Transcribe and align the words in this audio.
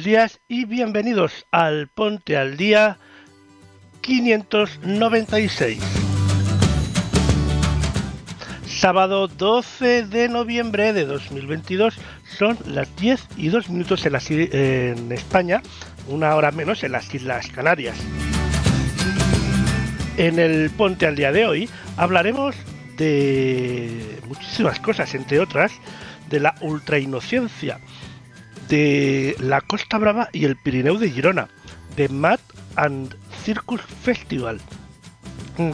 Buenos 0.00 0.04
días 0.04 0.40
y 0.48 0.64
bienvenidos 0.64 1.46
al 1.50 1.88
Ponte 1.88 2.38
al 2.38 2.56
Día 2.56 2.96
596. 4.00 5.78
Sábado 8.66 9.28
12 9.28 10.06
de 10.06 10.30
noviembre 10.30 10.94
de 10.94 11.04
2022 11.04 11.98
son 12.38 12.56
las 12.64 12.96
10 12.96 13.28
y 13.36 13.48
2 13.48 13.68
minutos 13.68 14.06
en, 14.06 15.12
España, 15.12 15.60
una 16.08 16.34
hora 16.34 16.50
menos 16.50 16.82
en 16.82 16.92
las 16.92 17.14
Islas 17.14 17.48
Canarias. 17.48 17.98
En 20.16 20.38
el 20.38 20.70
Ponte 20.70 21.06
al 21.06 21.16
Día 21.16 21.30
de 21.30 21.44
hoy 21.44 21.68
hablaremos 21.98 22.56
de 22.96 24.18
muchísimas 24.26 24.80
cosas, 24.80 25.14
entre 25.14 25.40
otras, 25.40 25.72
de 26.30 26.40
la 26.40 26.54
ultrainocencia, 26.62 27.80
de 28.70 29.34
la 29.40 29.60
Costa 29.60 29.98
Brava 29.98 30.28
y 30.32 30.44
el 30.44 30.56
Pirineo 30.56 30.96
de 30.96 31.10
Girona, 31.10 31.48
de 31.96 32.08
Mad 32.08 32.38
and 32.76 33.16
Circus 33.42 33.80
Festival, 33.82 34.60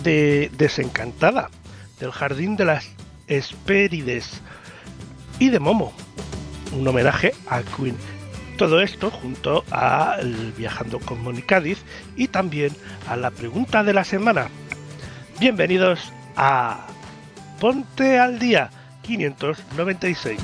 de 0.02 0.50
Desencantada, 0.56 1.50
del 2.00 2.10
Jardín 2.10 2.56
de 2.56 2.64
las 2.64 2.88
Hespérides 3.28 4.40
y 5.38 5.50
de 5.50 5.60
Momo, 5.60 5.92
un 6.72 6.88
homenaje 6.88 7.34
a 7.48 7.60
Queen. 7.62 7.96
Todo 8.56 8.80
esto 8.80 9.10
junto 9.10 9.62
a 9.70 10.16
Viajando 10.56 10.98
con 10.98 11.22
Moni 11.22 11.42
Cádiz 11.42 11.84
y 12.16 12.28
también 12.28 12.74
a 13.06 13.16
la 13.16 13.30
pregunta 13.30 13.84
de 13.84 13.92
la 13.92 14.04
semana. 14.04 14.48
Bienvenidos 15.38 16.00
a 16.34 16.86
Ponte 17.60 18.18
al 18.18 18.38
Día 18.38 18.70
596. 19.02 20.40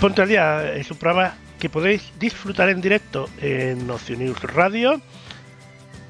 Ponte 0.00 0.22
al 0.22 0.28
Día 0.28 0.72
es 0.76 0.90
un 0.90 0.96
programa 0.96 1.34
que 1.58 1.68
podéis 1.68 2.10
disfrutar 2.18 2.70
en 2.70 2.80
directo 2.80 3.28
en 3.42 3.90
Ocio 3.90 4.16
News 4.16 4.40
Radio 4.44 4.98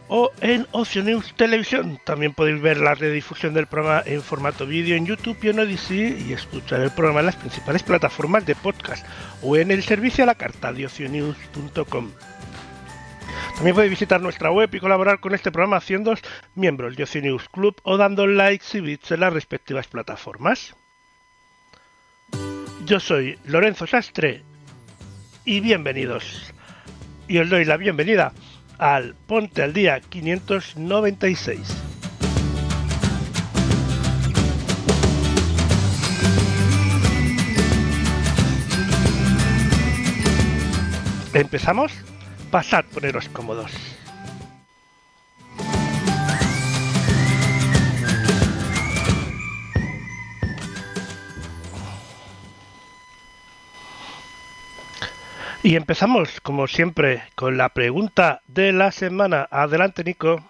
o 0.06 0.30
en 0.40 0.68
Ocio 0.70 1.02
News 1.02 1.34
Televisión. 1.36 1.98
También 2.04 2.32
podéis 2.32 2.62
ver 2.62 2.76
la 2.76 2.94
redifusión 2.94 3.52
del 3.52 3.66
programa 3.66 4.04
en 4.06 4.22
formato 4.22 4.64
vídeo 4.64 4.94
en 4.94 5.06
YouTube 5.06 5.38
y 5.42 5.48
en 5.48 5.58
Odyssey 5.58 6.24
y 6.28 6.32
escuchar 6.32 6.80
el 6.82 6.92
programa 6.92 7.18
en 7.18 7.26
las 7.26 7.34
principales 7.34 7.82
plataformas 7.82 8.46
de 8.46 8.54
podcast 8.54 9.04
o 9.42 9.56
en 9.56 9.72
el 9.72 9.82
servicio 9.82 10.22
a 10.22 10.28
la 10.28 10.36
carta 10.36 10.72
de 10.72 10.86
ocionews.com. 10.86 12.12
También 13.56 13.74
podéis 13.74 13.90
visitar 13.90 14.20
nuestra 14.20 14.52
web 14.52 14.72
y 14.72 14.78
colaborar 14.78 15.18
con 15.18 15.34
este 15.34 15.50
programa 15.50 15.78
haciendo 15.78 16.14
miembros 16.54 16.94
de 16.94 17.02
Ocio 17.02 17.22
News 17.22 17.48
Club 17.48 17.74
o 17.82 17.96
dando 17.96 18.28
likes 18.28 18.78
y 18.78 18.82
bits 18.82 19.10
en 19.10 19.18
las 19.18 19.32
respectivas 19.32 19.88
plataformas. 19.88 20.76
Yo 22.90 22.98
soy 22.98 23.38
Lorenzo 23.44 23.86
Sastre 23.86 24.42
y 25.44 25.60
bienvenidos. 25.60 26.52
Y 27.28 27.38
os 27.38 27.48
doy 27.48 27.64
la 27.64 27.76
bienvenida 27.76 28.32
al 28.78 29.14
Ponte 29.14 29.62
al 29.62 29.72
Día 29.72 30.00
596. 30.00 31.60
¿Empezamos? 41.32 41.92
Pasad, 42.50 42.84
poneros 42.86 43.28
cómodos. 43.28 43.89
Y 55.62 55.76
empezamos, 55.76 56.40
como 56.40 56.66
siempre, 56.66 57.22
con 57.34 57.58
la 57.58 57.68
pregunta 57.68 58.40
de 58.46 58.72
la 58.72 58.92
semana. 58.92 59.46
Adelante, 59.50 60.02
Nico. 60.02 60.42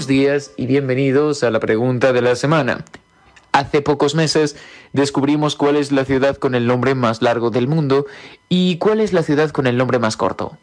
Buenos 0.00 0.08
días 0.08 0.52
y 0.56 0.64
bienvenidos 0.64 1.42
a 1.42 1.50
la 1.50 1.60
pregunta 1.60 2.14
de 2.14 2.22
la 2.22 2.34
semana. 2.34 2.86
Hace 3.52 3.82
pocos 3.82 4.14
meses 4.14 4.56
descubrimos 4.94 5.56
cuál 5.56 5.76
es 5.76 5.92
la 5.92 6.06
ciudad 6.06 6.38
con 6.38 6.54
el 6.54 6.66
nombre 6.66 6.94
más 6.94 7.20
largo 7.20 7.50
del 7.50 7.68
mundo 7.68 8.06
y 8.48 8.78
cuál 8.78 9.00
es 9.00 9.12
la 9.12 9.22
ciudad 9.22 9.50
con 9.50 9.66
el 9.66 9.76
nombre 9.76 9.98
más 9.98 10.16
corto. 10.16 10.56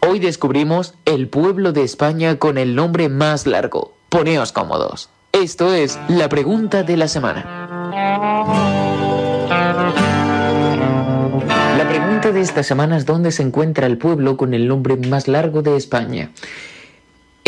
Hoy 0.00 0.18
descubrimos 0.18 0.94
el 1.04 1.28
pueblo 1.28 1.72
de 1.72 1.82
España 1.82 2.38
con 2.38 2.56
el 2.56 2.74
nombre 2.74 3.10
más 3.10 3.46
largo. 3.46 3.92
Poneos 4.08 4.52
cómodos. 4.52 5.10
Esto 5.32 5.74
es 5.74 5.98
la 6.08 6.30
pregunta 6.30 6.84
de 6.84 6.96
la 6.96 7.06
semana. 7.06 7.44
La 11.76 11.86
pregunta 11.86 12.32
de 12.32 12.40
esta 12.40 12.62
semana 12.62 12.96
es 12.96 13.04
dónde 13.04 13.30
se 13.30 13.42
encuentra 13.42 13.86
el 13.86 13.98
pueblo 13.98 14.38
con 14.38 14.54
el 14.54 14.66
nombre 14.66 14.96
más 14.96 15.28
largo 15.28 15.60
de 15.60 15.76
España. 15.76 16.30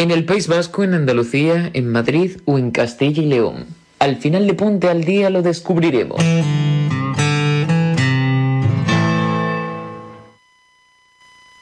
En 0.03 0.11
el 0.11 0.25
País 0.25 0.49
Vasco, 0.49 0.83
en 0.83 0.95
Andalucía, 0.95 1.71
en 1.75 1.93
Madrid 1.93 2.39
o 2.45 2.59
en 2.59 2.73
Castilla 2.73 3.23
y 3.23 3.27
León. 3.27 3.67
Al 4.01 4.17
final 4.17 4.49
de 4.49 4.55
Ponte 4.55 4.89
al 4.89 5.05
Día 5.05 5.31
lo 5.31 5.43
descubriremos. 5.43 6.21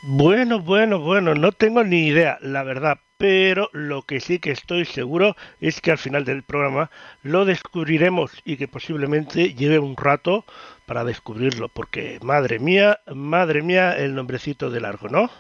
Bueno, 0.05 0.61
bueno, 0.61 1.01
bueno, 1.01 1.35
no 1.35 1.53
tengo 1.53 1.85
ni 1.85 2.07
idea, 2.07 2.39
la 2.41 2.63
verdad, 2.63 3.01
pero 3.19 3.69
lo 3.75 4.01
que 4.01 4.21
sí 4.21 4.39
que 4.39 4.53
estoy 4.53 4.87
seguro 4.87 5.37
es 5.61 5.83
que 5.83 5.91
al 5.91 5.99
final 5.99 6.25
del 6.25 6.43
programa 6.43 6.91
lo 7.23 7.45
descubriremos 7.45 8.33
y 8.47 8.57
que 8.57 8.67
posiblemente 8.67 9.53
lleve 9.53 9.79
un 9.79 9.99
rato 9.99 10.47
para 10.91 11.05
descubrirlo, 11.05 11.69
porque 11.69 12.19
madre 12.21 12.59
mía, 12.59 12.99
madre 13.15 13.63
mía, 13.63 13.97
el 13.97 14.17
nombrecito 14.17 14.71
de 14.71 14.81
largo, 14.81 15.09
¿no? 15.09 15.31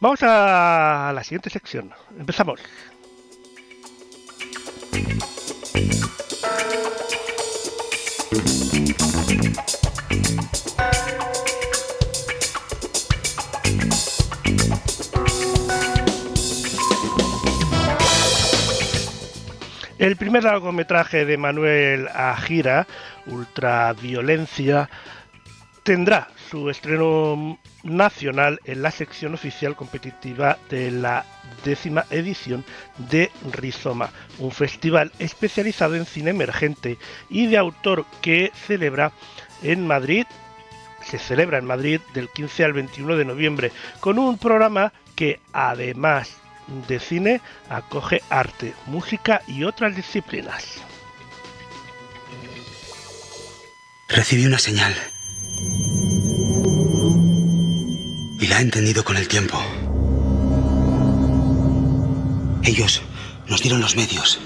Vamos 0.00 0.20
a 0.22 1.12
la 1.14 1.22
siguiente 1.22 1.50
sección. 1.50 1.92
Empezamos. 2.18 2.62
El 19.98 20.16
primer 20.16 20.44
largometraje 20.44 21.24
de 21.24 21.36
Manuel 21.36 22.08
Agira, 22.14 22.86
Ultraviolencia, 23.26 24.88
tendrá 25.86 26.28
su 26.50 26.68
estreno 26.68 27.58
nacional 27.84 28.60
en 28.64 28.82
la 28.82 28.90
sección 28.90 29.34
oficial 29.34 29.76
competitiva 29.76 30.58
de 30.68 30.90
la 30.90 31.24
décima 31.64 32.04
edición 32.10 32.64
de 32.98 33.30
Rizoma, 33.52 34.10
un 34.38 34.50
festival 34.50 35.12
especializado 35.20 35.94
en 35.94 36.04
cine 36.04 36.30
emergente 36.30 36.98
y 37.30 37.46
de 37.46 37.56
autor 37.56 38.04
que 38.20 38.50
celebra 38.66 39.12
en 39.62 39.86
Madrid, 39.86 40.26
se 41.04 41.18
celebra 41.18 41.58
en 41.58 41.66
Madrid 41.66 42.00
del 42.14 42.28
15 42.30 42.64
al 42.64 42.72
21 42.72 43.16
de 43.16 43.24
noviembre, 43.24 43.72
con 44.00 44.18
un 44.18 44.38
programa 44.38 44.92
que 45.14 45.38
además 45.52 46.36
de 46.88 46.98
cine 46.98 47.40
acoge 47.68 48.22
arte, 48.28 48.74
música 48.86 49.40
y 49.46 49.62
otras 49.62 49.94
disciplinas. 49.94 50.82
Recibí 54.08 54.46
una 54.46 54.58
señal. 54.58 54.94
Y 58.38 58.46
la 58.46 58.58
he 58.58 58.62
entendido 58.62 59.04
con 59.04 59.16
el 59.16 59.26
tiempo. 59.26 59.60
Ellos 62.62 63.02
nos 63.48 63.62
dieron 63.62 63.80
los 63.80 63.96
medios. 63.96 64.38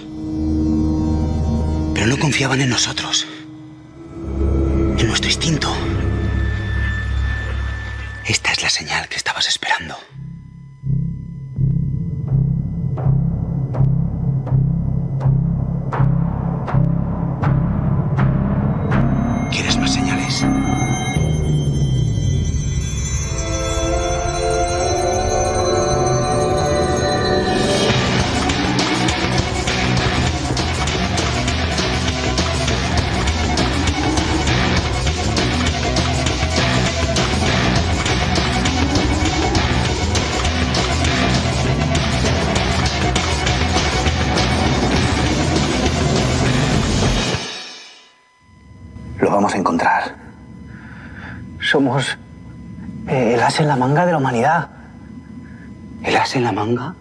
Pero 1.94 2.06
no 2.06 2.18
confiaban 2.18 2.62
en 2.62 2.70
nosotros. 2.70 3.26
En 4.98 5.06
nuestro 5.06 5.30
instinto. 5.30 5.70
Esta 8.24 8.52
es 8.52 8.62
la 8.62 8.70
señal 8.70 9.08
que 9.08 9.16
estabas 9.16 9.46
esperando. 9.46 9.98
Somos 51.70 52.18
eh, 53.06 53.34
el 53.34 53.40
as 53.40 53.60
en 53.60 53.68
la 53.68 53.76
manga 53.76 54.04
de 54.04 54.10
la 54.10 54.18
humanidad. 54.18 54.70
¿El 56.02 56.16
as 56.16 56.34
en 56.34 56.42
la 56.42 56.50
manga? 56.50 56.96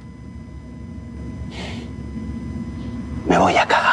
Me 3.28 3.36
voy 3.40 3.58
a 3.58 3.66
cagar. 3.66 3.89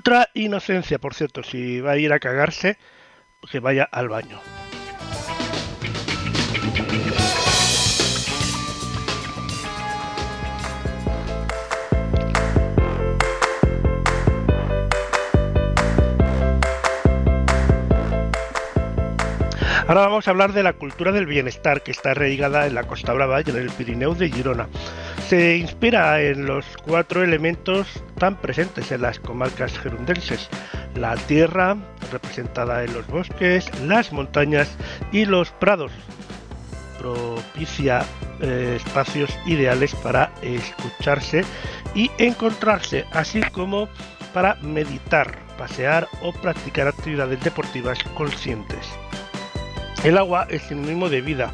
Ultra 0.00 0.30
inocencia, 0.32 0.98
por 0.98 1.12
cierto, 1.12 1.42
si 1.42 1.82
va 1.82 1.90
a 1.90 1.98
ir 1.98 2.10
a 2.10 2.20
cagarse, 2.20 2.78
que 3.50 3.60
vaya 3.60 3.84
al 3.84 4.08
baño. 4.08 4.40
Ahora 19.90 20.02
vamos 20.02 20.28
a 20.28 20.30
hablar 20.30 20.52
de 20.52 20.62
la 20.62 20.74
cultura 20.74 21.10
del 21.10 21.26
bienestar 21.26 21.82
que 21.82 21.90
está 21.90 22.12
arraigada 22.12 22.68
en 22.68 22.76
la 22.76 22.84
Costa 22.84 23.12
Brava 23.12 23.40
y 23.40 23.50
en 23.50 23.56
el 23.56 23.70
Pirineo 23.70 24.14
de 24.14 24.30
Girona. 24.30 24.68
Se 25.26 25.56
inspira 25.56 26.22
en 26.22 26.46
los 26.46 26.64
cuatro 26.84 27.24
elementos 27.24 27.88
tan 28.16 28.36
presentes 28.36 28.92
en 28.92 29.02
las 29.02 29.18
comarcas 29.18 29.76
gerundenses. 29.80 30.48
La 30.94 31.16
tierra, 31.16 31.76
representada 32.12 32.84
en 32.84 32.92
los 32.92 33.04
bosques, 33.08 33.68
las 33.82 34.12
montañas 34.12 34.76
y 35.10 35.24
los 35.24 35.50
prados. 35.50 35.90
Propicia 37.00 38.04
eh, 38.40 38.74
espacios 38.76 39.36
ideales 39.44 39.96
para 39.96 40.30
escucharse 40.40 41.42
y 41.96 42.12
encontrarse, 42.18 43.06
así 43.10 43.40
como 43.40 43.88
para 44.32 44.54
meditar, 44.62 45.36
pasear 45.58 46.06
o 46.22 46.30
practicar 46.30 46.86
actividades 46.86 47.42
deportivas 47.42 47.98
conscientes. 48.14 48.88
El 50.02 50.16
agua 50.16 50.46
es 50.48 50.62
sinónimo 50.62 51.10
de 51.10 51.20
vida. 51.20 51.52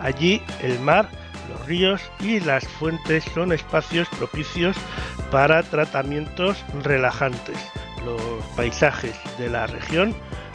Allí 0.00 0.42
el 0.62 0.80
mar, 0.80 1.08
los 1.48 1.66
ríos 1.66 2.02
y 2.18 2.40
las 2.40 2.66
fuentes 2.66 3.24
son 3.34 3.52
espacios 3.52 4.08
propicios 4.18 4.76
para 5.30 5.62
tratamientos 5.62 6.64
relajantes. 6.82 7.56
Los 8.04 8.20
paisajes 8.56 9.14
de 9.38 9.48
la 9.48 9.68
región 9.68 10.14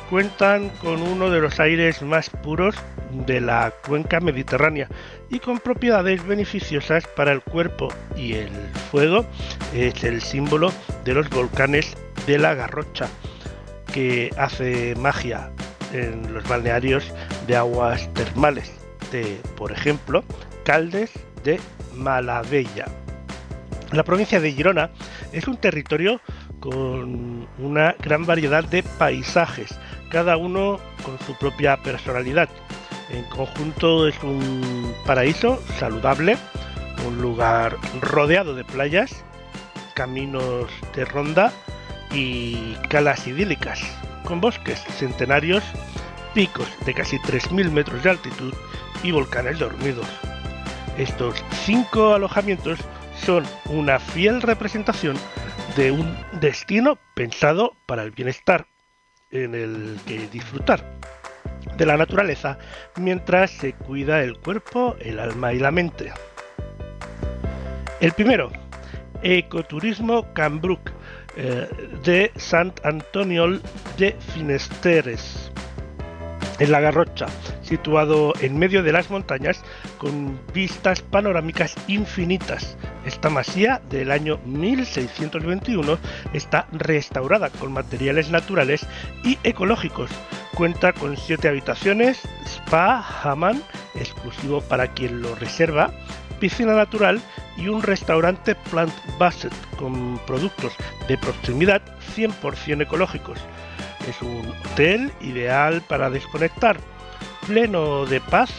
cuentan 0.09 0.69
con 0.81 1.01
uno 1.01 1.29
de 1.29 1.39
los 1.39 1.59
aires 1.61 2.01
más 2.01 2.29
puros 2.29 2.75
de 3.11 3.39
la 3.39 3.73
cuenca 3.87 4.19
mediterránea 4.19 4.89
y 5.29 5.39
con 5.39 5.59
propiedades 5.59 6.25
beneficiosas 6.25 7.07
para 7.15 7.31
el 7.31 7.41
cuerpo 7.41 7.87
y 8.17 8.33
el 8.33 8.51
fuego 8.91 9.25
es 9.73 10.03
el 10.03 10.21
símbolo 10.21 10.73
de 11.05 11.13
los 11.13 11.29
volcanes 11.29 11.95
de 12.27 12.37
la 12.37 12.53
Garrocha 12.53 13.07
que 13.93 14.29
hace 14.37 14.95
magia 14.95 15.51
en 15.93 16.33
los 16.33 16.47
balnearios 16.47 17.11
de 17.47 17.55
aguas 17.55 18.11
termales 18.13 18.71
de, 19.11 19.39
por 19.55 19.71
ejemplo, 19.71 20.23
Caldes 20.63 21.11
de 21.43 21.59
Malavella. 21.95 22.85
La 23.91 24.03
provincia 24.03 24.39
de 24.39 24.51
Girona 24.51 24.91
es 25.31 25.47
un 25.47 25.57
territorio 25.57 26.21
con 26.59 27.47
una 27.57 27.95
gran 27.99 28.25
variedad 28.25 28.63
de 28.63 28.83
paisajes, 28.83 29.79
cada 30.11 30.37
uno 30.37 30.79
con 31.03 31.17
su 31.25 31.35
propia 31.37 31.77
personalidad. 31.77 32.49
En 33.09 33.23
conjunto 33.23 34.07
es 34.07 34.21
un 34.21 34.93
paraíso 35.05 35.59
saludable, 35.79 36.37
un 37.07 37.21
lugar 37.21 37.77
rodeado 38.01 38.53
de 38.53 38.63
playas, 38.63 39.23
caminos 39.95 40.69
de 40.95 41.05
ronda 41.05 41.51
y 42.11 42.75
calas 42.89 43.25
idílicas, 43.25 43.81
con 44.25 44.41
bosques 44.41 44.79
centenarios, 44.97 45.63
picos 46.33 46.67
de 46.85 46.93
casi 46.93 47.17
3.000 47.17 47.71
metros 47.71 48.03
de 48.03 48.09
altitud 48.11 48.53
y 49.03 49.11
volcanes 49.11 49.59
dormidos. 49.59 50.07
Estos 50.97 51.43
cinco 51.65 52.13
alojamientos 52.13 52.79
son 53.25 53.45
una 53.65 53.99
fiel 53.99 54.41
representación 54.41 55.17
de 55.75 55.91
un 55.91 56.17
destino 56.39 56.97
pensado 57.15 57.73
para 57.85 58.03
el 58.03 58.11
bienestar, 58.11 58.67
en 59.31 59.55
el 59.55 59.97
que 60.05 60.27
disfrutar 60.27 60.83
de 61.77 61.85
la 61.85 61.97
naturaleza 61.97 62.57
mientras 62.97 63.51
se 63.51 63.73
cuida 63.73 64.21
el 64.21 64.37
cuerpo, 64.37 64.95
el 64.99 65.19
alma 65.19 65.53
y 65.53 65.59
la 65.59 65.71
mente. 65.71 66.11
El 67.99 68.11
primero, 68.13 68.51
Ecoturismo 69.21 70.33
Cambruc, 70.33 70.91
eh, 71.35 71.67
de 72.03 72.31
Sant 72.35 72.79
Antonio 72.85 73.59
de 73.97 74.15
Finesteres. 74.33 75.51
en 76.59 76.71
La 76.71 76.81
Garrocha, 76.81 77.27
situado 77.61 78.33
en 78.41 78.59
medio 78.59 78.83
de 78.83 78.91
las 78.91 79.09
montañas 79.09 79.63
con 79.97 80.39
vistas 80.53 81.01
panorámicas 81.01 81.73
infinitas. 81.87 82.77
Esta 83.05 83.29
masía 83.29 83.81
del 83.89 84.11
año 84.11 84.39
1621 84.45 85.97
está 86.33 86.67
restaurada 86.73 87.49
con 87.49 87.71
materiales 87.71 88.29
naturales 88.29 88.85
y 89.23 89.37
ecológicos. 89.43 90.11
Cuenta 90.53 90.91
con 90.91 91.15
siete 91.15 91.47
habitaciones, 91.47 92.21
spa, 92.45 93.05
hammam, 93.23 93.61
exclusivo 93.95 94.61
para 94.61 94.87
quien 94.93 95.21
lo 95.21 95.35
reserva, 95.35 95.91
piscina 96.39 96.73
natural 96.73 97.21
y 97.57 97.67
un 97.67 97.81
restaurante 97.81 98.55
plant-based 98.55 99.51
con 99.77 100.19
productos 100.25 100.73
de 101.07 101.17
proximidad 101.17 101.81
100% 102.15 102.81
ecológicos. 102.81 103.39
Es 104.07 104.21
un 104.21 104.53
hotel 104.71 105.11
ideal 105.21 105.81
para 105.87 106.09
desconectar, 106.09 106.77
pleno 107.45 108.05
de 108.05 108.21
paz, 108.21 108.51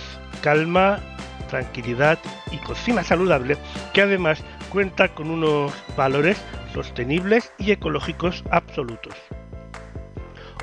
calma, 0.42 1.00
tranquilidad 1.48 2.18
y 2.52 2.58
cocina 2.58 3.02
saludable 3.02 3.56
que 3.92 4.02
además 4.02 4.42
cuenta 4.70 5.08
con 5.08 5.30
unos 5.30 5.72
valores 5.96 6.40
sostenibles 6.72 7.52
y 7.58 7.72
ecológicos 7.72 8.44
absolutos. 8.50 9.14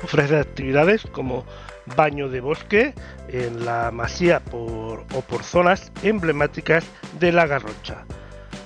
Ofrece 0.02 0.38
actividades 0.38 1.02
como 1.12 1.44
baño 1.96 2.28
de 2.28 2.40
bosque 2.40 2.94
en 3.28 3.64
la 3.64 3.90
masía 3.90 4.42
o 4.52 5.22
por 5.28 5.42
zonas 5.42 5.92
emblemáticas 6.02 6.84
de 7.18 7.32
la 7.32 7.46
Garrocha, 7.46 8.04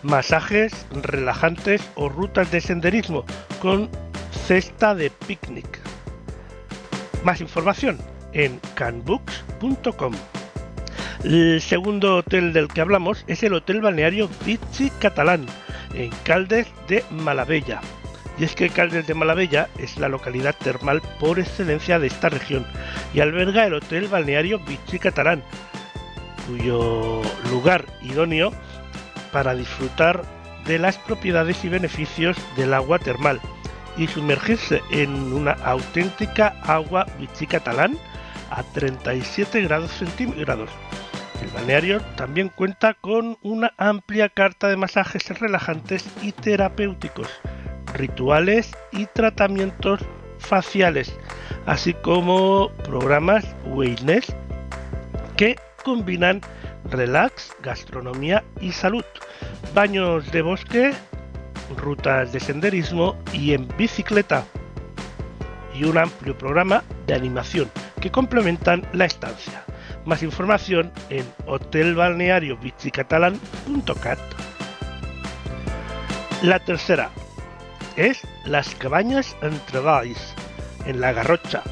masajes 0.03 0.87
relajantes 1.03 1.83
o 1.95 2.09
rutas 2.09 2.51
de 2.51 2.61
senderismo 2.61 3.25
con 3.61 3.89
cesta 4.47 4.95
de 4.95 5.11
picnic. 5.11 5.81
Más 7.25 7.41
información 7.41 7.99
en 8.33 8.61
canbooks.com. 8.75 10.13
El 11.25 11.61
segundo 11.61 12.17
hotel 12.17 12.53
del 12.53 12.69
que 12.69 12.81
hablamos 12.81 13.25
es 13.29 13.43
el 13.45 13.55
Hotel 13.55 13.81
Balneario 13.81 14.29
Vichy 14.45 14.91
Catalán, 14.99 15.47
en 15.95 16.11
Caldes 16.25 16.67
de 16.89 17.05
Malabella. 17.11 17.81
Y 18.43 18.45
es 18.45 18.57
que 18.57 18.71
Caldes 18.71 19.07
de 19.07 19.15
Malabella 19.15 19.69
es 19.79 19.99
la 19.99 20.09
localidad 20.09 20.57
termal 20.57 21.01
por 21.21 21.39
excelencia 21.39 22.01
de 22.01 22.09
esta 22.09 22.29
región 22.29 22.67
y 23.15 23.21
alberga 23.21 23.65
el 23.67 23.75
Hotel 23.75 24.09
Balneario 24.09 24.59
Vichy 24.59 24.99
Catalán, 24.99 25.45
cuyo 26.49 27.23
lugar 27.53 27.87
idóneo 28.03 28.53
para 29.31 29.55
disfrutar 29.55 30.25
de 30.67 30.81
las 30.81 30.99
propiedades 30.99 31.65
y 31.65 31.69
beneficios 31.69 32.37
del 32.57 32.75
agua 32.75 32.99
termal 32.99 33.41
y 33.97 34.09
sumergirse 34.09 34.83
en 34.91 35.33
una 35.33 35.53
auténtica 35.53 36.57
agua 36.65 37.07
Vichy 37.21 37.47
Catalán 37.47 37.97
a 38.51 38.65
37 38.65 39.63
grados 39.63 39.93
centígrados. 39.93 40.69
El 41.41 41.49
balneario 41.51 42.01
también 42.17 42.49
cuenta 42.49 42.95
con 42.95 43.39
una 43.43 43.73
amplia 43.77 44.29
carta 44.29 44.67
de 44.67 44.77
masajes 44.77 45.29
relajantes 45.39 46.05
y 46.23 46.33
terapéuticos, 46.33 47.29
rituales 47.95 48.71
y 48.93 49.07
tratamientos 49.07 50.01
faciales, 50.39 51.17
así 51.67 51.95
como 51.95 52.71
programas 52.85 53.45
wellness 53.67 54.33
que 55.37 55.57
combinan 55.85 56.41
relax, 56.91 57.55
gastronomía 57.63 58.43
y 58.61 58.73
salud, 58.73 59.05
baños 59.75 60.33
de 60.33 60.43
bosque, 60.43 60.93
rutas 61.77 62.33
de 62.33 62.41
senderismo 62.41 63.17
y 63.33 63.55
en 63.55 63.69
bicicleta, 63.77 64.45
y 65.75 65.85
un 65.85 65.97
amplio 65.97 66.37
programa 66.37 66.83
de 67.07 67.15
animación 67.15 67.71
que 68.01 68.11
complementan 68.11 68.85
la 68.93 69.05
estancia. 69.07 69.65
Más 70.05 70.23
información 70.23 70.93
en 71.09 71.25
hotelbalneariobicicatalan.cat. 71.47 74.19
La 76.43 76.59
tercera 76.59 77.11
es 77.97 78.23
las 78.45 78.75
cabañas 78.75 79.37
Entrevalls 79.43 80.35
en 80.87 81.01
La 81.01 81.13
Garrocha. 81.13 81.63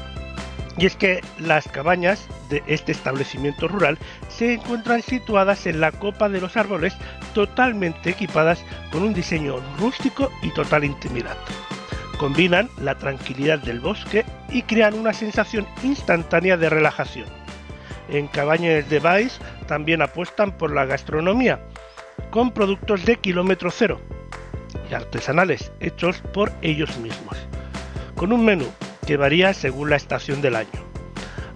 Y 0.77 0.85
es 0.85 0.95
que 0.95 1.21
las 1.37 1.67
cabañas 1.67 2.27
de 2.49 2.63
este 2.67 2.91
establecimiento 2.91 3.67
rural 3.67 3.97
se 4.29 4.53
encuentran 4.53 5.01
situadas 5.01 5.65
en 5.67 5.81
la 5.81 5.91
copa 5.91 6.29
de 6.29 6.41
los 6.41 6.55
árboles 6.57 6.93
totalmente 7.33 8.09
equipadas 8.09 8.63
con 8.91 9.03
un 9.03 9.13
diseño 9.13 9.57
rústico 9.77 10.31
y 10.41 10.49
total 10.53 10.83
intimidad. 10.83 11.37
Combinan 12.17 12.69
la 12.79 12.95
tranquilidad 12.95 13.59
del 13.59 13.79
bosque 13.79 14.25
y 14.49 14.61
crean 14.63 14.93
una 14.93 15.13
sensación 15.13 15.67
instantánea 15.83 16.55
de 16.57 16.69
relajación. 16.69 17.27
En 18.09 18.27
Cabañas 18.27 18.89
de 18.89 18.99
Baix 18.99 19.39
también 19.67 20.01
apuestan 20.01 20.51
por 20.51 20.73
la 20.73 20.85
gastronomía, 20.85 21.59
con 22.29 22.51
productos 22.51 23.05
de 23.05 23.17
kilómetro 23.17 23.71
cero 23.71 23.99
artesanales 24.95 25.71
hechos 25.79 26.21
por 26.33 26.51
ellos 26.61 26.97
mismos, 26.97 27.37
con 28.15 28.33
un 28.33 28.45
menú 28.45 28.67
que 29.05 29.17
varía 29.17 29.53
según 29.53 29.89
la 29.89 29.95
estación 29.95 30.41
del 30.41 30.55
año. 30.55 30.69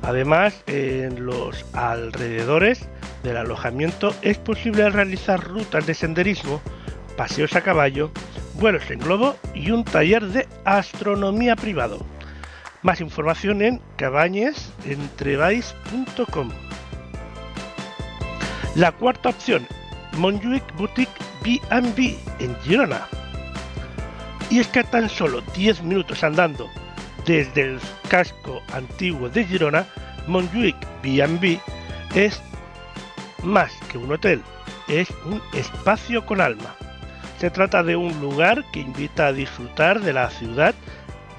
Además, 0.01 0.63
en 0.67 1.25
los 1.25 1.65
alrededores 1.73 2.87
del 3.23 3.37
alojamiento 3.37 4.13
es 4.21 4.37
posible 4.37 4.89
realizar 4.89 5.41
rutas 5.43 5.87
de 5.87 5.95
senderismo, 5.95 6.61
paseos 7.17 7.55
a 7.55 7.61
caballo, 7.61 8.11
vuelos 8.53 8.91
en 8.91 8.99
globo 8.99 9.35
y 9.53 9.71
un 9.71 9.83
taller 9.83 10.27
de 10.27 10.47
astronomía 10.63 11.55
privado. 11.55 12.05
Más 12.83 13.01
información 13.01 13.63
en 13.63 13.81
cabañesentrebais.com. 13.97 16.51
La 18.75 18.91
cuarta 18.91 19.29
opción, 19.29 19.65
Montjuic 20.17 20.75
Boutique 20.75 21.09
B&B 21.43 22.17
en 22.39 22.55
Girona. 22.61 23.07
Y 24.49 24.59
es 24.59 24.67
que 24.67 24.79
a 24.79 24.83
tan 24.83 25.09
solo 25.09 25.41
10 25.55 25.83
minutos 25.83 26.23
andando 26.23 26.69
desde 27.25 27.61
el 27.61 27.79
casco 28.07 28.61
antiguo 28.73 29.29
de 29.29 29.43
Girona, 29.45 29.87
Montjuic 30.27 30.75
B&B 31.01 31.59
es 32.13 32.41
más 33.43 33.71
que 33.91 33.97
un 33.97 34.11
hotel, 34.11 34.41
es 34.87 35.09
un 35.25 35.41
espacio 35.53 36.25
con 36.25 36.41
alma. 36.41 36.75
Se 37.39 37.49
trata 37.49 37.83
de 37.83 37.95
un 37.95 38.19
lugar 38.21 38.63
que 38.71 38.79
invita 38.79 39.27
a 39.27 39.33
disfrutar 39.33 39.99
de 40.01 40.13
la 40.13 40.29
ciudad 40.29 40.73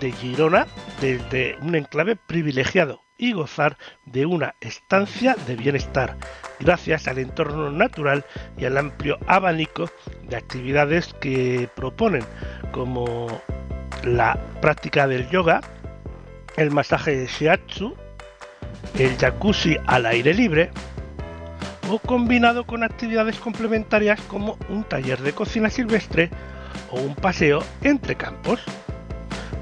de 0.00 0.12
Girona 0.12 0.66
desde 1.00 1.56
un 1.62 1.74
enclave 1.74 2.16
privilegiado 2.16 3.00
y 3.18 3.32
gozar 3.32 3.78
de 4.04 4.26
una 4.26 4.54
estancia 4.60 5.36
de 5.46 5.56
bienestar, 5.56 6.16
gracias 6.60 7.08
al 7.08 7.18
entorno 7.18 7.70
natural 7.70 8.24
y 8.58 8.66
al 8.66 8.76
amplio 8.76 9.18
abanico 9.26 9.88
de 10.28 10.36
actividades 10.36 11.14
que 11.14 11.68
proponen, 11.74 12.24
como 12.76 13.26
la 14.04 14.38
práctica 14.60 15.08
del 15.08 15.28
yoga, 15.30 15.62
el 16.58 16.70
masaje 16.70 17.16
de 17.16 17.26
shiatsu, 17.26 17.96
el 18.98 19.16
jacuzzi 19.16 19.78
al 19.86 20.04
aire 20.04 20.34
libre, 20.34 20.70
o 21.88 21.98
combinado 21.98 22.66
con 22.66 22.84
actividades 22.84 23.38
complementarias 23.38 24.20
como 24.22 24.58
un 24.68 24.84
taller 24.84 25.22
de 25.22 25.32
cocina 25.32 25.70
silvestre 25.70 26.28
o 26.90 27.00
un 27.00 27.14
paseo 27.14 27.62
entre 27.80 28.14
campos, 28.14 28.60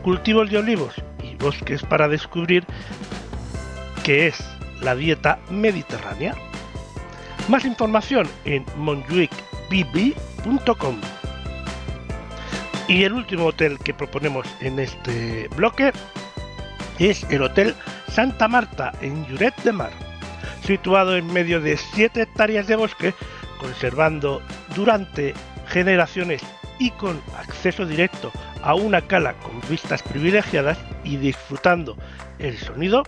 cultivos 0.02 0.50
de 0.50 0.58
olivos 0.58 0.96
y 1.22 1.36
bosques 1.36 1.84
para 1.84 2.08
descubrir 2.08 2.64
qué 4.02 4.26
es 4.26 4.44
la 4.80 4.96
dieta 4.96 5.38
mediterránea. 5.50 6.34
Más 7.48 7.64
información 7.64 8.26
en 8.44 8.66
monjuicbb.com. 8.76 10.96
Y 12.88 13.04
el 13.04 13.12
último 13.12 13.46
hotel 13.46 13.78
que 13.78 13.94
proponemos 13.94 14.46
en 14.60 14.78
este 14.78 15.48
bloque 15.56 15.92
es 16.98 17.24
el 17.30 17.42
Hotel 17.42 17.74
Santa 18.08 18.46
Marta 18.46 18.92
en 19.00 19.26
Lloret 19.26 19.56
de 19.62 19.72
Mar 19.72 19.90
situado 20.64 21.16
en 21.16 21.32
medio 21.32 21.60
de 21.60 21.76
7 21.76 22.22
hectáreas 22.22 22.66
de 22.66 22.76
bosque, 22.76 23.14
conservando 23.58 24.42
durante 24.74 25.34
generaciones 25.68 26.42
y 26.78 26.90
con 26.92 27.20
acceso 27.38 27.86
directo 27.86 28.32
a 28.62 28.74
una 28.74 29.02
cala 29.02 29.34
con 29.34 29.60
vistas 29.68 30.02
privilegiadas 30.02 30.78
y 31.04 31.16
disfrutando 31.16 31.96
el 32.38 32.56
sonido 32.58 33.04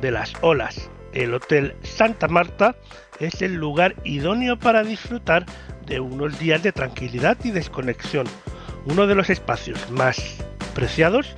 de 0.00 0.10
las 0.10 0.32
olas. 0.42 0.90
El 1.12 1.34
Hotel 1.34 1.74
Santa 1.82 2.28
Marta 2.28 2.76
es 3.18 3.40
el 3.42 3.54
lugar 3.54 3.96
idóneo 4.04 4.58
para 4.58 4.84
disfrutar 4.84 5.46
de 5.86 6.00
unos 6.00 6.38
días 6.38 6.62
de 6.62 6.72
tranquilidad 6.72 7.38
y 7.42 7.50
desconexión. 7.50 8.26
Uno 8.86 9.06
de 9.06 9.14
los 9.14 9.30
espacios 9.30 9.90
más 9.90 10.36
preciados 10.74 11.34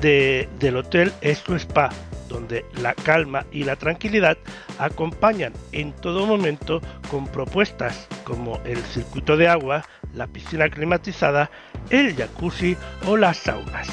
del 0.00 0.76
hotel 0.76 1.12
es 1.20 1.38
su 1.38 1.54
spa, 1.56 1.90
donde 2.28 2.64
la 2.80 2.94
calma 2.94 3.46
y 3.50 3.64
la 3.64 3.76
tranquilidad 3.76 4.36
acompañan 4.78 5.52
en 5.72 5.92
todo 5.92 6.26
momento 6.26 6.80
con 7.10 7.26
propuestas 7.26 8.06
como 8.24 8.60
el 8.64 8.78
circuito 8.78 9.36
de 9.36 9.48
agua, 9.48 9.84
la 10.14 10.26
piscina 10.26 10.68
climatizada, 10.68 11.50
el 11.90 12.14
jacuzzi 12.14 12.76
o 13.06 13.16
las 13.16 13.38
saunas. 13.38 13.88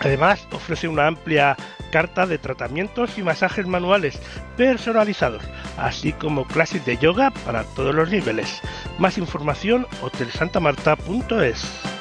Además, 0.00 0.46
ofrece 0.52 0.88
una 0.88 1.06
amplia 1.06 1.56
carta 1.90 2.26
de 2.26 2.38
tratamientos 2.38 3.18
y 3.18 3.22
masajes 3.22 3.66
manuales 3.66 4.20
personalizados, 4.56 5.42
así 5.76 6.12
como 6.12 6.46
clases 6.46 6.84
de 6.86 6.98
yoga 6.98 7.30
para 7.30 7.64
todos 7.64 7.94
los 7.94 8.10
niveles. 8.10 8.60
Más 8.98 9.18
información 9.18 9.86
hotelsantamarta.es. 10.02 11.97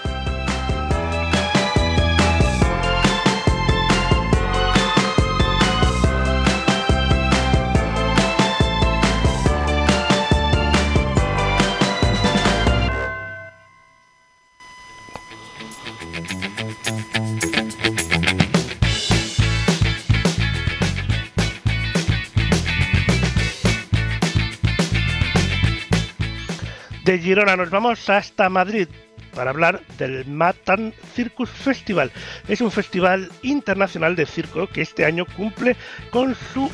De 27.07 27.19
Girona 27.19 27.55
nos 27.55 27.69
vamos 27.69 28.09
hasta 28.09 28.49
Madrid 28.49 28.89
para 29.33 29.51
hablar 29.51 29.79
del 29.97 30.25
Matan 30.25 30.93
Circus 31.15 31.49
Festival. 31.49 32.11
Es 32.49 32.59
un 32.59 32.69
festival 32.69 33.31
internacional 33.43 34.17
de 34.17 34.25
circo 34.25 34.67
que 34.67 34.81
este 34.81 35.05
año 35.05 35.25
cumple 35.37 35.77
con 36.11 36.35
su 36.35 36.69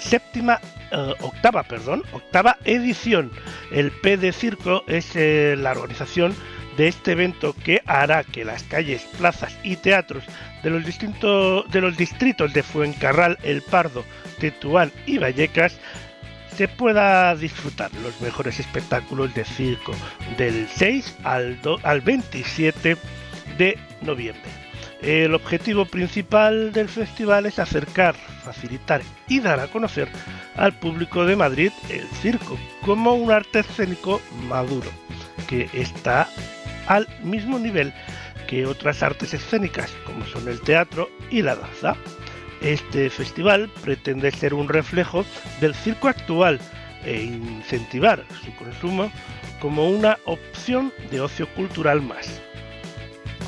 séptima 0.00 0.60
eh, 0.90 1.14
octava, 1.20 1.62
perdón, 1.62 2.02
octava 2.10 2.56
edición. 2.64 3.30
El 3.70 3.92
P 3.92 4.16
de 4.16 4.32
Circo 4.32 4.82
es 4.88 5.14
eh, 5.14 5.54
la 5.56 5.70
organización 5.70 6.34
de 6.76 6.88
este 6.88 7.12
evento 7.12 7.54
que 7.54 7.80
hará 7.86 8.24
que 8.24 8.44
las 8.44 8.64
calles, 8.64 9.06
plazas 9.18 9.56
y 9.62 9.76
teatros 9.76 10.24
de 10.64 10.70
los, 10.70 10.84
distintos, 10.84 11.70
de 11.70 11.80
los 11.80 11.96
distritos 11.96 12.52
de 12.52 12.64
Fuencarral, 12.64 13.38
El 13.44 13.62
Pardo, 13.62 14.04
Tetuán 14.40 14.90
y 15.06 15.18
Vallecas 15.18 15.78
se 16.56 16.68
pueda 16.68 17.34
disfrutar 17.36 17.90
los 18.02 18.18
mejores 18.22 18.58
espectáculos 18.58 19.34
de 19.34 19.44
circo 19.44 19.92
del 20.38 20.66
6 20.68 21.16
al, 21.24 21.58
al 21.82 22.00
27 22.00 22.96
de 23.58 23.78
noviembre. 24.00 24.50
El 25.02 25.34
objetivo 25.34 25.84
principal 25.84 26.72
del 26.72 26.88
festival 26.88 27.44
es 27.44 27.58
acercar, 27.58 28.14
facilitar 28.42 29.02
y 29.28 29.40
dar 29.40 29.60
a 29.60 29.68
conocer 29.68 30.08
al 30.56 30.72
público 30.72 31.26
de 31.26 31.36
Madrid 31.36 31.72
el 31.90 32.06
circo 32.22 32.58
como 32.82 33.14
un 33.14 33.30
arte 33.30 33.58
escénico 33.58 34.22
maduro, 34.48 34.90
que 35.46 35.68
está 35.74 36.26
al 36.86 37.06
mismo 37.22 37.58
nivel 37.58 37.92
que 38.46 38.64
otras 38.64 39.02
artes 39.02 39.34
escénicas 39.34 39.92
como 40.06 40.24
son 40.24 40.48
el 40.48 40.60
teatro 40.62 41.10
y 41.30 41.42
la 41.42 41.56
danza. 41.56 41.96
Este 42.66 43.10
festival 43.10 43.70
pretende 43.84 44.32
ser 44.32 44.52
un 44.52 44.68
reflejo 44.68 45.24
del 45.60 45.72
circo 45.72 46.08
actual 46.08 46.58
e 47.04 47.22
incentivar 47.22 48.24
su 48.44 48.52
consumo 48.56 49.12
como 49.60 49.88
una 49.88 50.18
opción 50.24 50.92
de 51.12 51.20
ocio 51.20 51.48
cultural 51.54 52.02
más. 52.02 52.40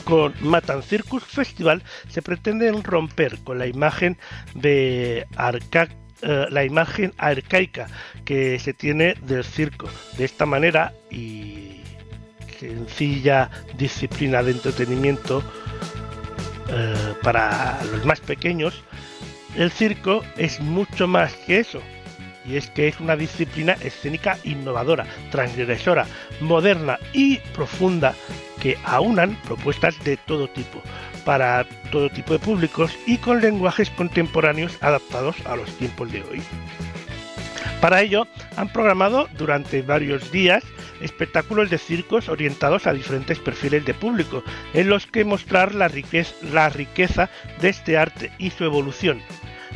Con 0.05 0.35
Matan 0.41 0.85
Circus 0.85 1.25
Festival 1.25 1.83
se 2.09 2.23
pretende 2.23 2.71
romper 2.71 3.39
con 3.43 3.59
la 3.59 3.67
imagen 3.67 4.17
de 4.55 5.27
eh, 5.27 6.47
la 6.49 6.65
imagen 6.65 7.13
arcaica 7.19 7.89
que 8.25 8.61
se 8.61 8.73
tiene 8.73 9.15
del 9.23 9.43
circo. 9.43 9.89
De 10.17 10.27
esta 10.27 10.47
manera 10.47 10.93
y 11.11 11.81
sencilla 12.61 13.51
disciplina 13.77 14.45
de 14.45 14.53
entretenimiento 14.53 15.43
eh, 16.69 17.15
para 17.21 17.83
los 17.91 18.05
más 18.05 18.21
pequeños, 18.21 18.85
el 19.59 19.73
circo 19.73 20.25
es 20.37 20.61
mucho 20.61 21.09
más 21.09 21.35
que 21.35 21.59
eso, 21.59 21.83
y 22.47 22.57
es 22.57 22.71
que 22.71 22.89
es 22.89 23.01
una 23.01 23.17
disciplina 23.17 23.73
escénica 23.83 24.39
innovadora, 24.45 25.05
transgresora, 25.31 26.07
moderna 26.41 26.99
y 27.13 27.39
profunda 27.55 28.15
que 28.63 28.79
aunan 28.85 29.37
propuestas 29.43 30.03
de 30.05 30.17
todo 30.17 30.49
tipo, 30.49 30.81
para 31.25 31.67
todo 31.91 32.09
tipo 32.09 32.33
de 32.33 32.39
públicos 32.39 32.97
y 33.05 33.19
con 33.19 33.41
lenguajes 33.41 33.91
contemporáneos 33.91 34.79
adaptados 34.81 35.37
a 35.45 35.57
los 35.57 35.69
tiempos 35.77 36.11
de 36.13 36.23
hoy. 36.23 36.41
Para 37.81 38.03
ello, 38.03 38.27
han 38.57 38.73
programado 38.73 39.29
durante 39.39 39.83
varios 39.83 40.33
días 40.33 40.65
espectáculos 41.01 41.71
de 41.71 41.79
circos 41.79 42.29
orientados 42.29 42.87
a 42.87 42.93
diferentes 42.93 43.39
perfiles 43.39 43.85
de 43.85 43.95
público, 43.95 44.43
en 44.75 44.89
los 44.89 45.07
que 45.07 45.25
mostrar 45.25 45.75
la 45.75 45.89
riqueza, 45.89 47.31
de 47.61 47.69
este 47.69 47.97
arte 47.97 48.33
y 48.39 48.51
su 48.51 48.65
evolución, 48.65 49.23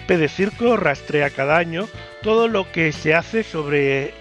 P 0.07 0.17
de 0.17 0.29
Circo 0.29 0.77
rastrea 0.77 1.31
cada 1.31 1.57
año 1.57 1.89
todo 2.23 2.49
lo 2.49 2.71
que 2.73 2.93
se 2.93 3.15
hace 3.15 3.45
sobre 3.45 4.13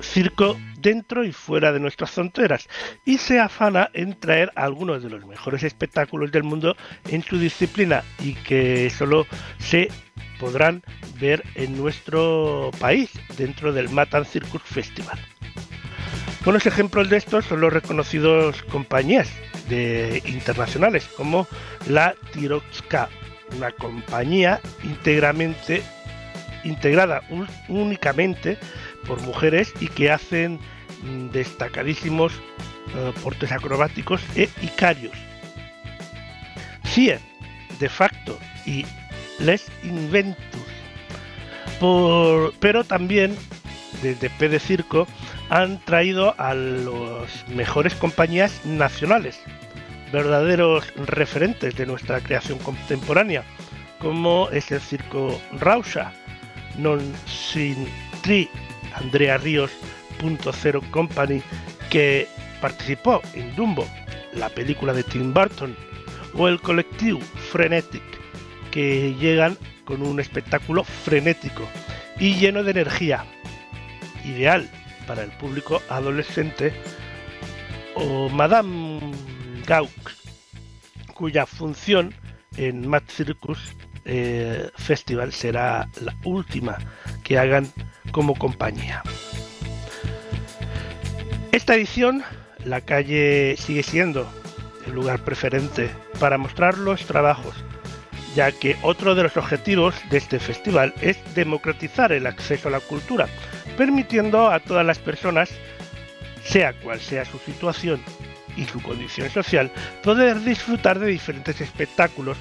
circo 0.00 0.56
dentro 0.80 1.24
y 1.24 1.32
fuera 1.32 1.72
de 1.72 1.80
nuestras 1.80 2.12
fronteras 2.12 2.68
y 3.04 3.18
se 3.18 3.40
afana 3.40 3.90
en 3.92 4.18
traer 4.18 4.52
algunos 4.54 5.02
de 5.02 5.10
los 5.10 5.26
mejores 5.26 5.62
espectáculos 5.62 6.30
del 6.30 6.44
mundo 6.44 6.76
en 7.08 7.22
su 7.22 7.38
disciplina 7.38 8.04
y 8.20 8.34
que 8.34 8.88
solo 8.90 9.26
se 9.58 9.90
podrán 10.38 10.82
ver 11.20 11.44
en 11.54 11.76
nuestro 11.76 12.70
país 12.78 13.10
dentro 13.36 13.72
del 13.72 13.88
Matan 13.88 14.24
Circus 14.24 14.62
Festival. 14.62 15.18
Buenos 16.44 16.66
ejemplos 16.66 17.10
de 17.10 17.18
estos 17.18 17.44
son 17.44 17.60
los 17.60 17.72
reconocidos 17.72 18.62
compañías 18.64 19.28
de 19.68 20.22
internacionales 20.26 21.06
como 21.16 21.46
la 21.88 22.14
Tiroxka 22.32 23.08
una 23.56 23.70
compañía 23.72 24.60
íntegramente 24.84 25.82
integrada 26.64 27.22
únicamente 27.68 28.58
por 29.06 29.20
mujeres 29.22 29.72
y 29.80 29.88
que 29.88 30.10
hacen 30.10 30.58
mm, 31.02 31.28
destacadísimos 31.30 32.32
eh, 32.94 33.12
portes 33.22 33.52
acrobáticos 33.52 34.20
e 34.34 34.48
icarios. 34.62 35.16
CIE, 36.86 37.18
de 37.78 37.88
facto 37.88 38.38
y 38.66 38.84
Les 39.38 39.66
Inventus. 39.82 40.36
pero 42.60 42.84
también 42.84 43.36
desde 44.02 44.30
P 44.30 44.48
de 44.48 44.58
Circo 44.58 45.06
han 45.50 45.78
traído 45.84 46.34
a 46.38 46.54
las 46.54 47.48
mejores 47.48 47.94
compañías 47.94 48.64
nacionales 48.64 49.40
verdaderos 50.12 50.92
referentes 50.96 51.76
de 51.76 51.86
nuestra 51.86 52.20
creación 52.20 52.58
contemporánea, 52.58 53.44
como 53.98 54.48
es 54.50 54.70
el 54.70 54.80
circo 54.80 55.40
Rausha, 55.52 56.12
Non 56.78 57.00
Sin 57.26 57.88
Tri, 58.22 58.48
Andrea 58.94 59.38
Ríos, 59.38 59.70
Punto 60.18 60.52
Company, 60.90 61.42
que 61.90 62.26
participó 62.60 63.20
en 63.34 63.54
Dumbo, 63.56 63.86
la 64.34 64.48
película 64.48 64.92
de 64.92 65.02
Tim 65.02 65.32
Burton, 65.32 65.76
o 66.34 66.48
el 66.48 66.60
colectivo 66.60 67.20
Frenetic, 67.50 68.02
que 68.70 69.14
llegan 69.14 69.56
con 69.84 70.02
un 70.02 70.20
espectáculo 70.20 70.84
frenético 70.84 71.68
y 72.18 72.34
lleno 72.34 72.62
de 72.64 72.72
energía, 72.72 73.24
ideal 74.24 74.68
para 75.06 75.22
el 75.22 75.30
público 75.30 75.82
adolescente, 75.88 76.72
o 77.94 78.28
Madame 78.28 79.00
Gaux, 79.66 79.90
cuya 81.14 81.46
función 81.46 82.14
en 82.56 82.86
Mad 82.88 83.02
Circus 83.08 83.74
eh, 84.04 84.70
Festival 84.76 85.32
será 85.32 85.88
la 86.00 86.14
última 86.24 86.78
que 87.24 87.38
hagan 87.38 87.70
como 88.10 88.34
compañía. 88.34 89.02
Esta 91.52 91.74
edición, 91.74 92.22
la 92.64 92.80
calle 92.80 93.56
sigue 93.58 93.82
siendo 93.82 94.30
el 94.86 94.92
lugar 94.92 95.24
preferente 95.24 95.90
para 96.20 96.38
mostrar 96.38 96.78
los 96.78 97.04
trabajos, 97.04 97.54
ya 98.38 98.52
que 98.52 98.76
otro 98.82 99.16
de 99.16 99.24
los 99.24 99.36
objetivos 99.36 99.96
de 100.10 100.18
este 100.18 100.38
festival 100.38 100.94
es 101.00 101.18
democratizar 101.34 102.12
el 102.12 102.24
acceso 102.24 102.68
a 102.68 102.70
la 102.70 102.78
cultura, 102.78 103.26
permitiendo 103.76 104.48
a 104.48 104.60
todas 104.60 104.86
las 104.86 105.00
personas, 105.00 105.50
sea 106.44 106.72
cual 106.74 107.00
sea 107.00 107.24
su 107.24 107.36
situación 107.40 108.00
y 108.56 108.64
su 108.66 108.80
condición 108.80 109.28
social 109.30 109.72
poder 110.04 110.38
disfrutar 110.42 111.00
de 111.00 111.08
diferentes 111.08 111.60
espectáculos 111.60 112.38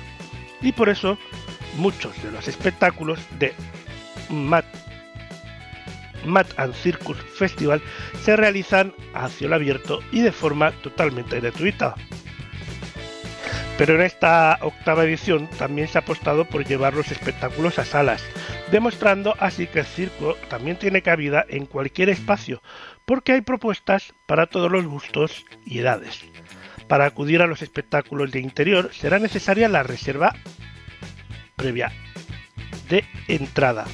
y 0.61 0.71
por 0.71 0.89
eso 0.89 1.17
muchos 1.77 2.21
de 2.21 2.31
los 2.31 2.47
espectáculos 2.47 3.19
de 3.39 3.55
Mad, 4.29 4.65
Mad 6.27 6.45
and 6.57 6.75
Circus 6.75 7.17
Festival 7.39 7.81
se 8.21 8.35
realizan 8.35 8.93
a 9.15 9.29
cielo 9.29 9.55
abierto 9.55 10.01
y 10.11 10.21
de 10.21 10.31
forma 10.31 10.69
totalmente 10.83 11.39
gratuita. 11.39 11.95
Pero 13.77 13.93
en 13.93 14.01
esta 14.01 14.57
octava 14.61 15.03
edición 15.03 15.47
también 15.57 15.87
se 15.87 15.99
ha 15.99 16.01
apostado 16.01 16.45
por 16.45 16.65
llevar 16.65 16.95
los 16.95 17.11
espectáculos 17.11 17.77
a 17.77 17.85
salas, 17.85 18.23
demostrando 18.71 19.35
así 19.39 19.67
que 19.67 19.79
el 19.79 19.85
circo 19.85 20.35
también 20.49 20.77
tiene 20.77 21.03
cabida 21.03 21.45
en 21.47 21.67
cualquier 21.67 22.09
espacio, 22.09 22.61
porque 23.05 23.33
hay 23.33 23.41
propuestas 23.41 24.15
para 24.25 24.47
todos 24.47 24.71
los 24.71 24.85
gustos 24.85 25.45
y 25.63 25.79
edades. 25.79 26.23
Para 26.87 27.05
acudir 27.05 27.41
a 27.41 27.47
los 27.47 27.61
espectáculos 27.61 28.31
de 28.31 28.39
interior 28.39 28.89
será 28.93 29.19
necesaria 29.19 29.69
la 29.69 29.83
reserva 29.83 30.33
previa 31.55 31.91
de 32.89 33.03
entrada. 33.27 33.85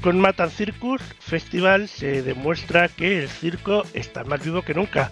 Con 0.00 0.20
Matan 0.20 0.50
Circus 0.50 1.02
Festival 1.18 1.88
se 1.88 2.22
demuestra 2.22 2.88
que 2.88 3.18
el 3.18 3.28
circo 3.28 3.84
está 3.94 4.24
más 4.24 4.44
vivo 4.44 4.62
que 4.62 4.74
nunca 4.74 5.10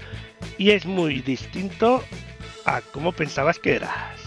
y 0.59 0.71
es 0.71 0.87
muy 0.87 1.21
distinto 1.21 2.05
a 2.65 2.81
como 2.81 3.13
pensabas 3.13 3.59
que 3.59 3.77
eras. 3.77 4.23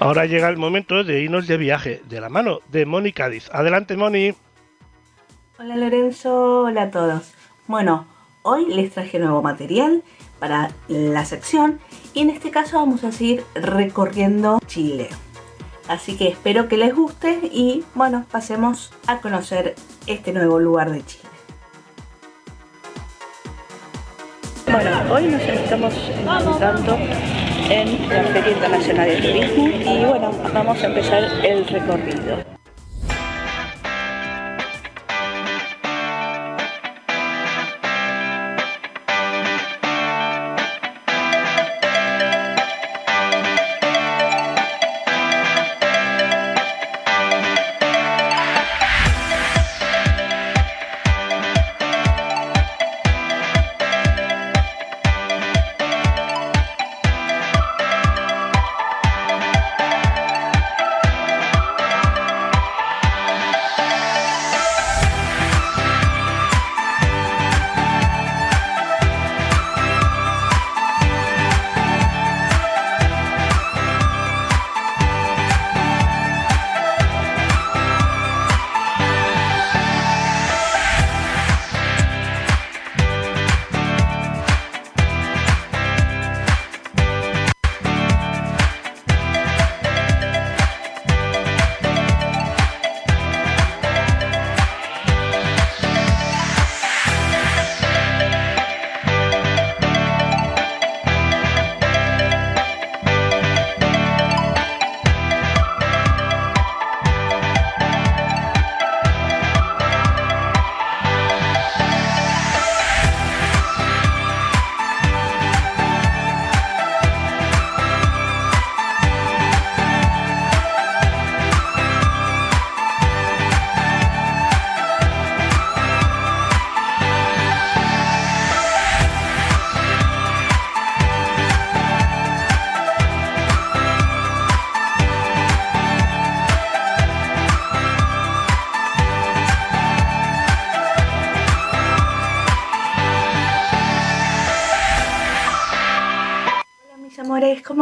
Ahora 0.00 0.26
llega 0.26 0.48
el 0.48 0.56
momento 0.56 1.04
de 1.04 1.20
irnos 1.20 1.46
de 1.46 1.56
viaje, 1.56 2.02
de 2.08 2.20
la 2.20 2.28
mano 2.28 2.60
de 2.68 2.86
Moni 2.86 3.12
Cádiz. 3.12 3.50
Adelante, 3.52 3.96
Moni. 3.96 4.32
Hola 5.58 5.76
Lorenzo, 5.76 6.62
hola 6.62 6.82
a 6.84 6.90
todos. 6.90 7.34
Bueno, 7.66 8.06
hoy 8.42 8.66
les 8.66 8.92
traje 8.92 9.18
nuevo 9.18 9.42
material 9.42 10.02
para 10.38 10.70
la 10.88 11.24
sección 11.24 11.80
y 12.14 12.20
en 12.20 12.30
este 12.30 12.50
caso 12.50 12.78
vamos 12.78 13.04
a 13.04 13.12
seguir 13.12 13.44
recorriendo 13.54 14.60
Chile. 14.66 15.08
Así 15.88 16.16
que 16.16 16.28
espero 16.28 16.68
que 16.68 16.76
les 16.76 16.94
guste 16.94 17.40
y 17.50 17.84
bueno, 17.94 18.26
pasemos 18.30 18.92
a 19.06 19.18
conocer 19.20 19.74
este 20.06 20.32
nuevo 20.32 20.58
lugar 20.58 20.90
de 20.90 21.04
Chile. 21.04 21.24
Bueno, 24.70 24.90
hoy 25.12 25.24
nos 25.28 25.42
estamos 25.42 25.94
encontrando 26.20 26.94
en 27.70 28.08
la 28.08 28.22
Feria 28.24 28.52
Internacional 28.52 29.08
de 29.08 29.16
Turismo 29.16 29.68
y 29.68 30.04
bueno, 30.04 30.30
vamos 30.52 30.82
a 30.82 30.86
empezar 30.86 31.24
el 31.44 31.66
recorrido. 31.66 32.47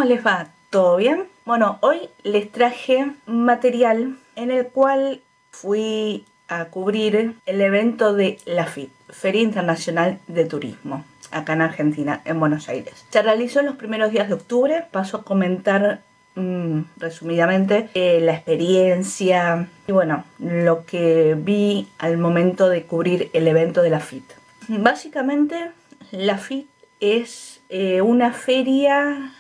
Les 0.07 0.25
va? 0.25 0.49
¿Todo 0.71 0.97
bien? 0.97 1.25
Bueno, 1.45 1.79
hoy 1.81 2.09
les 2.23 2.51
traje 2.51 3.11
material 3.27 4.17
en 4.37 4.51
el 4.51 4.69
cual 4.69 5.21
fui 5.51 6.25
a 6.49 6.67
cubrir 6.67 7.35
el 7.45 7.61
evento 7.61 8.15
de 8.15 8.39
la 8.47 8.67
FIT, 8.67 8.91
Feria 9.09 9.43
Internacional 9.43 10.21
de 10.29 10.45
Turismo, 10.45 11.05
acá 11.33 11.55
en 11.55 11.63
Argentina, 11.63 12.21
en 12.25 12.39
Buenos 12.39 12.69
Aires. 12.69 13.05
Se 13.11 13.23
realizó 13.23 13.61
en 13.61 13.67
los 13.67 13.77
primeros 13.77 14.13
días 14.13 14.29
de 14.29 14.35
octubre, 14.35 14.85
paso 14.93 15.19
a 15.19 15.25
comentar 15.25 16.03
mm, 16.37 16.81
resumidamente 16.99 17.89
eh, 17.95 18.21
la 18.21 18.35
experiencia 18.35 19.69
y 19.89 19.93
bueno, 19.93 20.25
lo 20.39 20.87
que 20.87 21.35
vi 21.37 21.89
al 21.99 22.17
momento 22.17 22.69
de 22.69 22.85
cubrir 22.85 23.31
el 23.33 23.49
evento 23.49 23.83
de 23.83 23.91
la 23.91 24.01
FIT. 24.01 24.25
Básicamente, 24.69 25.71
la 26.13 26.39
FIT 26.39 26.69
es 27.01 27.61
eh, 27.69 28.03
una 28.03 28.33
feria 28.33 29.33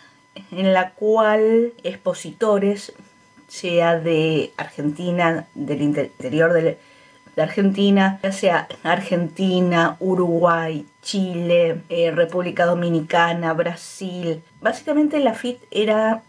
en 0.51 0.73
la 0.73 0.91
cual 0.91 1.73
expositores, 1.83 2.93
sea 3.49 3.99
de 3.99 4.53
Argentina, 4.57 5.47
del 5.55 5.83
interior 5.83 6.53
de, 6.53 6.79
Argentina, 7.37 8.19
ya 8.23 8.33
sea 8.33 8.69
Argentina, 8.83 9.97
Uruguay, 10.01 10.87
Chile, 11.03 11.83
eh, 11.91 12.11
República 12.11 12.65
Dominicana, 12.65 13.53
Brasil. 13.53 14.43
Básicamente 14.63 15.21
la 15.21 15.35
FIT 15.35 15.61
era 15.71 16.23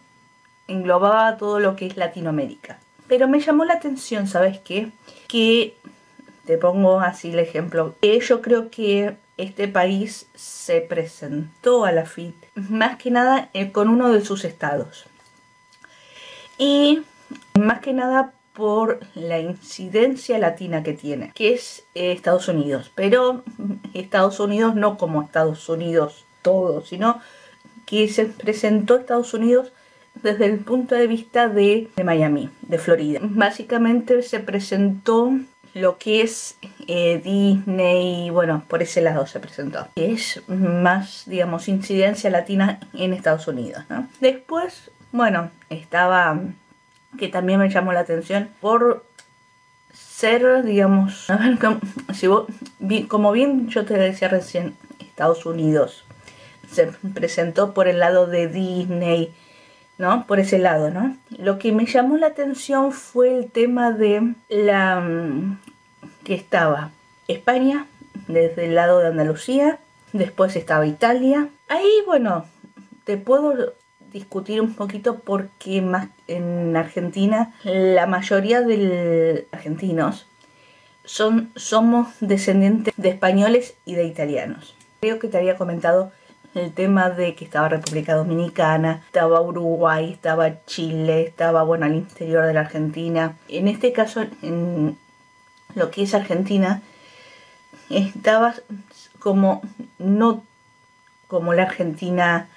englobaba 0.67 1.37
todo 1.37 1.59
lo 1.59 1.75
que 1.75 1.87
es 1.87 1.95
Latinoamérica. 1.95 2.77
Pero 3.07 3.27
me 3.27 3.39
llamó 3.39 3.63
la 3.63 3.75
atención, 3.75 4.27
¿sabes 4.27 4.59
qué? 4.59 4.91
Que, 5.27 5.77
te 6.45 6.57
pongo 6.57 6.99
así 6.99 7.31
el 7.31 7.39
ejemplo, 7.39 7.95
que 8.01 8.19
yo 8.19 8.41
creo 8.41 8.69
que 8.69 9.15
este 9.37 9.67
país 9.67 10.27
se 10.35 10.81
presentó 10.81 11.85
a 11.85 11.91
la 11.91 12.05
FIT, 12.05 12.35
más 12.69 12.97
que 12.97 13.11
nada 13.11 13.49
eh, 13.53 13.71
con 13.71 13.87
uno 13.89 14.11
de 14.11 14.21
sus 14.21 14.43
estados. 14.45 15.05
Y 16.57 17.03
más 17.57 17.79
que 17.79 17.93
nada 17.93 18.33
por 18.53 18.99
la 19.13 19.39
incidencia 19.39 20.39
latina 20.39 20.81
que 20.81 20.93
tiene, 20.93 21.31
que 21.35 21.53
es 21.53 21.83
eh, 21.93 22.11
Estados 22.11 22.47
Unidos. 22.47 22.91
Pero 22.95 23.43
Estados 23.93 24.39
Unidos 24.39 24.75
no 24.75 24.97
como 24.97 25.21
Estados 25.21 25.69
Unidos 25.69 26.25
todo, 26.41 26.83
sino 26.83 27.21
que 27.85 28.07
se 28.09 28.25
presentó 28.25 28.97
Estados 28.97 29.33
Unidos 29.33 29.71
desde 30.23 30.47
el 30.47 30.59
punto 30.59 30.95
de 30.95 31.05
vista 31.05 31.47
de, 31.47 31.89
de 31.95 32.03
Miami, 32.03 32.49
de 32.63 32.79
Florida. 32.79 33.19
Básicamente 33.21 34.23
se 34.23 34.39
presentó 34.39 35.31
lo 35.79 35.97
que 35.97 36.21
es 36.21 36.57
eh, 36.87 37.21
Disney, 37.23 38.29
bueno, 38.29 38.63
por 38.67 38.81
ese 38.81 39.01
lado 39.01 39.25
se 39.27 39.39
presentó. 39.39 39.87
Es 39.95 40.41
más, 40.47 41.23
digamos, 41.25 41.67
incidencia 41.67 42.29
latina 42.29 42.79
en 42.93 43.13
Estados 43.13 43.47
Unidos, 43.47 43.83
¿no? 43.89 44.07
Después, 44.19 44.91
bueno, 45.11 45.51
estaba, 45.69 46.39
que 47.17 47.27
también 47.27 47.59
me 47.59 47.69
llamó 47.69 47.93
la 47.93 48.01
atención, 48.01 48.49
por 48.61 49.05
ser, 49.93 50.63
digamos, 50.63 51.29
a 51.29 51.37
ver, 51.37 51.57
como, 51.59 51.79
si 52.13 52.27
vos, 52.27 52.47
como 53.07 53.31
bien 53.31 53.69
yo 53.69 53.85
te 53.85 53.95
decía 53.95 54.27
recién, 54.27 54.75
Estados 54.99 55.45
Unidos 55.45 56.03
se 56.71 56.87
presentó 57.13 57.73
por 57.73 57.87
el 57.87 57.99
lado 57.99 58.27
de 58.27 58.47
Disney, 58.47 59.33
¿no? 59.97 60.27
Por 60.27 60.39
ese 60.39 60.59
lado, 60.59 60.91
¿no? 60.91 61.17
Lo 61.37 61.57
que 61.57 61.71
me 61.71 61.85
llamó 61.85 62.17
la 62.17 62.27
atención 62.27 62.91
fue 62.91 63.37
el 63.37 63.51
tema 63.51 63.91
de 63.91 64.35
la 64.49 64.99
mm, 64.99 65.59
que 66.27 66.35
estaba 66.35 66.91
España 67.29 67.87
desde 68.27 68.65
el 68.65 68.75
lado 68.75 68.99
de 68.99 69.07
Andalucía, 69.07 69.79
después 70.11 70.57
estaba 70.57 70.85
Italia. 70.85 71.47
Ahí, 71.69 71.89
bueno, 72.05 72.45
te 73.05 73.15
puedo 73.15 73.73
discutir 74.11 74.59
un 74.59 74.73
poquito 74.73 75.19
porque 75.19 75.81
más 75.81 76.09
en 76.27 76.75
Argentina 76.75 77.53
la 77.63 78.07
mayoría 78.07 78.61
de 78.61 79.47
argentinos 79.53 80.27
son, 81.05 81.49
somos 81.55 82.09
descendientes 82.19 82.93
de 82.97 83.07
españoles 83.07 83.75
y 83.85 83.95
de 83.95 84.03
italianos. 84.03 84.75
Creo 84.99 85.19
que 85.19 85.29
te 85.29 85.37
había 85.37 85.55
comentado 85.55 86.11
el 86.55 86.73
tema 86.73 87.09
de 87.09 87.35
que 87.35 87.45
estaba 87.45 87.69
República 87.69 88.15
Dominicana, 88.15 89.03
estaba 89.05 89.39
Uruguay, 89.39 90.11
estaba 90.11 90.65
Chile, 90.65 91.21
estaba 91.21 91.63
bueno 91.63 91.85
al 91.85 91.95
interior 91.95 92.45
de 92.45 92.53
la 92.53 92.61
Argentina. 92.61 93.37
En 93.47 93.69
este 93.69 93.93
caso, 93.93 94.25
en 94.41 94.97
lo 95.77 95.91
que 95.91 96.03
es 96.03 96.13
Argentina, 96.13 96.81
estaba 97.89 98.55
como 99.19 99.61
no 99.99 100.43
como 101.27 101.53
la 101.53 101.63
Argentina 101.63 102.47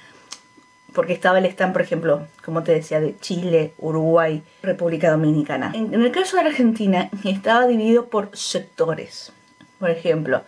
porque 0.92 1.12
estaba 1.12 1.38
el 1.38 1.46
stand, 1.46 1.72
por 1.72 1.82
ejemplo, 1.82 2.26
como 2.44 2.62
te 2.62 2.72
decía, 2.72 3.00
de 3.00 3.16
Chile, 3.20 3.74
Uruguay, 3.78 4.42
República 4.62 5.10
Dominicana. 5.10 5.70
En, 5.74 5.94
el 5.94 6.10
caso 6.10 6.36
de 6.36 6.48
Argentina, 6.48 7.10
estaba 7.24 7.66
dividido 7.66 8.06
por 8.06 8.36
sectores. 8.36 9.32
Por 9.78 9.90
ejemplo, 9.90 10.42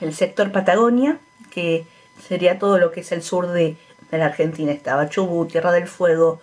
el 0.00 0.14
sector 0.14 0.52
Patagonia, 0.52 1.18
que 1.50 1.86
sería 2.28 2.58
todo 2.58 2.78
lo 2.78 2.92
que 2.92 3.00
es 3.00 3.10
el 3.12 3.22
sur 3.22 3.48
de, 3.48 3.76
la 4.12 4.26
Argentina. 4.26 4.72
Estaba 4.72 5.08
Chubut, 5.08 5.50
Tierra 5.50 5.72
del 5.72 5.88
Fuego, 5.88 6.40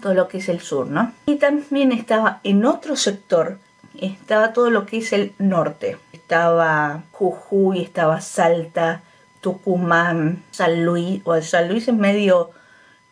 todo 0.00 0.14
lo 0.14 0.28
que 0.28 0.38
es 0.38 0.48
el 0.48 0.60
sur, 0.60 0.86
¿no? 0.86 1.12
Y 1.26 1.36
también 1.36 1.92
estaba 1.92 2.40
en 2.44 2.64
otro 2.64 2.96
sector, 2.96 3.58
estaba 4.00 4.52
todo 4.52 4.70
lo 4.70 4.86
que 4.86 4.98
es 4.98 5.12
el 5.12 5.32
norte. 5.38 5.98
Estaba 6.12 7.02
Jujuy, 7.12 7.82
estaba 7.82 8.20
Salta, 8.20 9.02
Tucumán, 9.40 10.42
San 10.50 10.84
Luis, 10.84 11.20
o 11.24 11.40
San 11.42 11.68
Luis 11.68 11.88
es 11.88 11.94
medio 11.94 12.50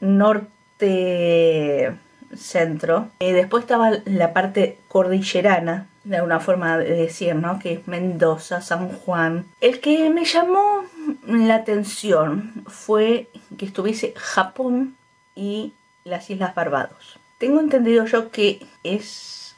norte 0.00 1.96
centro. 2.36 3.08
Y 3.18 3.32
después 3.32 3.64
estaba 3.64 3.92
la 4.04 4.32
parte 4.32 4.78
cordillerana, 4.88 5.88
de 6.04 6.16
alguna 6.16 6.40
forma 6.40 6.78
de 6.78 6.94
decir, 6.94 7.34
¿no? 7.34 7.58
Que 7.58 7.74
es 7.74 7.86
Mendoza, 7.86 8.62
San 8.62 8.88
Juan. 8.88 9.46
El 9.60 9.80
que 9.80 10.08
me 10.10 10.24
llamó 10.24 10.84
la 11.26 11.56
atención 11.56 12.64
fue 12.66 13.28
que 13.58 13.66
estuviese 13.66 14.14
Japón 14.16 14.96
y 15.34 15.74
las 16.04 16.30
Islas 16.30 16.54
Barbados. 16.54 17.18
Tengo 17.38 17.60
entendido 17.60 18.06
yo 18.06 18.30
que 18.30 18.66
es 18.84 19.49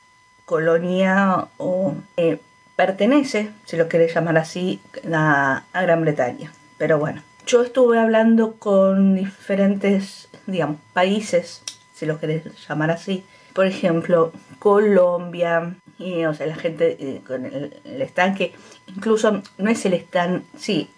colonia 0.52 1.48
o 1.56 1.94
eh, 2.18 2.38
pertenece, 2.76 3.48
si 3.64 3.78
lo 3.78 3.88
querés 3.88 4.14
llamar 4.14 4.36
así, 4.36 4.82
a 5.10 5.62
Gran 5.72 6.02
Bretaña. 6.02 6.52
Pero 6.76 6.98
bueno, 6.98 7.22
yo 7.46 7.62
estuve 7.62 7.98
hablando 7.98 8.56
con 8.58 9.14
diferentes, 9.14 10.28
digamos, 10.46 10.76
países, 10.92 11.62
si 11.94 12.04
lo 12.04 12.20
querés 12.20 12.42
llamar 12.68 12.90
así. 12.90 13.24
Por 13.54 13.64
ejemplo, 13.64 14.30
Colombia, 14.58 15.74
y, 15.98 16.26
o 16.26 16.34
sea, 16.34 16.46
la 16.46 16.56
gente 16.56 16.98
eh, 17.00 17.22
con 17.26 17.46
el, 17.46 18.02
estanque, 18.02 18.52
incluso 18.94 19.42
no 19.56 19.70
es 19.70 19.86
el 19.86 19.94
stand, 19.94 20.44
sí, 20.58 20.90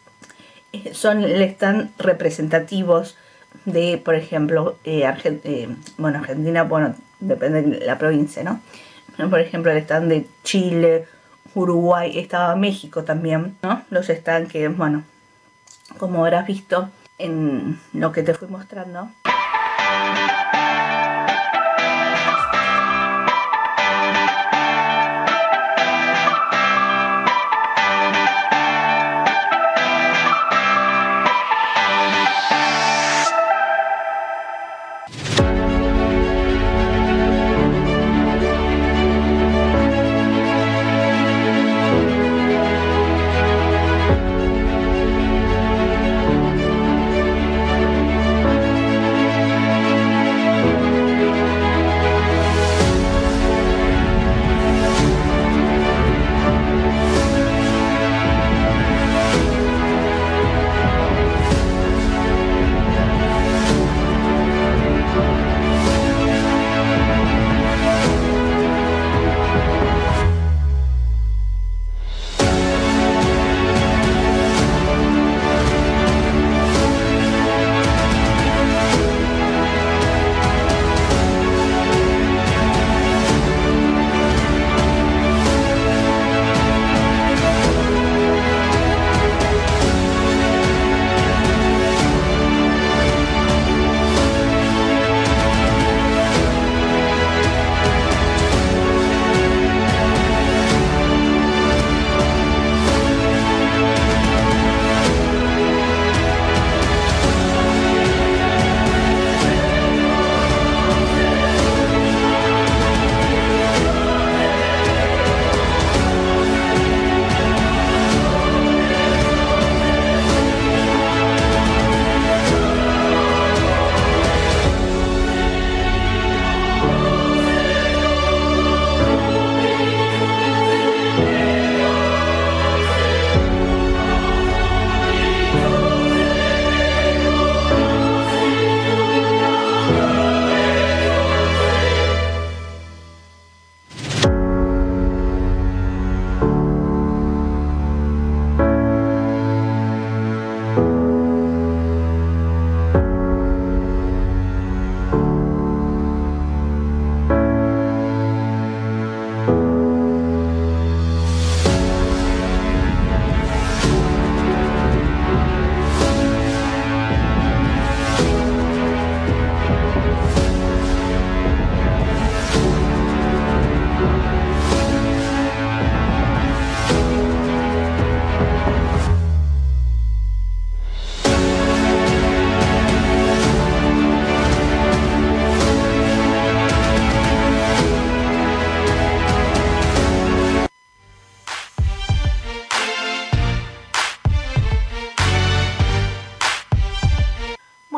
eh, 0.72 0.94
son 0.94 1.22
el 1.22 1.42
stand 1.42 1.92
representativos 1.98 3.16
de, 3.66 4.02
por 4.04 4.16
ejemplo, 4.16 4.78
eh, 4.82 5.08
bueno, 5.96 6.18
Argentina, 6.18 6.64
bueno, 6.64 6.96
depende 7.20 7.62
de 7.62 7.86
la 7.86 7.98
provincia, 7.98 8.42
¿no? 8.42 8.60
Por 9.16 9.40
ejemplo, 9.40 9.70
el 9.70 9.78
stand 9.78 10.08
de 10.08 10.26
Chile, 10.42 11.06
Uruguay, 11.54 12.18
estaba 12.18 12.56
México 12.56 13.04
también, 13.04 13.56
¿no? 13.62 13.82
Los 13.90 14.08
estanques, 14.10 14.76
bueno, 14.76 15.04
como 15.98 16.24
habrás 16.24 16.46
visto 16.46 16.90
en 17.18 17.80
lo 17.92 18.12
que 18.12 18.22
te 18.22 18.34
fui 18.34 18.48
mostrando. 18.48 19.08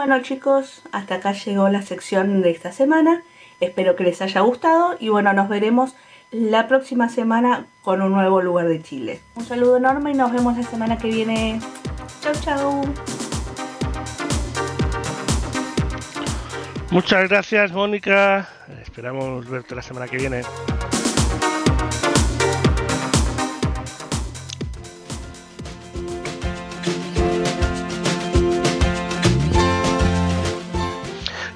Bueno 0.06 0.22
chicos, 0.22 0.82
hasta 0.92 1.16
acá 1.16 1.32
llegó 1.32 1.68
la 1.68 1.82
sección 1.82 2.40
de 2.40 2.50
esta 2.52 2.70
semana. 2.70 3.22
Espero 3.58 3.96
que 3.96 4.04
les 4.04 4.22
haya 4.22 4.40
gustado 4.42 4.96
y 5.00 5.08
bueno, 5.08 5.32
nos 5.32 5.48
veremos 5.48 5.96
la 6.30 6.68
próxima 6.68 7.08
semana 7.08 7.66
con 7.82 8.00
un 8.00 8.12
nuevo 8.12 8.40
lugar 8.40 8.68
de 8.68 8.80
Chile. 8.80 9.20
Un 9.34 9.44
saludo 9.44 9.78
enorme 9.78 10.12
y 10.12 10.14
nos 10.14 10.30
vemos 10.30 10.56
la 10.56 10.62
semana 10.62 10.96
que 10.96 11.08
viene. 11.08 11.58
Chau 12.20 12.32
chau. 12.40 12.84
Muchas 16.92 17.28
gracias 17.28 17.72
Mónica. 17.72 18.48
Esperamos 18.80 19.50
verte 19.50 19.74
la 19.74 19.82
semana 19.82 20.06
que 20.06 20.18
viene. 20.18 20.42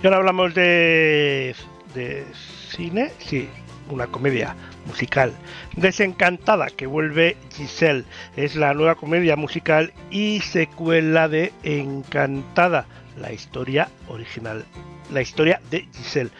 Y 0.02 0.06
ahora 0.06 0.16
hablamos 0.16 0.54
de, 0.54 1.54
de 1.94 2.24
cine, 2.70 3.12
sí, 3.18 3.48
una 3.90 4.06
comedia 4.06 4.56
musical. 4.86 5.34
Desencantada, 5.76 6.68
que 6.68 6.86
vuelve 6.86 7.36
Giselle. 7.54 8.04
Es 8.34 8.56
la 8.56 8.72
nueva 8.72 8.94
comedia 8.94 9.36
musical 9.36 9.92
y 10.10 10.40
secuela 10.40 11.28
de 11.28 11.52
Encantada, 11.64 12.86
la 13.18 13.30
historia 13.32 13.88
original, 14.08 14.64
la 15.12 15.20
historia 15.20 15.60
de 15.70 15.86
Giselle. 15.94 16.30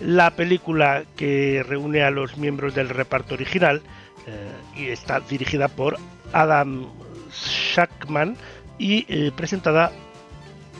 La 0.00 0.30
película 0.30 1.04
que 1.14 1.62
reúne 1.68 2.02
a 2.02 2.10
los 2.10 2.38
miembros 2.38 2.74
del 2.74 2.88
reparto 2.88 3.34
original 3.34 3.82
eh, 4.26 4.50
y 4.74 4.86
está 4.88 5.20
dirigida 5.20 5.68
por 5.68 5.98
Adam 6.32 6.86
Shackman 7.30 8.36
y 8.78 9.04
eh, 9.08 9.32
presentada 9.36 9.92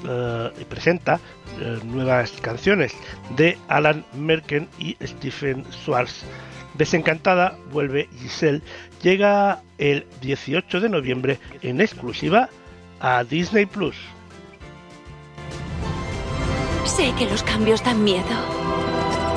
eh, 0.06 0.50
y 0.60 0.64
presenta 0.64 1.20
eh, 1.60 1.78
nuevas 1.84 2.32
canciones 2.40 2.92
de 3.36 3.58
Alan 3.68 4.04
Merken 4.14 4.68
y 4.78 4.96
Stephen 5.02 5.64
Schwartz. 5.70 6.24
Desencantada 6.74 7.56
vuelve 7.70 8.08
Giselle, 8.18 8.62
llega 9.02 9.60
el 9.78 10.06
18 10.22 10.80
de 10.80 10.88
noviembre 10.88 11.38
en 11.60 11.80
exclusiva 11.80 12.48
a 13.00 13.24
Disney 13.24 13.66
Plus. 13.66 13.96
Sé 16.84 17.12
que 17.18 17.26
los 17.26 17.42
cambios 17.42 17.84
dan 17.84 18.02
miedo, 18.02 18.24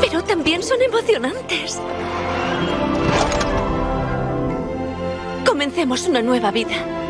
pero 0.02 0.24
también 0.24 0.64
son 0.64 0.82
emocionantes. 0.82 1.80
Comencemos 5.46 6.08
una 6.08 6.22
nueva 6.22 6.52
vida. 6.52 7.05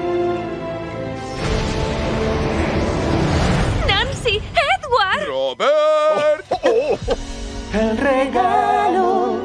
El 7.76 7.98
regalo 7.98 9.42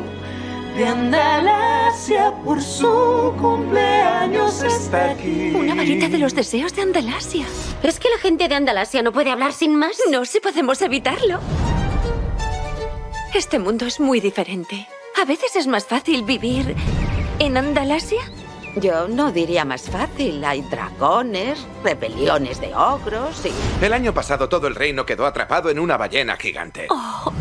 de 0.77 0.87
Andalasia 0.87 2.33
por 2.45 2.63
su 2.63 3.35
cumpleaños 3.41 4.63
está 4.63 5.11
aquí. 5.11 5.53
Una 5.53 5.75
varita 5.75 6.09
de 6.09 6.19
los 6.19 6.33
deseos 6.33 6.73
de 6.77 6.83
Andalasia. 6.83 7.45
¿Es 7.83 7.99
que 7.99 8.09
la 8.09 8.19
gente 8.19 8.47
de 8.47 8.55
Andalasia 8.55 9.03
no 9.03 9.11
puede 9.11 9.33
hablar 9.33 9.53
sin 9.53 9.75
más? 9.75 9.99
No, 10.13 10.25
si 10.25 10.39
podemos 10.39 10.81
evitarlo. 10.81 11.41
Este 13.35 13.59
mundo 13.59 13.87
es 13.87 13.99
muy 13.99 14.21
diferente. 14.21 14.87
A 15.21 15.25
veces 15.25 15.57
es 15.57 15.67
más 15.67 15.85
fácil 15.85 16.23
vivir 16.23 16.77
en 17.41 17.57
Andalasia. 17.57 18.21
Yo 18.77 19.09
no 19.09 19.33
diría 19.33 19.65
más 19.65 19.91
fácil. 19.91 20.45
Hay 20.45 20.63
dragones, 20.63 21.67
rebeliones 21.83 22.61
de 22.61 22.73
ogros 22.77 23.45
y... 23.45 23.85
El 23.85 23.93
año 23.93 24.15
pasado 24.15 24.49
todo 24.49 24.69
el 24.69 24.77
reino 24.77 25.05
quedó 25.05 25.27
atrapado 25.27 25.69
en 25.69 25.81
una 25.81 25.97
ballena 25.97 26.37
gigante. 26.37 26.87
Oh, 26.91 27.33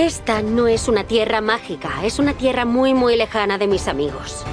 Esta 0.00 0.40
no 0.40 0.66
es 0.66 0.88
una 0.88 1.04
tierra 1.04 1.42
mágica, 1.42 1.90
es 2.02 2.18
una 2.18 2.32
tierra 2.32 2.64
muy 2.64 2.94
muy 2.94 3.18
lejana 3.18 3.58
de 3.58 3.66
mis 3.66 3.86
amigos. 3.86 4.46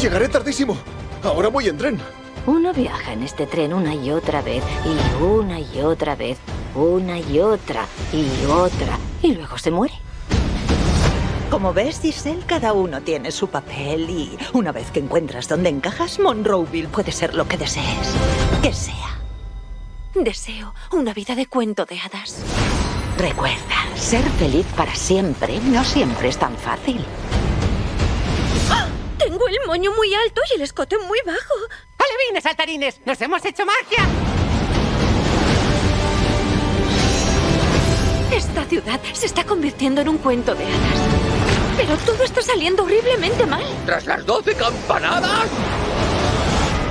Llegaré 0.00 0.28
tardísimo. 0.28 0.78
Ahora 1.24 1.48
voy 1.48 1.66
en 1.66 1.76
tren. 1.76 1.98
Uno 2.46 2.72
viaja 2.72 3.14
en 3.14 3.24
este 3.24 3.48
tren 3.48 3.74
una 3.74 3.96
y 3.96 4.12
otra 4.12 4.42
vez, 4.42 4.62
y 4.84 5.24
una 5.24 5.58
y 5.58 5.80
otra 5.80 6.14
vez, 6.14 6.38
una 6.76 7.18
y 7.18 7.40
otra, 7.40 7.88
y 8.12 8.46
otra, 8.48 8.96
y 9.22 9.34
luego 9.34 9.58
se 9.58 9.72
muere. 9.72 9.94
Como 11.50 11.72
ves, 11.72 11.98
Giselle, 12.00 12.44
cada 12.46 12.74
uno 12.74 13.00
tiene 13.00 13.32
su 13.32 13.48
papel 13.48 14.08
y 14.08 14.38
una 14.52 14.70
vez 14.70 14.92
que 14.92 15.00
encuentras 15.00 15.48
dónde 15.48 15.70
encajas, 15.70 16.20
Monroeville 16.20 16.86
puede 16.86 17.10
ser 17.10 17.34
lo 17.34 17.48
que 17.48 17.56
desees. 17.56 18.14
Que 18.62 18.72
sea. 18.72 19.18
deseo 20.14 20.74
una 20.92 21.12
vida 21.12 21.34
de 21.34 21.46
cuento 21.46 21.86
de 21.86 21.98
hadas. 21.98 22.83
Recuerda, 23.18 23.86
ser 23.94 24.24
feliz 24.38 24.66
para 24.76 24.94
siempre 24.94 25.58
no 25.60 25.84
siempre 25.84 26.28
es 26.28 26.36
tan 26.36 26.56
fácil. 26.56 27.04
¡Ah! 28.70 28.86
Tengo 29.18 29.46
el 29.46 29.58
moño 29.66 29.92
muy 29.94 30.12
alto 30.14 30.40
y 30.50 30.56
el 30.56 30.62
escote 30.62 30.98
muy 30.98 31.18
bajo. 31.24 31.54
¡Alevines, 31.98 32.42
saltarines! 32.42 33.00
¡Nos 33.06 33.20
hemos 33.20 33.44
hecho 33.44 33.64
magia! 33.64 34.04
Esta 38.32 38.64
ciudad 38.64 39.00
se 39.12 39.26
está 39.26 39.44
convirtiendo 39.44 40.00
en 40.00 40.08
un 40.08 40.18
cuento 40.18 40.54
de 40.54 40.64
hadas. 40.64 40.98
Pero 41.76 41.96
todo 41.98 42.24
está 42.24 42.42
saliendo 42.42 42.82
horriblemente 42.82 43.46
mal. 43.46 43.64
Tras 43.86 44.06
las 44.06 44.26
doce 44.26 44.54
campanadas, 44.54 45.48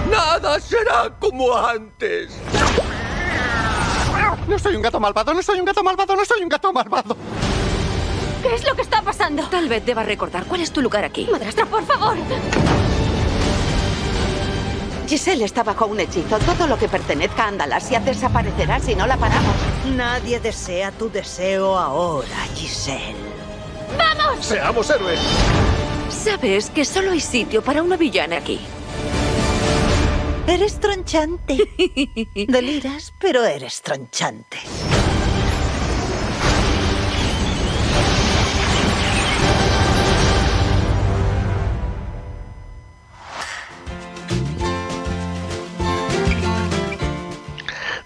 nada 0.09 0.59
será 0.59 1.13
como 1.19 1.53
antes. 1.55 2.31
No 4.47 4.59
soy 4.59 4.75
un 4.75 4.81
gato 4.81 4.99
malvado, 4.99 5.33
no 5.33 5.41
soy 5.41 5.59
un 5.59 5.65
gato 5.65 5.83
malvado, 5.83 6.15
no 6.15 6.25
soy 6.25 6.43
un 6.43 6.49
gato 6.49 6.71
malvado. 6.73 7.15
¿Qué 8.41 8.55
es 8.55 8.65
lo 8.67 8.75
que 8.75 8.81
está 8.81 9.01
pasando? 9.01 9.43
Tal 9.43 9.69
vez 9.69 9.85
deba 9.85 10.03
recordar 10.03 10.45
cuál 10.45 10.61
es 10.61 10.71
tu 10.71 10.81
lugar 10.81 11.03
aquí. 11.05 11.27
Madrastra, 11.31 11.65
por 11.65 11.85
favor. 11.85 12.17
Giselle 15.07 15.45
está 15.45 15.63
bajo 15.63 15.85
un 15.85 15.99
hechizo. 15.99 16.39
Todo 16.39 16.67
lo 16.67 16.77
que 16.77 16.87
pertenezca 16.87 17.45
a 17.45 17.47
Andalasia 17.49 17.99
desaparecerá 17.99 18.79
si 18.79 18.95
no 18.95 19.07
la 19.07 19.17
paramos. 19.17 19.55
Nadie 19.95 20.39
desea 20.39 20.91
tu 20.91 21.09
deseo 21.09 21.77
ahora, 21.77 22.27
Giselle. 22.55 23.15
¡Vamos! 23.97 24.45
¡Seamos 24.45 24.89
héroes! 24.89 25.19
Sabes 26.09 26.69
que 26.69 26.83
solo 26.83 27.11
hay 27.11 27.19
sitio 27.19 27.61
para 27.61 27.83
una 27.83 27.95
villana 27.95 28.37
aquí. 28.37 28.59
Eres 30.45 30.77
tronchante. 30.79 31.57
Deliras, 32.47 33.13
pero 33.19 33.45
eres 33.45 33.81
tronchante. 33.81 34.57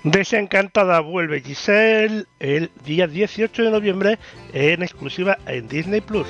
Desencantada 0.03 0.99
vuelve 1.01 1.41
Giselle 1.41 2.25
el 2.39 2.69
día 2.85 3.07
18 3.07 3.63
de 3.63 3.71
noviembre 3.71 4.19
en 4.53 4.83
exclusiva 4.83 5.39
en 5.47 5.67
Disney 5.67 6.01
Plus. 6.01 6.27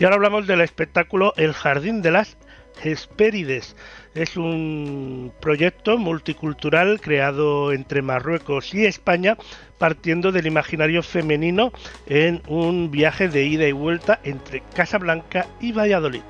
Y 0.00 0.04
ahora 0.04 0.14
hablamos 0.14 0.46
del 0.46 0.60
espectáculo 0.60 1.34
El 1.36 1.52
Jardín 1.52 2.02
de 2.02 2.12
las 2.12 2.36
Hespérides. 2.84 3.74
Es 4.14 4.36
un 4.36 5.32
proyecto 5.40 5.98
multicultural 5.98 7.00
creado 7.00 7.72
entre 7.72 8.00
Marruecos 8.00 8.72
y 8.74 8.86
España, 8.86 9.36
partiendo 9.78 10.30
del 10.30 10.46
imaginario 10.46 11.02
femenino 11.02 11.72
en 12.06 12.42
un 12.46 12.92
viaje 12.92 13.28
de 13.28 13.44
ida 13.44 13.66
y 13.66 13.72
vuelta 13.72 14.20
entre 14.22 14.62
Casablanca 14.72 15.46
y 15.60 15.72
Valladolid. 15.72 16.22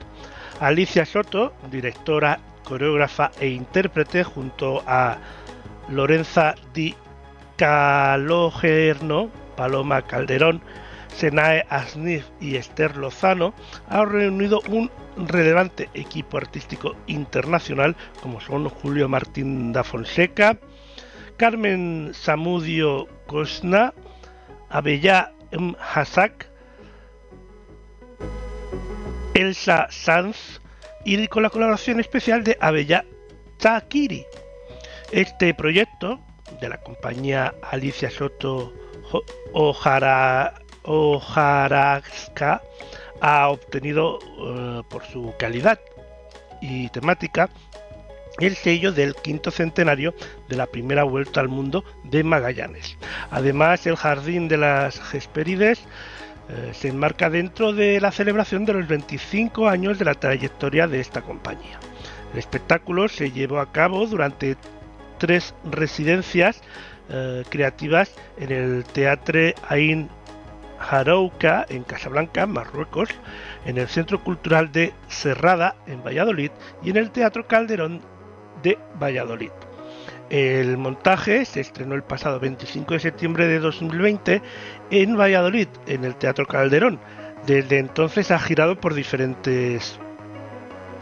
Alicia 0.61 1.05
Soto, 1.05 1.53
directora, 1.71 2.41
coreógrafa 2.65 3.33
e 3.39 3.49
intérprete, 3.49 4.25
junto 4.25 4.83
a 4.87 5.19
Lorenza 5.91 6.55
Di 6.73 6.95
Calogerno, 7.57 9.29
Paloma 9.57 10.03
Calderón, 10.03 10.63
Senae 11.09 11.67
Asnif 11.69 12.27
y 12.41 12.57
Esther 12.57 12.97
Lozano 12.97 13.55
han 13.89 14.11
reunido 14.11 14.61
un 14.69 14.91
relevante 15.17 15.89
equipo 15.95 16.37
artístico 16.37 16.95
internacional 17.07 17.97
como 18.23 18.41
son 18.41 18.69
Julio 18.69 19.09
Martín 19.09 19.73
da 19.73 19.85
Fonseca, 19.85 20.59
Carmen 21.37 22.13
Samudio 22.15 23.09
Kosna, 23.27 23.95
Abella 24.71 25.33
M. 25.51 25.75
Hassak, 25.95 26.49
Elsa 29.35 29.87
Sanz 29.91 30.61
y 31.05 31.27
con 31.29 31.43
la 31.43 31.51
colaboración 31.51 32.01
especial 32.01 32.45
de 32.45 32.57
Abella 32.61 33.05
Takiri. 33.59 34.27
Este 35.11 35.55
proyecto 35.55 36.21
de 36.61 36.69
la 36.69 36.79
compañía 36.79 37.55
Alicia 37.63 38.11
Soto 38.11 38.73
Hojarasca 40.89 42.63
ha 43.21 43.49
obtenido 43.49 44.19
eh, 44.23 44.83
por 44.89 45.05
su 45.05 45.35
calidad 45.39 45.79
y 46.63 46.89
temática 46.89 47.51
el 48.41 48.57
sello 48.57 48.93
del 48.93 49.15
quinto 49.15 49.51
centenario 49.51 50.15
de 50.49 50.57
la 50.57 50.67
primera 50.67 51.05
vuelta 51.05 51.41
al 51.41 51.49
mundo 51.49 51.85
de 52.05 52.25
Magallanes. 52.25 52.97
Además, 53.31 53.87
el 53.87 53.97
Jardín 53.97 54.49
de 54.49 54.57
las 54.57 55.15
Hespérides 55.15 55.81
eh, 56.49 56.71
se 56.73 56.89
enmarca 56.89 57.29
dentro 57.29 57.73
de 57.73 58.01
la 58.01 58.11
celebración 58.11 58.65
de 58.65 58.75
los 58.75 58.89
25 58.89 59.69
años 59.69 59.99
de 59.99 60.07
la 60.07 60.15
trayectoria 60.15 60.87
de 60.87 61.01
esta 61.01 61.21
compañía. 61.21 61.79
El 62.33 62.39
espectáculo 62.39 63.09
se 63.09 63.31
llevó 63.33 63.59
a 63.59 63.73
cabo 63.73 64.07
durante 64.07 64.57
tres 65.19 65.55
residencias 65.65 66.63
eh, 67.11 67.43
creativas 67.49 68.15
en 68.39 68.53
el 68.53 68.85
Teatre 68.85 69.55
Ain 69.69 70.09
Harouka 70.79 71.67
en 71.69 71.85
Casablanca, 71.85 72.47
Marruecos, 72.47 73.11
en 73.65 73.79
el 73.79 73.89
Centro 73.89 74.23
Cultural 74.23 74.73
de 74.73 74.93
Serrada 75.09 75.77
en 75.87 76.03
Valladolid 76.03 76.51
y 76.83 76.91
en 76.91 76.97
el 76.97 77.11
Teatro 77.11 77.47
Calderón 77.47 78.01
de 78.63 78.79
Valladolid. 79.01 79.51
El 80.31 80.77
montaje 80.77 81.45
se 81.45 81.61
estrenó 81.61 81.95
el 81.95 82.03
pasado 82.03 82.39
25 82.39 82.95
de 82.95 83.01
septiembre 83.01 83.47
de 83.47 83.61
2020 83.61 84.43
en 84.91 85.17
Valladolid, 85.17 85.69
en 85.87 86.05
el 86.05 86.17
Teatro 86.17 86.47
Calderón. 86.47 87.01
Desde 87.47 87.79
entonces 87.79 88.31
ha 88.31 88.39
girado 88.39 88.79
por 88.79 88.93
diferentes 88.93 89.99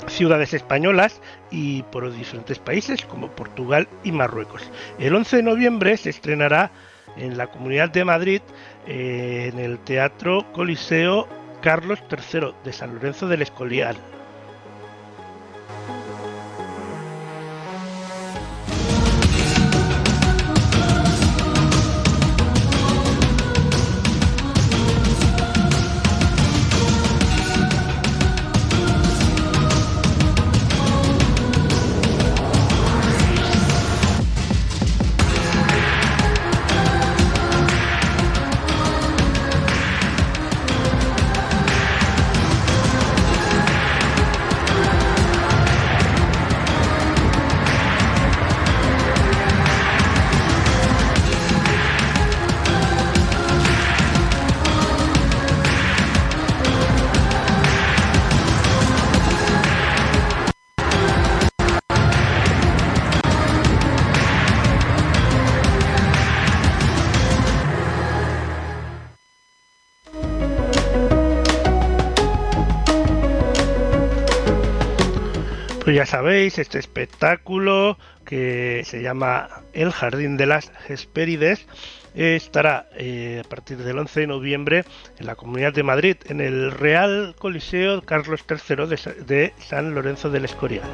ciudades 0.07 0.55
españolas 0.55 1.21
y 1.51 1.83
por 1.85 2.13
diferentes 2.13 2.59
países 2.59 3.05
como 3.05 3.31
Portugal 3.31 3.89
y 4.05 4.13
Marruecos. 4.13 4.71
El 4.99 5.15
11 5.15 5.39
de 5.39 5.43
noviembre 5.43 5.97
se 5.97 6.11
estrenará 6.11 6.71
en 7.17 7.37
la 7.37 7.49
Comunidad 7.49 7.91
de 7.91 8.05
Madrid 8.05 8.43
en 8.87 9.59
el 9.59 9.79
Teatro 9.81 10.51
Coliseo 10.53 11.27
Carlos 11.61 11.99
III 12.11 12.53
de 12.65 12.73
San 12.73 12.95
Lorenzo 12.95 13.29
del 13.29 13.43
Escorial. 13.43 13.97
Ya 75.97 76.05
sabéis, 76.05 76.59
este 76.59 76.79
espectáculo 76.79 77.97
que 78.27 78.83
se 78.85 79.01
llama 79.01 79.49
El 79.73 79.93
Jardín 79.93 80.37
de 80.37 80.45
las 80.45 80.71
Hespérides 80.91 81.67
estará 82.15 82.87
eh, 82.99 83.41
a 83.43 83.49
partir 83.49 83.79
del 83.79 83.99
11 83.99 84.21
de 84.21 84.27
noviembre 84.27 84.85
en 85.19 85.25
la 85.25 85.37
Comunidad 85.37 85.73
de 85.73 85.83
Madrid, 85.83 86.17
en 86.27 86.43
el 86.43 86.71
Real 86.71 87.35
Coliseo 87.39 88.03
Carlos 88.03 88.45
III 88.47 88.87
de, 88.89 89.25
de 89.25 89.55
San 89.59 89.95
Lorenzo 89.95 90.29
del 90.29 90.45
Escorial. 90.45 90.85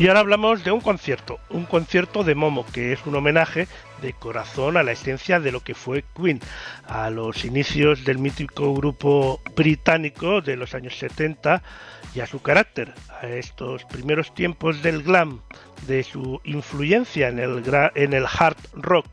Y 0.00 0.08
ahora 0.08 0.20
hablamos 0.20 0.64
de 0.64 0.72
un 0.72 0.80
concierto, 0.80 1.40
un 1.50 1.66
concierto 1.66 2.24
de 2.24 2.34
Momo, 2.34 2.64
que 2.64 2.94
es 2.94 3.04
un 3.04 3.16
homenaje 3.16 3.68
de 4.00 4.14
corazón 4.14 4.78
a 4.78 4.82
la 4.82 4.92
esencia 4.92 5.40
de 5.40 5.52
lo 5.52 5.60
que 5.60 5.74
fue 5.74 6.06
Queen, 6.16 6.40
a 6.88 7.10
los 7.10 7.44
inicios 7.44 8.02
del 8.06 8.16
mítico 8.16 8.72
grupo 8.72 9.42
británico 9.54 10.40
de 10.40 10.56
los 10.56 10.74
años 10.74 10.96
70 10.96 11.62
y 12.14 12.20
a 12.20 12.26
su 12.26 12.40
carácter, 12.40 12.94
a 13.20 13.26
estos 13.26 13.84
primeros 13.84 14.34
tiempos 14.34 14.82
del 14.82 15.02
glam, 15.02 15.42
de 15.86 16.02
su 16.02 16.40
influencia 16.44 17.28
en 17.28 17.38
el, 17.38 17.62
en 17.94 18.14
el 18.14 18.24
hard 18.24 18.56
rock, 18.72 19.04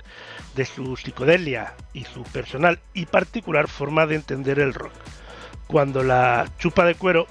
de 0.56 0.64
su 0.64 0.96
psicodelia 0.96 1.74
y 1.92 2.06
su 2.06 2.24
personal 2.24 2.80
y 2.94 3.08
particular 3.08 3.68
forma 3.68 4.06
de 4.06 4.16
entender 4.16 4.58
el 4.60 4.74
rock. 4.74 4.94
Cuando 5.68 6.02
la 6.02 6.48
chupa 6.60 6.86
de 6.86 6.96
cuero 6.96 7.28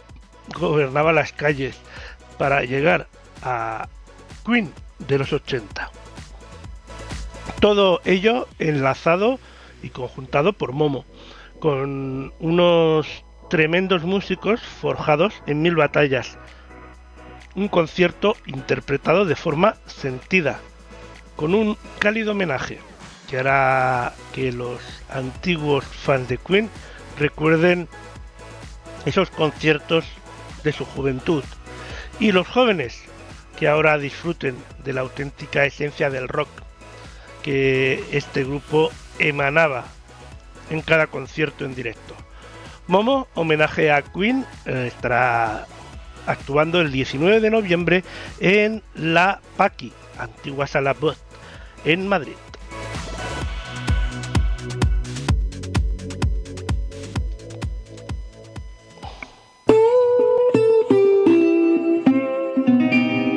gobernaba 0.58 1.14
las 1.14 1.32
calles 1.32 1.74
para 2.36 2.62
llegar 2.62 3.08
a 3.42 3.88
Queen 4.44 4.72
de 4.98 5.18
los 5.18 5.32
80. 5.32 5.90
Todo 7.60 8.00
ello 8.04 8.46
enlazado 8.58 9.38
y 9.82 9.90
conjuntado 9.90 10.52
por 10.52 10.72
Momo, 10.72 11.04
con 11.60 12.32
unos 12.38 13.24
tremendos 13.48 14.04
músicos 14.04 14.60
forjados 14.60 15.34
en 15.46 15.62
mil 15.62 15.76
batallas. 15.76 16.38
Un 17.54 17.68
concierto 17.68 18.36
interpretado 18.46 19.24
de 19.24 19.36
forma 19.36 19.76
sentida, 19.86 20.60
con 21.36 21.54
un 21.54 21.78
cálido 21.98 22.32
homenaje 22.32 22.78
que 23.28 23.38
hará 23.38 24.14
que 24.32 24.52
los 24.52 24.80
antiguos 25.10 25.84
fans 25.84 26.28
de 26.28 26.38
Queen 26.38 26.70
recuerden 27.18 27.88
esos 29.04 29.30
conciertos 29.30 30.04
de 30.62 30.72
su 30.72 30.84
juventud 30.84 31.44
y 32.18 32.32
los 32.32 32.46
jóvenes 32.46 33.05
que 33.56 33.68
ahora 33.68 33.98
disfruten 33.98 34.56
de 34.84 34.92
la 34.92 35.00
auténtica 35.00 35.64
esencia 35.64 36.10
del 36.10 36.28
rock 36.28 36.48
que 37.42 38.04
este 38.12 38.44
grupo 38.44 38.90
emanaba 39.18 39.84
en 40.70 40.82
cada 40.82 41.06
concierto 41.06 41.64
en 41.64 41.74
directo. 41.74 42.14
Momo, 42.86 43.28
homenaje 43.34 43.90
a 43.90 44.02
Queen, 44.02 44.44
eh, 44.64 44.84
estará 44.88 45.66
actuando 46.26 46.80
el 46.80 46.92
19 46.92 47.40
de 47.40 47.50
noviembre 47.50 48.04
en 48.40 48.82
la 48.94 49.40
Paqui, 49.56 49.92
antigua 50.18 50.66
sala 50.66 50.92
Bot, 50.92 51.16
en 51.84 52.08
Madrid. 52.08 52.34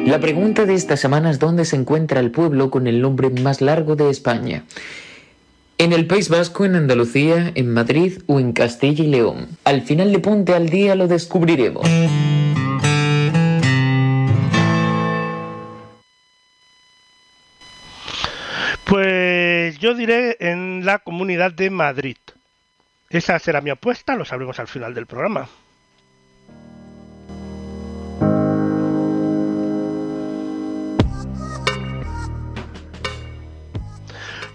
La 0.10 0.20
pregunta 0.20 0.66
de 0.66 0.74
esta 0.74 0.97
semana 0.97 1.30
es 1.30 1.38
dónde 1.38 1.66
se 1.66 1.76
encuentra 1.76 2.20
el 2.20 2.32
pueblo 2.32 2.72
con 2.72 2.88
el 2.88 2.99
nombre 2.99 3.30
más 3.30 3.62
largo 3.62 3.95
de 3.95 4.10
España. 4.10 4.64
En 5.78 5.93
el 5.93 6.07
País 6.07 6.30
Vasco, 6.30 6.66
en 6.66 6.74
Andalucía, 6.74 7.51
en 7.53 7.72
Madrid 7.72 8.24
o 8.26 8.39
en 8.39 8.53
Castilla 8.53 9.03
y 9.03 9.07
León. 9.07 9.49
Al 9.66 9.84
final 9.84 10.12
de 10.12 10.18
Ponte 10.18 10.55
al 10.55 10.70
Día 10.70 10.95
lo 10.95 11.07
descubriremos. 11.07 11.88
Pues 18.86 19.78
yo 19.78 19.93
diré 19.93 20.38
en 20.39 20.88
la 20.88 20.97
comunidad 20.97 21.51
de 21.51 21.70
Madrid. 21.70 22.18
Esa 23.12 23.38
será 23.38 23.62
mi 23.62 23.70
apuesta, 23.70 24.16
lo 24.16 24.26
sabremos 24.26 24.60
al 24.60 24.68
final 24.68 24.95
del 24.95 25.05
programa. 25.05 25.47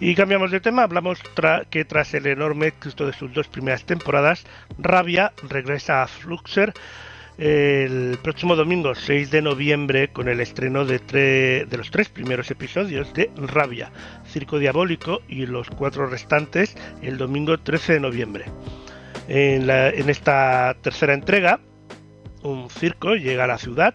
Y 0.04 0.14
cambiamos 0.14 0.50
de 0.50 0.60
tema, 0.60 0.82
hablamos 0.82 1.18
que 1.70 1.86
tras 1.86 2.12
el 2.12 2.26
enorme 2.26 2.66
éxito 2.66 3.06
de 3.06 3.14
sus 3.14 3.32
dos 3.32 3.48
primeras 3.48 3.86
temporadas, 3.86 4.44
Rabia 4.76 5.32
regresa 5.48 6.02
a 6.02 6.06
Fluxer 6.06 6.74
el 7.38 8.18
próximo 8.22 8.54
domingo 8.54 8.94
6 8.94 9.30
de 9.30 9.40
noviembre 9.40 10.08
con 10.08 10.28
el 10.28 10.40
estreno 10.40 10.84
de, 10.84 11.66
los 11.74 11.90
tres 11.90 12.10
primeros 12.10 12.50
episodios 12.50 13.14
de 13.14 13.30
Rabia, 13.34 13.92
Circo 14.26 14.58
Diabólico 14.58 15.22
y 15.26 15.46
los 15.46 15.70
cuatro 15.70 16.06
restantes 16.06 16.76
el 17.00 17.16
domingo 17.16 17.56
13 17.56 17.94
de 17.94 18.00
noviembre. 18.00 18.44
En, 19.26 19.70
en 19.70 20.10
esta 20.10 20.76
tercera 20.82 21.14
entrega, 21.14 21.60
un 22.42 22.68
circo 22.68 23.14
llega 23.14 23.44
a 23.44 23.46
la 23.46 23.56
ciudad. 23.56 23.94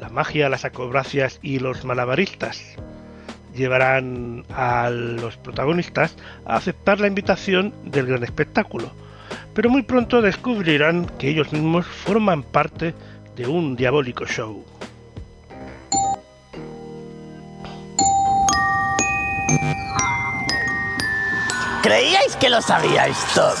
La 0.00 0.08
magia, 0.08 0.48
las 0.48 0.64
acrobacias 0.64 1.38
y 1.42 1.60
los 1.60 1.84
malabaristas 1.84 2.76
llevarán 3.56 4.44
a 4.54 4.90
los 4.90 5.36
protagonistas 5.36 6.16
a 6.44 6.56
aceptar 6.56 7.00
la 7.00 7.08
invitación 7.08 7.74
del 7.84 8.06
gran 8.06 8.22
espectáculo. 8.22 8.90
Pero 9.54 9.70
muy 9.70 9.82
pronto 9.82 10.22
descubrirán 10.22 11.06
que 11.18 11.30
ellos 11.30 11.52
mismos 11.52 11.86
forman 11.86 12.42
parte 12.42 12.94
de 13.34 13.46
un 13.46 13.74
diabólico 13.74 14.26
show. 14.26 14.64
¿Creíais 21.82 22.34
que 22.36 22.48
lo 22.48 22.60
sabíais 22.60 23.16
todo? 23.32 23.54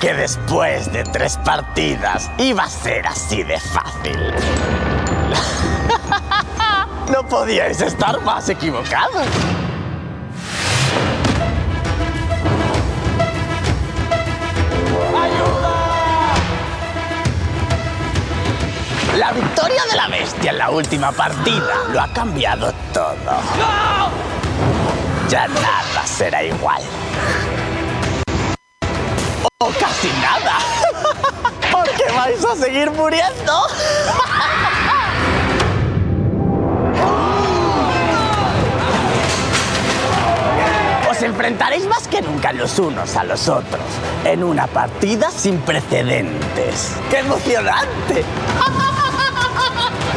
Que 0.00 0.12
después 0.12 0.92
de 0.92 1.04
tres 1.04 1.36
partidas 1.44 2.30
iba 2.38 2.64
a 2.64 2.68
ser 2.68 3.06
así 3.06 3.44
de 3.44 3.60
fácil. 3.60 4.89
No 7.10 7.26
podíais 7.26 7.80
estar 7.80 8.20
más 8.22 8.48
equivocados. 8.48 9.26
La 19.16 19.32
victoria 19.32 19.82
de 19.90 19.96
la 19.96 20.08
bestia 20.08 20.50
en 20.52 20.58
la 20.58 20.70
última 20.70 21.12
partida 21.12 21.74
lo 21.92 22.00
ha 22.00 22.08
cambiado 22.12 22.72
todo. 22.92 23.40
Ya 25.28 25.46
nada 25.48 26.06
será 26.06 26.42
igual. 26.42 26.82
O 29.58 29.68
casi 29.78 30.08
nada. 30.20 30.58
Porque 31.72 32.04
vais 32.16 32.44
a 32.44 32.56
seguir 32.56 32.90
muriendo. 32.90 33.66
Enfrentaréis 41.22 41.86
más 41.86 42.08
que 42.08 42.22
nunca 42.22 42.52
los 42.52 42.78
unos 42.78 43.14
a 43.16 43.24
los 43.24 43.48
otros 43.48 43.82
en 44.24 44.42
una 44.42 44.66
partida 44.66 45.30
sin 45.30 45.58
precedentes. 45.58 46.92
¡Qué 47.10 47.18
emocionante! 47.18 48.24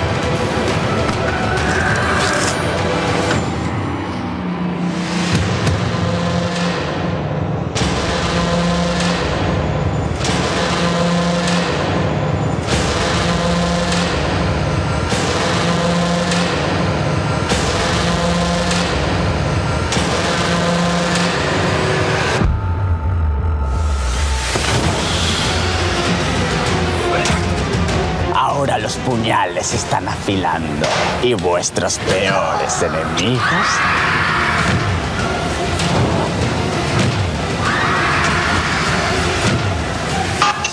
se 29.63 29.77
están 29.77 30.07
afilando 30.09 30.85
y 31.21 31.33
vuestros 31.35 31.97
peores 31.99 32.81
enemigos 32.81 33.67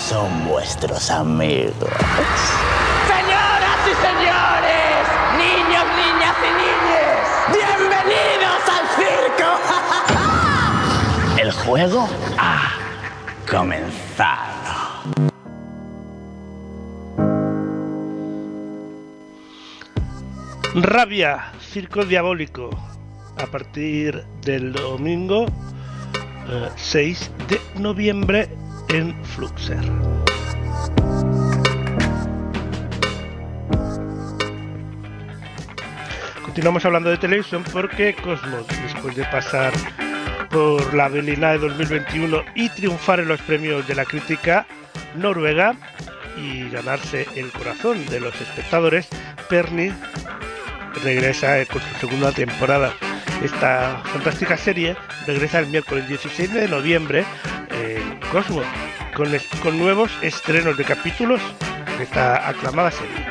son 0.09 0.45
vuestros 0.45 1.09
amigos. 1.09 1.89
Señoras 3.07 3.79
y 3.85 3.95
señores, 3.95 5.07
niños, 5.37 5.85
niñas 5.95 6.35
y 6.43 6.51
niñes, 6.59 7.17
¡Bienvenidos 7.47 8.63
al 8.67 8.85
circo! 8.97 9.49
El 11.41 11.51
juego 11.53 12.09
ha 12.37 12.73
comenzado. 13.49 14.50
Rabia, 20.81 21.51
Circo 21.59 22.05
Diabólico, 22.05 22.71
a 23.37 23.45
partir 23.45 24.23
del 24.41 24.73
domingo 24.73 25.45
eh, 26.49 26.69
6 26.75 27.31
de 27.47 27.61
noviembre 27.79 28.49
en 28.89 29.13
Fluxer. 29.23 29.79
Continuamos 36.43 36.83
hablando 36.83 37.11
de 37.11 37.17
televisión 37.17 37.63
porque 37.71 38.15
Cosmos, 38.15 38.65
después 38.67 39.15
de 39.15 39.23
pasar 39.25 39.71
por 40.49 40.95
la 40.95 41.09
Berlinale 41.09 41.59
2021 41.59 42.41
y 42.55 42.69
triunfar 42.69 43.19
en 43.19 43.27
los 43.27 43.39
premios 43.41 43.87
de 43.87 43.93
la 43.93 44.05
crítica 44.05 44.65
noruega 45.15 45.75
y 46.37 46.69
ganarse 46.69 47.27
el 47.35 47.51
corazón 47.51 48.03
de 48.07 48.19
los 48.19 48.33
espectadores, 48.41 49.07
Perny 49.47 49.91
regresa 51.03 51.59
eh, 51.59 51.65
con 51.65 51.81
su 51.81 52.07
segunda 52.07 52.31
temporada. 52.31 52.93
Esta 53.43 54.01
fantástica 54.05 54.57
serie 54.57 54.95
regresa 55.25 55.59
el 55.59 55.67
miércoles 55.67 56.07
16 56.07 56.53
de 56.53 56.67
noviembre 56.67 57.25
en 57.71 58.19
Cosmos 58.31 58.65
con, 59.15 59.29
con 59.63 59.79
nuevos 59.79 60.11
estrenos 60.21 60.77
de 60.77 60.83
capítulos 60.83 61.41
de 61.97 62.03
esta 62.03 62.47
aclamada 62.47 62.91
serie. 62.91 63.30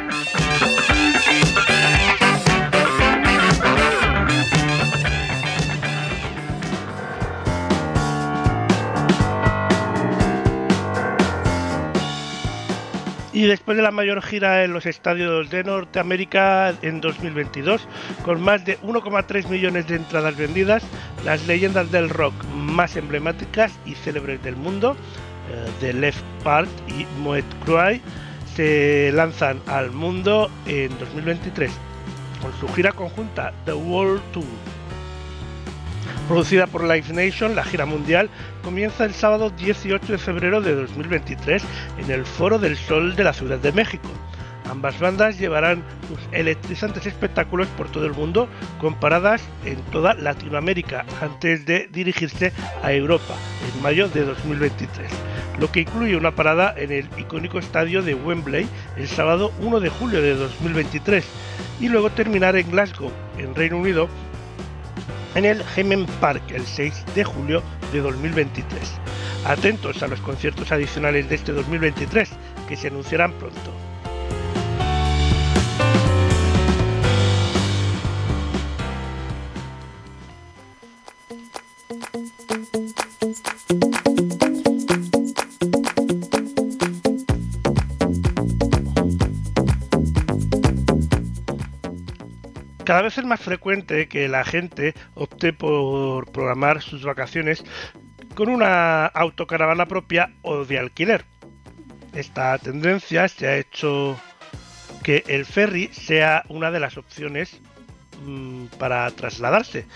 Y 13.41 13.47
después 13.47 13.75
de 13.75 13.83
la 13.83 13.91
mayor 13.91 14.21
gira 14.21 14.65
en 14.65 14.75
los 14.75 14.85
estadios 14.85 15.49
de 15.49 15.65
Norteamérica 15.65 16.75
en 16.83 17.01
2022, 17.01 17.89
con 18.23 18.43
más 18.43 18.67
de 18.67 18.79
1,3 18.81 19.49
millones 19.49 19.89
de 19.89 19.97
entradas 19.97 20.37
vendidas, 20.37 20.83
las 21.25 21.47
leyendas 21.47 21.91
del 21.91 22.11
rock 22.11 22.35
más 22.55 22.97
emblemáticas 22.97 23.73
y 23.87 23.95
célebres 23.95 24.43
del 24.43 24.57
mundo, 24.57 24.95
eh, 25.51 25.71
The 25.81 25.95
Left 25.95 26.23
Part 26.45 26.69
y 26.91 27.07
Moet 27.23 27.47
Cruy, 27.65 28.03
se 28.55 29.11
lanzan 29.15 29.59
al 29.69 29.91
mundo 29.91 30.51
en 30.67 30.91
2023 30.99 31.73
con 32.43 32.53
su 32.61 32.69
gira 32.75 32.93
conjunta 32.93 33.55
The 33.65 33.73
World 33.73 34.21
Tour. 34.33 34.70
Producida 36.31 36.69
por 36.69 36.85
Live 36.85 37.13
Nation, 37.13 37.57
la 37.57 37.65
gira 37.65 37.87
mundial 37.87 38.31
comienza 38.63 39.05
el 39.05 39.13
sábado 39.13 39.51
18 39.51 40.13
de 40.13 40.17
febrero 40.17 40.61
de 40.61 40.77
2023 40.77 41.61
en 41.99 42.09
el 42.09 42.25
Foro 42.25 42.57
del 42.61 42.77
Sol 42.77 43.17
de 43.17 43.25
la 43.25 43.33
Ciudad 43.33 43.59
de 43.59 43.73
México. 43.73 44.09
Ambas 44.71 45.01
bandas 45.01 45.41
llevarán 45.41 45.83
sus 46.07 46.21
electrizantes 46.31 47.05
espectáculos 47.05 47.67
por 47.77 47.91
todo 47.91 48.07
el 48.07 48.13
mundo, 48.13 48.49
con 48.79 48.95
paradas 48.95 49.43
en 49.65 49.83
toda 49.91 50.15
Latinoamérica, 50.15 51.05
antes 51.21 51.67
de 51.67 51.89
dirigirse 51.91 52.53
a 52.85 52.93
Europa 52.93 53.35
en 53.75 53.83
mayo 53.83 54.09
de 54.09 54.25
2023, 54.25 55.11
lo 55.59 55.73
que 55.73 55.81
incluye 55.81 56.15
una 56.15 56.37
parada 56.37 56.73
en 56.77 56.93
el 56.93 57.09
icónico 57.19 57.59
estadio 57.59 58.03
de 58.03 58.15
Wembley 58.15 58.69
el 58.97 59.09
sábado 59.09 59.51
1 59.63 59.81
de 59.81 59.89
julio 59.89 60.23
de 60.23 60.37
2023 60.37 61.25
y 61.81 61.89
luego 61.89 62.11
terminar 62.11 62.55
en 62.55 62.71
Glasgow, 62.71 63.11
en 63.37 63.53
Reino 63.57 63.79
Unido, 63.79 64.09
en 65.35 65.45
el 65.45 65.63
Hemen 65.77 66.07
Park 66.21 66.43
el 66.51 66.67
6 66.67 67.05
de 67.15 67.25
julio 67.25 67.63
de 67.93 68.01
2023. 68.01 68.81
Atentos 69.47 70.03
a 70.03 70.09
los 70.09 70.21
conciertos 70.21 70.73
adicionales 70.73 71.29
de 71.29 71.37
este 71.37 71.53
2023 71.53 72.31
que 72.69 72.77
se 72.77 72.89
anunciarán 72.89 73.33
pronto. 73.33 73.80
Cada 93.01 93.09
vez 93.09 93.17
es 93.17 93.25
más 93.25 93.41
frecuente 93.41 94.09
que 94.09 94.29
la 94.29 94.45
gente 94.45 94.93
opte 95.15 95.55
por 95.55 96.31
programar 96.33 96.83
sus 96.83 97.03
vacaciones 97.03 97.65
con 98.35 98.51
una 98.51 99.07
autocaravana 99.07 99.87
propia 99.87 100.35
o 100.43 100.67
de 100.67 100.79
alquiler. 100.79 101.25
Esta 102.13 102.59
tendencia 102.59 103.27
se 103.29 103.49
ha 103.49 103.57
hecho 103.57 104.21
que 105.03 105.25
el 105.29 105.47
ferry 105.47 105.89
sea 105.95 106.45
una 106.51 106.71
de 106.71 106.79
las 106.79 106.99
opciones 106.99 107.63
mm, 108.23 108.67
para 108.79 109.11
trasladarse 109.13 109.87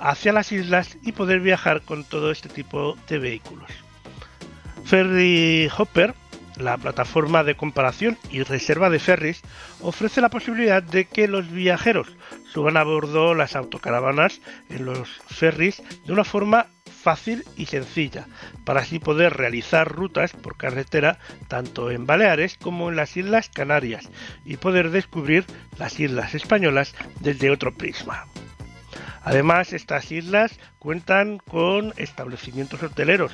hacia 0.00 0.32
las 0.32 0.50
islas 0.50 0.98
y 1.02 1.12
poder 1.12 1.38
viajar 1.38 1.82
con 1.82 2.02
todo 2.02 2.32
este 2.32 2.48
tipo 2.48 2.96
de 3.06 3.20
vehículos. 3.20 3.70
Ferry 4.84 5.70
Hopper, 5.78 6.12
la 6.58 6.76
plataforma 6.76 7.44
de 7.44 7.56
comparación 7.56 8.18
y 8.30 8.42
reserva 8.42 8.90
de 8.90 8.98
ferries, 8.98 9.42
ofrece 9.80 10.20
la 10.20 10.30
posibilidad 10.30 10.82
de 10.82 11.06
que 11.06 11.28
los 11.28 11.50
viajeros 11.50 12.16
suban 12.52 12.76
a 12.76 12.84
bordo 12.84 13.34
las 13.34 13.56
autocaravanas 13.56 14.40
en 14.68 14.84
los 14.84 15.08
ferries 15.28 15.82
de 16.04 16.12
una 16.12 16.24
forma 16.24 16.66
fácil 17.02 17.44
y 17.56 17.66
sencilla, 17.66 18.26
para 18.64 18.80
así 18.80 18.98
poder 18.98 19.34
realizar 19.36 19.88
rutas 19.88 20.32
por 20.32 20.56
carretera 20.56 21.18
tanto 21.46 21.90
en 21.90 22.06
Baleares 22.06 22.58
como 22.58 22.90
en 22.90 22.96
las 22.96 23.16
Islas 23.16 23.48
Canarias 23.48 24.08
y 24.44 24.56
poder 24.56 24.90
descubrir 24.90 25.44
las 25.78 26.00
islas 26.00 26.34
españolas 26.34 26.94
desde 27.20 27.50
otro 27.50 27.74
prisma. 27.74 28.26
Además, 29.22 29.72
estas 29.72 30.10
islas 30.10 30.58
cuentan 30.78 31.38
con 31.38 31.92
establecimientos 31.96 32.82
hoteleros, 32.82 33.32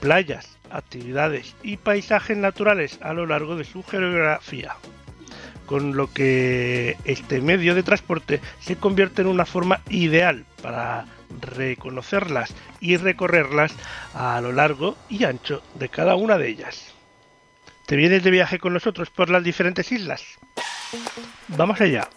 playas, 0.00 0.58
actividades 0.72 1.54
y 1.62 1.76
paisajes 1.76 2.36
naturales 2.36 2.98
a 3.02 3.12
lo 3.12 3.26
largo 3.26 3.56
de 3.56 3.64
su 3.64 3.82
geografía 3.82 4.76
con 5.66 5.96
lo 5.96 6.12
que 6.12 6.98
este 7.04 7.40
medio 7.40 7.74
de 7.74 7.82
transporte 7.82 8.40
se 8.60 8.76
convierte 8.76 9.22
en 9.22 9.28
una 9.28 9.46
forma 9.46 9.80
ideal 9.88 10.44
para 10.60 11.06
reconocerlas 11.40 12.54
y 12.80 12.96
recorrerlas 12.96 13.72
a 14.14 14.40
lo 14.40 14.52
largo 14.52 14.96
y 15.08 15.24
ancho 15.24 15.62
de 15.74 15.88
cada 15.88 16.14
una 16.14 16.36
de 16.36 16.48
ellas. 16.48 16.92
¿Te 17.86 17.96
vienes 17.96 18.22
de 18.22 18.30
viaje 18.30 18.58
con 18.58 18.74
nosotros 18.74 19.10
por 19.10 19.30
las 19.30 19.44
diferentes 19.44 19.90
islas? 19.92 20.22
Vamos 21.48 21.80
allá. 21.80 22.08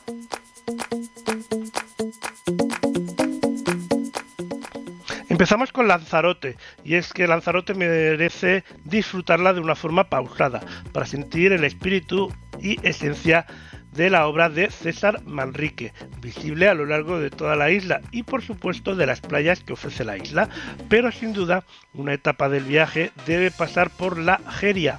Empezamos 5.35 5.73
con 5.73 5.89
Lanzarote, 5.89 6.55
y 6.85 6.95
es 6.95 7.11
que 7.11 7.27
Lanzarote 7.27 7.73
merece 7.73 8.63
disfrutarla 8.85 9.51
de 9.51 9.59
una 9.59 9.75
forma 9.75 10.05
pausada, 10.05 10.61
para 10.93 11.05
sentir 11.05 11.51
el 11.51 11.65
espíritu 11.65 12.33
y 12.61 12.79
esencia 12.87 13.45
de 13.91 14.09
la 14.09 14.27
obra 14.27 14.47
de 14.47 14.71
César 14.71 15.21
Manrique, 15.25 15.91
visible 16.21 16.69
a 16.69 16.73
lo 16.73 16.85
largo 16.85 17.19
de 17.19 17.31
toda 17.31 17.57
la 17.57 17.69
isla 17.69 17.99
y 18.11 18.23
por 18.23 18.43
supuesto 18.43 18.95
de 18.95 19.07
las 19.07 19.19
playas 19.19 19.59
que 19.59 19.73
ofrece 19.73 20.05
la 20.05 20.15
isla, 20.15 20.47
pero 20.87 21.11
sin 21.11 21.33
duda 21.33 21.65
una 21.93 22.13
etapa 22.13 22.47
del 22.47 22.63
viaje 22.63 23.11
debe 23.25 23.51
pasar 23.51 23.89
por 23.89 24.17
la 24.17 24.39
Geria, 24.49 24.95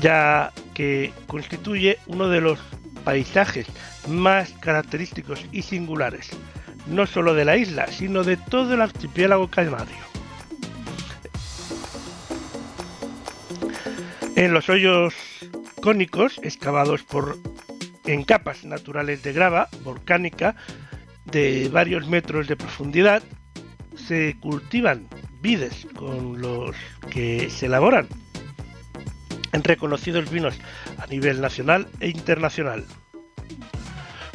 ya 0.00 0.52
que 0.74 1.12
constituye 1.26 1.98
uno 2.06 2.28
de 2.28 2.40
los 2.40 2.60
paisajes 3.02 3.66
más 4.06 4.52
característicos 4.60 5.44
y 5.50 5.62
singulares, 5.62 6.30
no 6.86 7.06
solo 7.06 7.34
de 7.34 7.44
la 7.44 7.56
isla, 7.56 7.86
sino 7.88 8.24
de 8.24 8.36
todo 8.36 8.74
el 8.74 8.80
archipiélago 8.80 9.48
canario. 9.48 9.96
En 14.36 14.52
los 14.52 14.68
hoyos 14.68 15.14
cónicos 15.80 16.38
excavados 16.42 17.02
por 17.02 17.38
en 18.04 18.22
capas 18.22 18.64
naturales 18.64 19.22
de 19.22 19.32
grava 19.32 19.68
volcánica 19.82 20.54
de 21.24 21.68
varios 21.72 22.06
metros 22.06 22.46
de 22.46 22.56
profundidad 22.56 23.22
se 23.96 24.36
cultivan 24.40 25.08
vides 25.40 25.86
con 25.96 26.40
los 26.40 26.76
que 27.10 27.50
se 27.50 27.66
elaboran 27.66 28.06
en 29.52 29.64
reconocidos 29.64 30.30
vinos 30.30 30.58
a 30.98 31.06
nivel 31.06 31.40
nacional 31.40 31.88
e 32.00 32.08
internacional. 32.08 32.84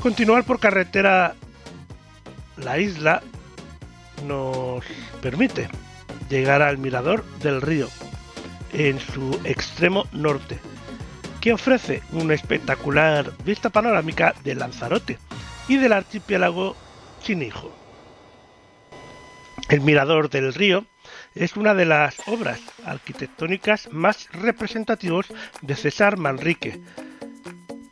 Continuar 0.02 0.44
por 0.46 0.60
carretera 0.60 1.36
la 2.64 2.80
isla 2.80 3.22
nos 4.26 4.84
permite 5.22 5.70
llegar 6.30 6.62
al 6.62 6.78
mirador 6.78 7.24
del 7.40 7.62
río 7.62 7.88
en 8.74 9.00
su 9.00 9.40
extremo 9.44 10.06
norte 10.12 10.60
que 11.42 11.54
ofrece 11.54 12.04
una 12.12 12.36
espectacular 12.36 13.32
vista 13.44 13.70
panorámica 13.70 14.36
de 14.44 14.56
Lanzarote 14.56 15.18
y 15.68 15.78
del 15.78 15.94
archipiélago 15.94 16.76
Chinijo. 17.22 17.72
El 19.70 19.82
Mirador 19.82 20.30
del 20.30 20.54
Río 20.54 20.86
es 21.34 21.56
una 21.56 21.74
de 21.74 21.86
las 21.86 22.28
obras 22.28 22.60
arquitectónicas 22.86 23.90
más 23.92 24.30
representativas 24.34 25.28
de 25.62 25.76
César 25.76 26.18
Manrique, 26.18 26.80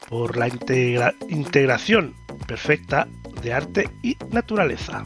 por 0.10 0.38
la 0.38 0.48
integración 1.30 2.16
perfecta 2.48 3.08
de 3.42 3.54
arte 3.54 3.90
y 4.02 4.18
naturaleza. 4.32 5.04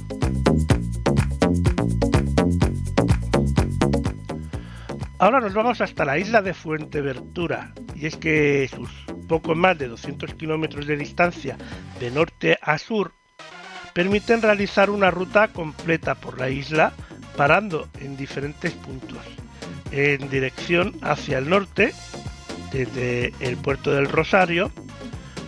Ahora 5.19 5.39
nos 5.39 5.53
vamos 5.53 5.79
hasta 5.79 6.03
la 6.03 6.17
isla 6.17 6.41
de 6.41 6.53
Fuenteventura, 6.53 7.73
y 7.95 8.07
es 8.07 8.17
que 8.17 8.69
sus 8.73 8.89
poco 9.27 9.55
más 9.55 9.77
de 9.77 9.87
200 9.87 10.33
kilómetros 10.35 10.85
de 10.85 10.97
distancia 10.97 11.57
de 11.99 12.11
norte 12.11 12.57
a 12.61 12.77
sur 12.77 13.13
permiten 13.93 14.41
realizar 14.41 14.89
una 14.89 15.11
ruta 15.11 15.47
completa 15.47 16.15
por 16.15 16.39
la 16.39 16.49
isla 16.49 16.93
parando 17.37 17.87
en 17.99 18.17
diferentes 18.17 18.73
puntos. 18.73 19.21
En 19.91 20.29
dirección 20.29 20.93
hacia 21.01 21.37
el 21.37 21.49
norte, 21.49 21.93
desde 22.71 23.33
el 23.39 23.57
puerto 23.57 23.91
del 23.91 24.09
Rosario, 24.09 24.71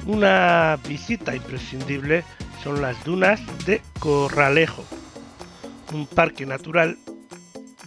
una 0.06 0.78
visita 0.88 1.36
imprescindible 1.36 2.24
son 2.66 2.82
las 2.82 3.04
dunas 3.04 3.40
de 3.68 3.80
Corralejo, 4.00 4.84
un 5.94 6.08
parque 6.08 6.48
natural 6.48 6.98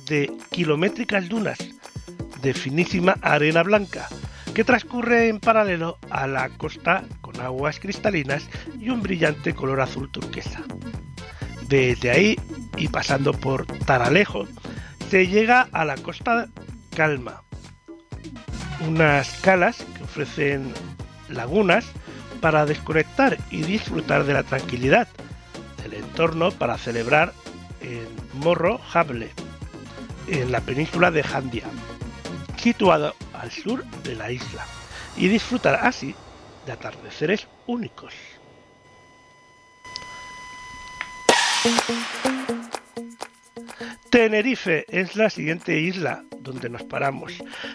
de 0.06 0.30
kilométricas 0.52 1.28
dunas 1.28 1.58
de 2.42 2.54
finísima 2.54 3.16
arena 3.20 3.64
blanca 3.64 4.06
que 4.54 4.62
transcurre 4.62 5.30
en 5.30 5.40
paralelo 5.40 5.98
a 6.10 6.28
la 6.28 6.48
costa 6.50 7.02
con 7.22 7.40
aguas 7.40 7.80
cristalinas 7.80 8.48
y 8.78 8.90
un 8.90 9.02
brillante 9.02 9.52
color 9.52 9.80
azul 9.80 10.12
turquesa. 10.12 10.62
Desde 11.66 12.12
ahí 12.12 12.40
y 12.76 12.86
pasando 12.86 13.32
por 13.32 13.66
Taralejo 13.66 14.46
se 15.10 15.26
llega 15.26 15.68
a 15.72 15.84
la 15.84 15.96
costa 15.96 16.46
Calma, 16.94 17.42
unas 18.86 19.28
calas 19.40 19.84
que 19.96 20.04
ofrecen 20.04 20.72
lagunas 21.28 21.84
para 22.40 22.66
desconectar 22.66 23.38
y 23.50 23.62
disfrutar 23.62 24.24
de 24.24 24.34
la 24.34 24.42
tranquilidad 24.42 25.08
del 25.82 25.94
entorno 25.94 26.50
para 26.50 26.78
celebrar 26.78 27.32
en 27.80 28.06
Morro 28.40 28.80
Hable, 28.92 29.30
en 30.26 30.52
la 30.52 30.60
península 30.60 31.10
de 31.10 31.22
Jandia 31.22 31.64
situado 32.58 33.14
al 33.32 33.50
sur 33.50 33.84
de 34.02 34.14
la 34.14 34.30
isla, 34.30 34.66
y 35.16 35.28
disfrutar 35.28 35.86
así 35.86 36.14
de 36.66 36.72
atardeceres 36.72 37.46
únicos. 37.66 38.12
Tenerife 44.10 44.86
es 44.88 45.16
la 45.16 45.28
siguiente 45.28 45.78
isla 45.78 46.24
donde 46.40 46.70
nos 46.70 46.82
paramos. 46.84 47.32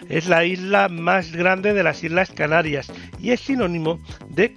Es 0.08 0.26
la 0.26 0.44
isla 0.44 0.88
más 0.88 1.30
grande 1.32 1.72
de 1.72 1.84
las 1.84 2.02
Islas 2.02 2.30
Canarias 2.30 2.92
y 3.20 3.30
es 3.30 3.40
sinónimo 3.40 4.00
de 4.28 4.52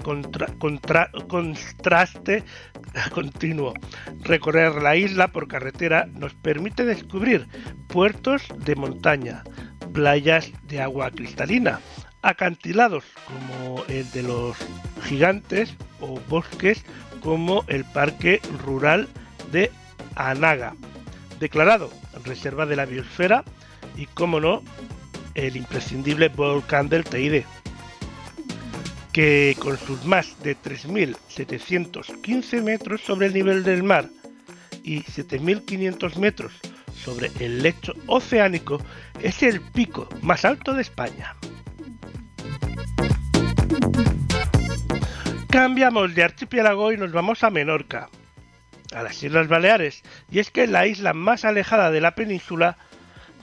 contraste 1.28 2.44
continuo. 3.14 3.74
Recorrer 4.22 4.82
la 4.82 4.96
isla 4.96 5.28
por 5.28 5.48
carretera 5.48 6.08
nos 6.14 6.34
permite 6.34 6.84
descubrir 6.84 7.48
puertos 7.88 8.48
de 8.58 8.76
montaña, 8.76 9.44
playas 9.94 10.52
de 10.64 10.82
agua 10.82 11.12
cristalina, 11.12 11.80
acantilados 12.24 13.04
como 13.28 13.84
el 13.88 14.10
de 14.12 14.24
los 14.24 14.58
gigantes 15.04 15.76
o 16.00 16.20
bosques 16.28 16.84
como 17.22 17.64
el 17.68 17.86
Parque 17.86 18.42
Rural 18.66 19.08
de 19.52 19.72
Anaga, 20.16 20.76
declarado 21.40 21.92
Reserva 22.24 22.66
de 22.66 22.76
la 22.76 22.86
Biosfera 22.86 23.44
y, 23.96 24.08
como 24.08 24.40
no, 24.40 24.64
el 25.36 25.56
imprescindible 25.56 26.30
volcán 26.30 26.90
del 26.90 27.04
Teide, 27.04 27.46
que 29.14 29.56
con 29.60 29.78
sus 29.78 30.04
más 30.06 30.42
de 30.44 30.58
3.715 30.58 32.64
metros 32.64 33.02
sobre 33.02 33.28
el 33.28 33.34
nivel 33.34 33.64
del 33.64 33.84
mar 33.84 34.10
y 34.84 35.02
7.500 35.02 36.16
metros 36.18 36.54
sobre 36.96 37.32
el 37.40 37.62
lecho 37.62 37.94
oceánico 38.08 38.82
es 39.22 39.44
el 39.44 39.62
pico 39.62 40.10
más 40.22 40.46
alto 40.46 40.74
de 40.74 40.82
España. 40.82 41.36
Cambiamos 45.50 46.14
de 46.14 46.24
archipiélago 46.24 46.92
y 46.92 46.98
nos 46.98 47.12
vamos 47.12 47.44
a 47.44 47.50
Menorca, 47.50 48.10
a 48.94 49.04
las 49.04 49.22
Islas 49.24 49.48
Baleares, 49.48 50.04
y 50.32 50.40
es 50.40 50.52
que 50.52 50.64
es 50.64 50.70
la 50.70 50.88
isla 50.88 51.14
más 51.14 51.46
alejada 51.46 51.92
de 51.92 52.02
la 52.02 52.16
península 52.16 52.78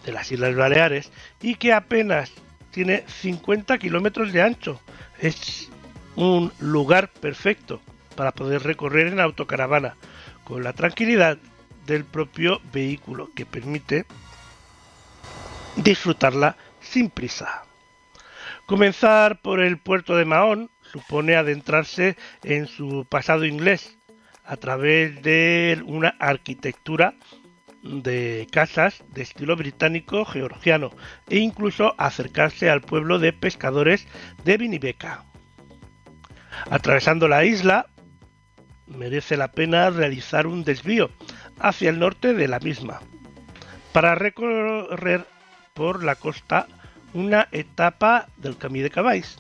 de 0.05 0.13
las 0.13 0.31
Islas 0.33 0.55
Baleares 0.55 1.11
y 1.41 1.57
que 1.57 1.73
apenas 1.73 2.33
tiene 2.71 3.05
50 3.07 3.79
kilómetros 3.79 4.33
de 4.33 4.43
ancho. 4.43 4.81
Es 5.19 5.71
un 6.17 6.53
lugar 6.59 7.09
perfecto 7.09 7.81
para 8.17 8.33
poder 8.33 8.63
recorrer 8.63 9.09
en 9.09 9.21
autocaravana, 9.21 9.97
con 10.45 10.63
la 10.63 10.73
tranquilidad 10.73 11.39
del 11.87 12.05
propio 12.05 12.61
vehículo 12.73 13.31
que 13.35 13.47
permite 13.47 14.07
disfrutarla 15.77 16.57
sin 16.81 17.11
prisa. 17.11 17.65
Comenzar 18.67 19.41
por 19.41 19.61
el 19.61 19.79
puerto 19.79 20.17
de 20.17 20.25
Mahón 20.25 20.71
supone 20.93 21.37
adentrarse 21.37 22.17
en 22.43 22.67
su 22.67 23.07
pasado 23.09 23.45
inglés 23.45 23.99
a 24.45 24.57
través 24.57 25.23
de 25.23 25.83
una 25.87 26.15
arquitectura 26.19 27.15
de 27.83 28.47
casas 28.51 29.05
de 29.13 29.23
estilo 29.23 29.57
británico 29.57 30.25
georgiano 30.25 30.91
e 31.29 31.39
incluso 31.39 31.95
acercarse 31.99 32.71
al 32.71 32.81
pueblo 32.81 33.19
de 33.19 33.33
pescadores 33.33 34.07
de 34.45 34.57
Vinibeca. 34.57 35.25
Atravesando 36.71 37.29
la 37.29 37.45
isla, 37.45 37.87
merece 38.87 39.37
la 39.37 39.53
pena 39.53 39.91
realizar 39.91 40.47
un 40.47 40.65
desvío 40.65 41.11
hacia 41.59 41.91
el 41.91 41.99
norte 41.99 42.33
de 42.35 42.49
la 42.49 42.59
misma 42.59 43.01
para 43.93 44.15
recorrer 44.15 45.27
por 45.75 46.03
la 46.03 46.17
costa 46.17 46.67
una 47.13 47.49
etapa 47.53 48.29
del 48.37 48.57
Camí 48.57 48.81
de 48.81 48.91
Cabáis 48.91 49.39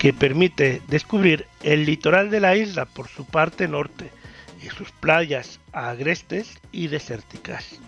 que 0.00 0.14
permite 0.14 0.80
descubrir 0.88 1.46
el 1.62 1.84
litoral 1.84 2.30
de 2.30 2.40
la 2.40 2.56
isla 2.56 2.86
por 2.86 3.06
su 3.06 3.26
parte 3.26 3.68
norte 3.68 4.10
y 4.62 4.70
sus 4.70 4.90
playas 4.92 5.60
agrestes 5.72 6.58
y 6.72 6.88
desérticas. 6.88 7.78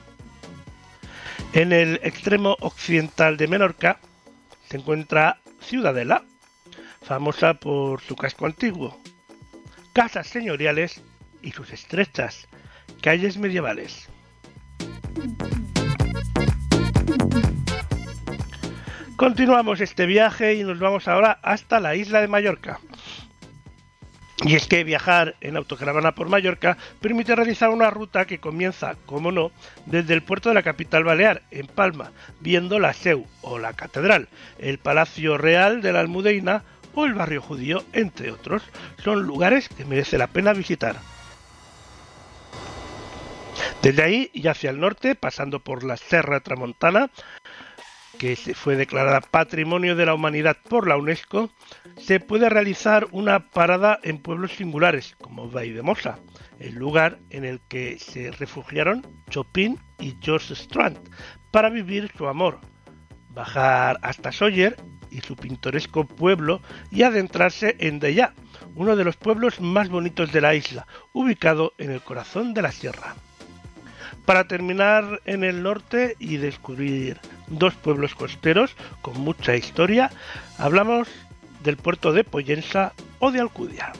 En 1.54 1.72
el 1.72 1.98
extremo 2.02 2.58
occidental 2.60 3.38
de 3.38 3.48
Menorca 3.48 3.98
se 4.68 4.76
encuentra 4.76 5.40
Ciudadela, 5.62 6.22
famosa 7.00 7.54
por 7.54 8.02
su 8.02 8.14
casco 8.14 8.44
antiguo, 8.44 9.00
casas 9.94 10.26
señoriales 10.26 11.00
y 11.40 11.52
sus 11.52 11.72
estrechas 11.72 12.46
calles 13.00 13.38
medievales. 13.38 14.10
Continuamos 19.22 19.80
este 19.80 20.06
viaje 20.06 20.54
y 20.54 20.64
nos 20.64 20.80
vamos 20.80 21.06
ahora 21.06 21.38
hasta 21.44 21.78
la 21.78 21.94
isla 21.94 22.20
de 22.20 22.26
Mallorca. 22.26 22.80
Y 24.44 24.56
es 24.56 24.66
que 24.66 24.82
viajar 24.82 25.36
en 25.40 25.56
autocaravana 25.56 26.16
por 26.16 26.28
Mallorca 26.28 26.76
permite 27.00 27.36
realizar 27.36 27.68
una 27.68 27.88
ruta 27.88 28.24
que 28.24 28.40
comienza, 28.40 28.96
como 29.06 29.30
no, 29.30 29.52
desde 29.86 30.14
el 30.14 30.24
puerto 30.24 30.48
de 30.48 30.56
la 30.56 30.64
capital 30.64 31.04
balear, 31.04 31.42
en 31.52 31.68
Palma, 31.68 32.10
viendo 32.40 32.80
la 32.80 32.94
Seu 32.94 33.24
o 33.42 33.60
la 33.60 33.74
Catedral, 33.74 34.28
el 34.58 34.78
Palacio 34.78 35.38
Real 35.38 35.82
de 35.82 35.92
la 35.92 36.00
Almudeina 36.00 36.64
o 36.92 37.04
el 37.04 37.14
barrio 37.14 37.42
judío, 37.42 37.84
entre 37.92 38.32
otros. 38.32 38.64
Son 39.04 39.22
lugares 39.22 39.68
que 39.68 39.84
merece 39.84 40.18
la 40.18 40.26
pena 40.26 40.52
visitar. 40.52 40.96
Desde 43.82 44.02
ahí 44.02 44.30
y 44.32 44.46
hacia 44.48 44.70
el 44.70 44.80
norte, 44.80 45.14
pasando 45.14 45.60
por 45.60 45.84
la 45.84 45.96
Serra 45.96 46.40
Tramontana, 46.40 47.10
que 48.22 48.36
fue 48.36 48.76
declarada 48.76 49.20
Patrimonio 49.20 49.96
de 49.96 50.06
la 50.06 50.14
Humanidad 50.14 50.56
por 50.68 50.86
la 50.86 50.96
UNESCO, 50.96 51.50
se 51.96 52.20
puede 52.20 52.48
realizar 52.48 53.08
una 53.10 53.50
parada 53.50 53.98
en 54.04 54.18
pueblos 54.18 54.52
singulares, 54.52 55.16
como 55.20 55.50
Vaidemosa, 55.50 56.20
el 56.60 56.76
lugar 56.76 57.18
en 57.30 57.44
el 57.44 57.58
que 57.68 57.98
se 57.98 58.30
refugiaron 58.30 59.04
Chopin 59.28 59.76
y 59.98 60.14
George 60.20 60.54
Strand 60.54 60.98
para 61.50 61.68
vivir 61.68 62.12
su 62.16 62.28
amor, 62.28 62.60
bajar 63.30 63.98
hasta 64.02 64.30
Sawyer 64.30 64.76
y 65.10 65.20
su 65.22 65.34
pintoresco 65.34 66.06
pueblo 66.06 66.62
y 66.92 67.02
adentrarse 67.02 67.74
en 67.80 67.98
Deya, 67.98 68.34
uno 68.76 68.94
de 68.94 69.02
los 69.02 69.16
pueblos 69.16 69.60
más 69.60 69.88
bonitos 69.88 70.30
de 70.30 70.42
la 70.42 70.54
isla, 70.54 70.86
ubicado 71.12 71.72
en 71.76 71.90
el 71.90 72.00
corazón 72.00 72.54
de 72.54 72.62
la 72.62 72.70
sierra. 72.70 73.16
Para 74.24 74.46
terminar 74.46 75.20
en 75.24 75.42
el 75.42 75.64
norte 75.64 76.14
y 76.20 76.36
descubrir 76.36 77.18
dos 77.48 77.74
pueblos 77.74 78.14
costeros 78.14 78.74
con 79.00 79.20
mucha 79.20 79.56
historia, 79.56 80.10
hablamos 80.58 81.08
del 81.62 81.76
puerto 81.76 82.12
de 82.12 82.24
Poyensa 82.24 82.92
o 83.18 83.30
de 83.30 83.40
Alcudia. 83.40 83.92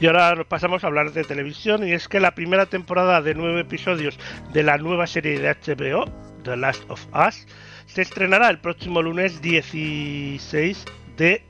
Y 0.00 0.06
ahora 0.06 0.44
pasamos 0.44 0.82
a 0.82 0.86
hablar 0.86 1.12
de 1.12 1.24
televisión 1.24 1.86
y 1.86 1.92
es 1.92 2.08
que 2.08 2.20
la 2.20 2.34
primera 2.34 2.66
temporada 2.66 3.20
de 3.20 3.34
nueve 3.34 3.60
episodios 3.60 4.18
de 4.52 4.62
la 4.62 4.78
nueva 4.78 5.06
serie 5.06 5.38
de 5.38 5.54
HBO, 5.54 6.06
The 6.42 6.56
Last 6.56 6.82
of 6.88 7.06
Us, 7.14 7.46
se 7.84 8.02
estrenará 8.02 8.48
el 8.48 8.58
próximo 8.58 9.02
lunes 9.02 9.42
16 9.42 10.84
de... 11.18 11.44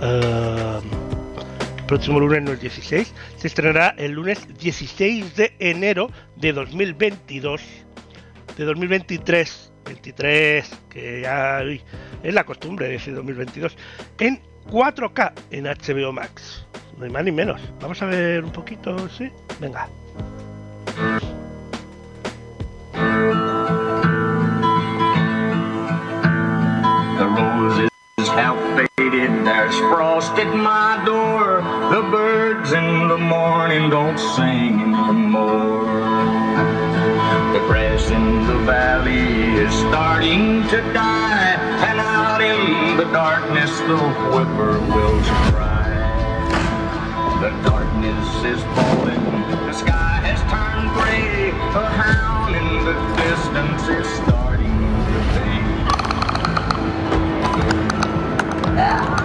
Uh, 0.00 0.80
próximo 1.86 2.20
lunes 2.20 2.42
no 2.42 2.52
es 2.52 2.60
16, 2.60 3.14
se 3.36 3.46
estrenará 3.46 3.94
el 3.98 4.12
lunes 4.12 4.46
16 4.58 5.36
de 5.36 5.56
enero 5.58 6.10
de 6.36 6.52
2022, 6.52 7.62
de 8.56 8.64
2023, 8.64 9.72
23, 9.86 10.70
que 10.88 11.22
ya 11.22 11.62
es 12.22 12.34
la 12.34 12.44
costumbre 12.44 12.86
de 12.86 12.92
decir 12.92 13.14
2022, 13.14 13.76
en 14.18 14.40
4K 14.68 15.32
en 15.50 15.64
HBO 15.64 16.12
Max. 16.12 16.66
No 16.98 17.04
hay 17.04 17.10
más 17.10 17.24
ni 17.24 17.32
menos. 17.32 17.60
Vamos 17.80 18.02
a 18.02 18.06
ver 18.06 18.44
un 18.44 18.52
poquito, 18.52 19.08
¿sí? 19.08 19.30
Venga. 19.58 19.88
The 27.18 27.26
roses 27.26 27.90
have 28.30 28.58
faded, 28.76 29.46
there's 29.46 29.76
frost 29.78 30.32
at 30.38 30.54
my 30.54 31.02
door. 31.06 31.62
The 31.90 32.02
birds 32.10 32.72
in 32.72 33.08
the 33.08 33.18
morning 33.18 33.90
don't 33.90 34.18
sing 34.18 34.80
anymore. 34.80 35.84
The 37.52 37.60
grass 37.66 38.10
in 38.10 38.46
the 38.46 38.58
valley 38.64 39.56
is 39.56 39.72
starting 39.88 40.66
to 40.68 40.80
die, 40.92 41.56
and 41.88 42.00
out 42.40 42.60
in 42.60 42.96
the 42.96 43.04
darkness 43.12 43.70
the 43.80 43.96
whippoorwills 44.30 45.26
cry. 45.52 45.88
The 47.40 47.50
darkness 47.68 48.44
is 48.44 48.62
falling, 48.74 49.24
the 49.66 49.72
sky 49.72 50.20
has 50.24 50.40
turned 50.50 50.90
gray. 50.94 51.50
A 51.50 51.86
hound 51.88 52.54
in 52.56 52.84
the 52.84 52.94
distance 53.16 53.82
is 53.88 54.06
starting 54.22 54.78
to 55.06 55.18
fade. 55.34 55.90
Forsaken 58.74 59.19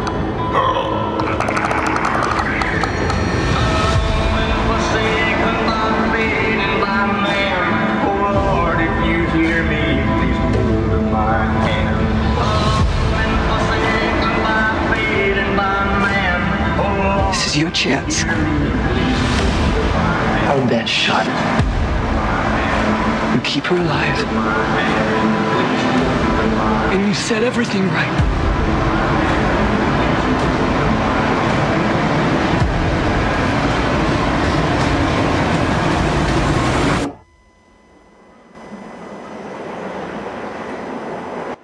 your 17.56 17.72
chance. 17.72 18.24
Our 20.46 20.68
best 20.68 20.92
shot. 20.92 21.26
You 23.34 23.42
keep 23.42 23.66
her 23.66 23.78
alive. 23.78 24.20
And 26.92 27.08
you 27.08 27.14
set 27.14 27.44
everything 27.44 27.88
right. 27.90 28.12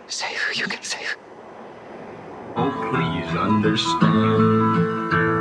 Save 0.08 0.38
who 0.38 0.62
you 0.62 0.68
can 0.68 0.84
save. 0.84 1.18
Oh, 2.56 2.72
please 2.92 3.38
understand. 3.38 5.41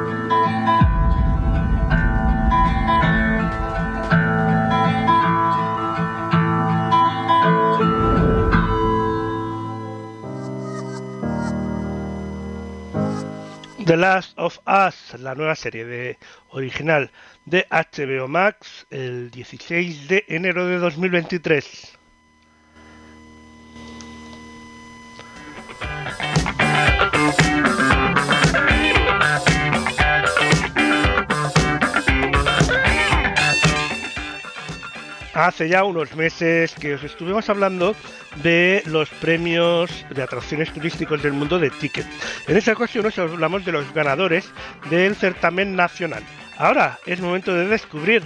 The 13.91 13.97
Last 13.97 14.39
of 14.39 14.61
Us, 14.69 15.19
la 15.19 15.35
nueva 15.35 15.57
serie 15.57 15.85
de 15.85 16.17
original 16.51 17.11
de 17.45 17.67
HBO 17.71 18.29
Max, 18.29 18.87
el 18.89 19.33
16 19.33 20.07
de 20.07 20.25
enero 20.29 20.65
de 20.69 20.79
2023. 20.79 21.99
Hace 35.47 35.69
ya 35.69 35.85
unos 35.85 36.15
meses 36.15 36.75
que 36.75 36.95
os 36.95 37.05
estuvimos 37.05 37.49
hablando 37.49 37.95
de 38.43 38.83
los 38.87 39.09
premios 39.09 40.05
de 40.11 40.23
atracciones 40.23 40.73
turísticos 40.73 41.23
del 41.23 41.33
mundo 41.33 41.59
de 41.59 41.71
Ticket. 41.71 42.07
En 42.47 42.57
esa 42.57 42.73
ocasión 42.73 43.07
os 43.07 43.19
hablamos 43.19 43.65
de 43.65 43.73
los 43.73 43.93
ganadores 43.93 44.51
del 44.91 45.15
certamen 45.17 45.77
nacional. 45.77 46.23
Ahora 46.59 46.99
es 47.07 47.21
momento 47.21 47.55
de 47.55 47.67
descubrir 47.67 48.23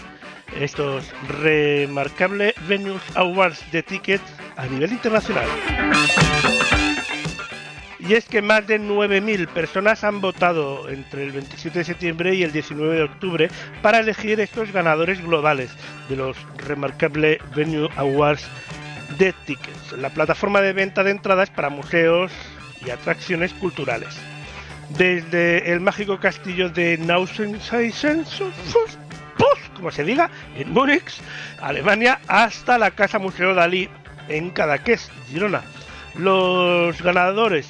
estos 0.59 1.05
remarcables 1.41 2.55
Venus 2.69 3.03
Awards 3.15 3.71
de 3.73 3.83
Ticket 3.83 4.21
a 4.57 4.67
nivel 4.67 4.93
internacional. 4.93 5.49
Y 8.07 8.15
es 8.15 8.27
que 8.27 8.43
más 8.43 8.67
de 8.67 8.79
9.000 8.79 9.49
personas 9.49 10.05
han 10.05 10.21
votado 10.21 10.91
entre 10.91 11.25
el 11.25 11.33
27 11.33 11.79
de 11.79 11.85
septiembre 11.85 12.35
y 12.35 12.43
el 12.43 12.53
19 12.53 12.97
de 12.97 13.03
octubre 13.05 13.51
para 13.81 14.01
elegir 14.01 14.41
estos 14.41 14.73
ganadores 14.73 15.23
globales 15.23 15.71
de 16.11 16.17
los 16.17 16.37
Remarkable 16.59 17.39
Venue 17.57 17.89
Awards 17.97 18.47
de 19.17 19.33
Tickets, 19.47 19.93
la 19.93 20.11
plataforma 20.11 20.61
de 20.61 20.75
venta 20.75 21.03
de 21.03 21.13
entradas 21.13 21.49
para 21.49 21.71
museos 21.71 22.31
y 22.85 22.91
atracciones 22.91 23.55
culturales. 23.55 24.19
Desde 24.99 25.73
el 25.73 25.81
mágico 25.81 26.21
castillo 26.21 26.69
de 26.69 26.99
Nausenseisen, 26.99 28.25
como 29.77 29.91
se 29.91 30.05
diga, 30.05 30.31
en 30.57 30.71
Múnich, 30.73 31.21
Alemania, 31.61 32.21
hasta 32.29 32.77
la 32.77 32.91
Casa 32.91 33.19
Museo 33.19 33.55
Dalí 33.55 33.89
en 34.29 34.51
Cadaqués, 34.51 35.11
Girona. 35.29 35.63
Los 36.17 37.03
ganadores 37.03 37.69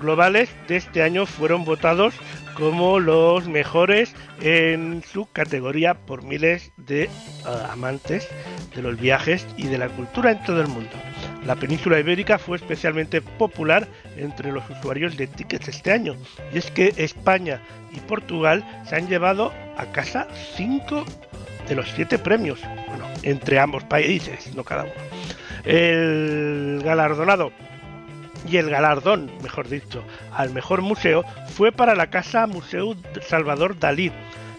globales 0.00 0.50
de 0.68 0.76
este 0.76 1.02
año 1.02 1.26
fueron 1.26 1.64
votados 1.64 2.14
como 2.54 2.98
los 3.00 3.48
mejores 3.48 4.14
en 4.40 5.02
su 5.02 5.26
categoría 5.32 5.94
por 5.94 6.22
miles 6.22 6.72
de 6.76 7.08
uh, 7.44 7.72
amantes 7.72 8.28
de 8.74 8.82
los 8.82 8.98
viajes 9.00 9.46
y 9.56 9.68
de 9.68 9.78
la 9.78 9.88
cultura 9.88 10.32
en 10.32 10.42
todo 10.44 10.60
el 10.60 10.68
mundo. 10.68 10.90
La 11.46 11.56
península 11.56 11.98
ibérica 11.98 12.38
fue 12.38 12.56
especialmente 12.58 13.22
popular 13.22 13.88
entre 14.16 14.52
los 14.52 14.68
usuarios 14.68 15.16
de 15.16 15.26
tickets 15.26 15.68
este 15.68 15.92
año, 15.92 16.16
y 16.52 16.58
es 16.58 16.70
que 16.70 16.92
España 16.96 17.60
y 17.92 18.00
Portugal 18.00 18.64
se 18.86 18.96
han 18.96 19.08
llevado 19.08 19.52
a 19.76 19.86
casa 19.86 20.28
5 20.56 21.04
de 21.68 21.74
los 21.74 21.88
7 21.94 22.18
premios, 22.18 22.60
bueno, 22.88 23.06
entre 23.22 23.58
ambos 23.58 23.84
países, 23.84 24.54
no 24.54 24.64
cada 24.64 24.84
uno. 24.84 24.92
El 25.64 26.80
galardonado 26.82 27.52
y 28.48 28.56
el 28.56 28.70
galardón, 28.70 29.30
mejor 29.42 29.68
dicho, 29.68 30.04
al 30.32 30.50
mejor 30.50 30.82
museo 30.82 31.24
fue 31.54 31.72
para 31.72 31.94
la 31.94 32.10
Casa 32.10 32.46
Museo 32.46 32.96
Salvador 33.22 33.78
Dalí, 33.78 34.12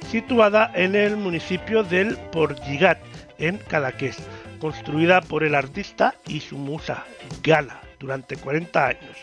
situada 0.09 0.71
en 0.75 0.95
el 0.95 1.17
municipio 1.17 1.83
del 1.83 2.17
Porligat, 2.31 2.99
en 3.37 3.57
Cadaqués, 3.57 4.17
construida 4.59 5.21
por 5.21 5.43
el 5.43 5.55
artista 5.55 6.15
y 6.27 6.41
su 6.41 6.57
musa, 6.57 7.05
Gala, 7.43 7.81
durante 7.99 8.35
40 8.35 8.87
años. 8.87 9.17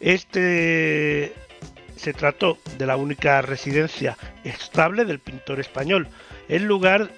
Este 0.00 1.32
se 1.96 2.12
trató 2.12 2.58
de 2.76 2.86
la 2.86 2.96
única 2.96 3.40
residencia 3.40 4.16
estable 4.44 5.04
del 5.04 5.18
pintor 5.18 5.60
español, 5.60 6.08
el 6.48 6.64
lugar 6.64 7.10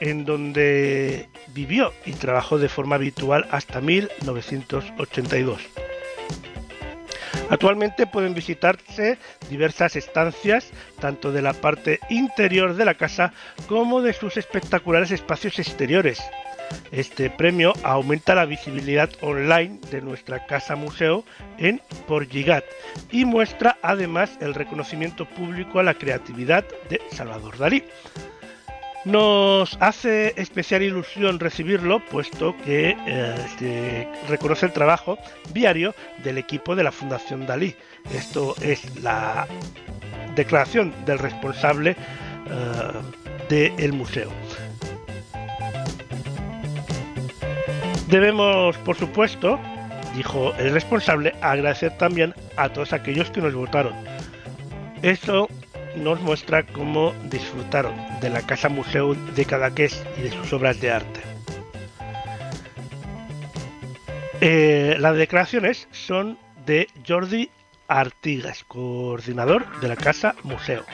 en 0.00 0.24
donde 0.24 1.28
vivió 1.48 1.92
y 2.06 2.12
trabajó 2.12 2.58
de 2.58 2.68
forma 2.68 2.96
habitual 2.96 3.46
hasta 3.50 3.80
1982. 3.80 5.60
Actualmente 7.50 8.06
pueden 8.06 8.34
visitarse 8.34 9.18
diversas 9.48 9.96
estancias, 9.96 10.70
tanto 11.00 11.32
de 11.32 11.42
la 11.42 11.52
parte 11.52 12.00
interior 12.08 12.74
de 12.74 12.84
la 12.84 12.94
casa 12.94 13.32
como 13.68 14.00
de 14.00 14.12
sus 14.12 14.36
espectaculares 14.36 15.10
espacios 15.10 15.58
exteriores. 15.58 16.22
Este 16.90 17.30
premio 17.30 17.72
aumenta 17.82 18.34
la 18.34 18.46
visibilidad 18.46 19.10
online 19.20 19.78
de 19.90 20.00
nuestra 20.00 20.46
casa 20.46 20.76
museo 20.76 21.24
en 21.58 21.80
Porligat 22.06 22.64
y 23.10 23.24
muestra 23.24 23.78
además 23.82 24.38
el 24.40 24.54
reconocimiento 24.54 25.26
público 25.26 25.78
a 25.78 25.82
la 25.82 25.94
creatividad 25.94 26.64
de 26.88 27.00
Salvador 27.10 27.58
Dalí. 27.58 27.84
Nos 29.04 29.76
hace 29.80 30.32
especial 30.40 30.82
ilusión 30.82 31.38
recibirlo, 31.38 32.02
puesto 32.06 32.56
que 32.64 32.96
eh, 33.06 34.08
reconoce 34.28 34.64
el 34.66 34.72
trabajo 34.72 35.18
diario 35.52 35.94
del 36.22 36.38
equipo 36.38 36.74
de 36.74 36.84
la 36.84 36.90
Fundación 36.90 37.46
Dalí. 37.46 37.74
Esto 38.14 38.54
es 38.62 38.98
la 39.02 39.46
declaración 40.34 40.94
del 41.04 41.18
responsable 41.18 41.90
eh, 41.90 43.76
del 43.76 43.92
museo. 43.92 44.30
Debemos, 48.08 48.76
por 48.78 48.96
supuesto, 48.96 49.60
dijo 50.16 50.54
el 50.58 50.72
responsable, 50.72 51.34
agradecer 51.42 51.96
también 51.98 52.34
a 52.56 52.70
todos 52.70 52.94
aquellos 52.94 53.30
que 53.30 53.42
nos 53.42 53.52
votaron. 53.54 53.92
Eso 55.02 55.48
nos 55.96 56.20
muestra 56.20 56.64
cómo 56.64 57.12
disfrutaron 57.24 57.94
de 58.20 58.30
la 58.30 58.42
Casa 58.42 58.68
Museo 58.68 59.14
de 59.14 59.44
Cadaqués 59.44 60.04
y 60.18 60.22
de 60.22 60.30
sus 60.30 60.52
obras 60.52 60.80
de 60.80 60.90
arte. 60.90 61.20
Eh, 64.40 64.96
las 64.98 65.16
declaraciones 65.16 65.88
son 65.92 66.38
de 66.66 66.88
Jordi 67.06 67.50
Artigas, 67.88 68.64
coordinador 68.64 69.80
de 69.80 69.88
la 69.88 69.96
Casa 69.96 70.34
Museo. 70.42 70.84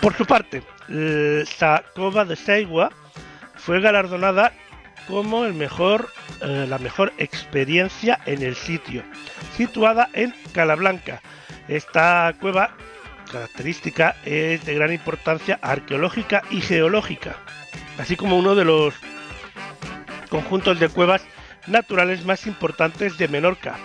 Por 0.00 0.14
su 0.14 0.24
parte, 0.24 0.62
la 0.88 1.84
Cova 1.94 2.24
de 2.24 2.36
Seigua 2.36 2.90
fue 3.56 3.80
galardonada 3.80 4.52
como 5.08 5.44
el 5.44 5.54
mejor, 5.54 6.12
eh, 6.42 6.66
la 6.68 6.78
mejor 6.78 7.12
experiencia 7.18 8.20
en 8.26 8.42
el 8.42 8.54
sitio, 8.54 9.02
situada 9.56 10.08
en 10.12 10.34
Calablanca, 10.52 11.22
esta 11.68 12.34
cueva 12.40 12.70
característica 13.30 14.16
es 14.24 14.64
de 14.64 14.74
gran 14.74 14.92
importancia 14.92 15.58
arqueológica 15.62 16.42
y 16.50 16.60
geológica, 16.60 17.36
así 17.98 18.16
como 18.16 18.38
uno 18.38 18.54
de 18.54 18.64
los 18.64 18.94
conjuntos 20.28 20.78
de 20.78 20.88
cuevas 20.88 21.24
naturales 21.66 22.24
más 22.24 22.46
importantes 22.46 23.18
de 23.18 23.28
Menorca. 23.28 23.76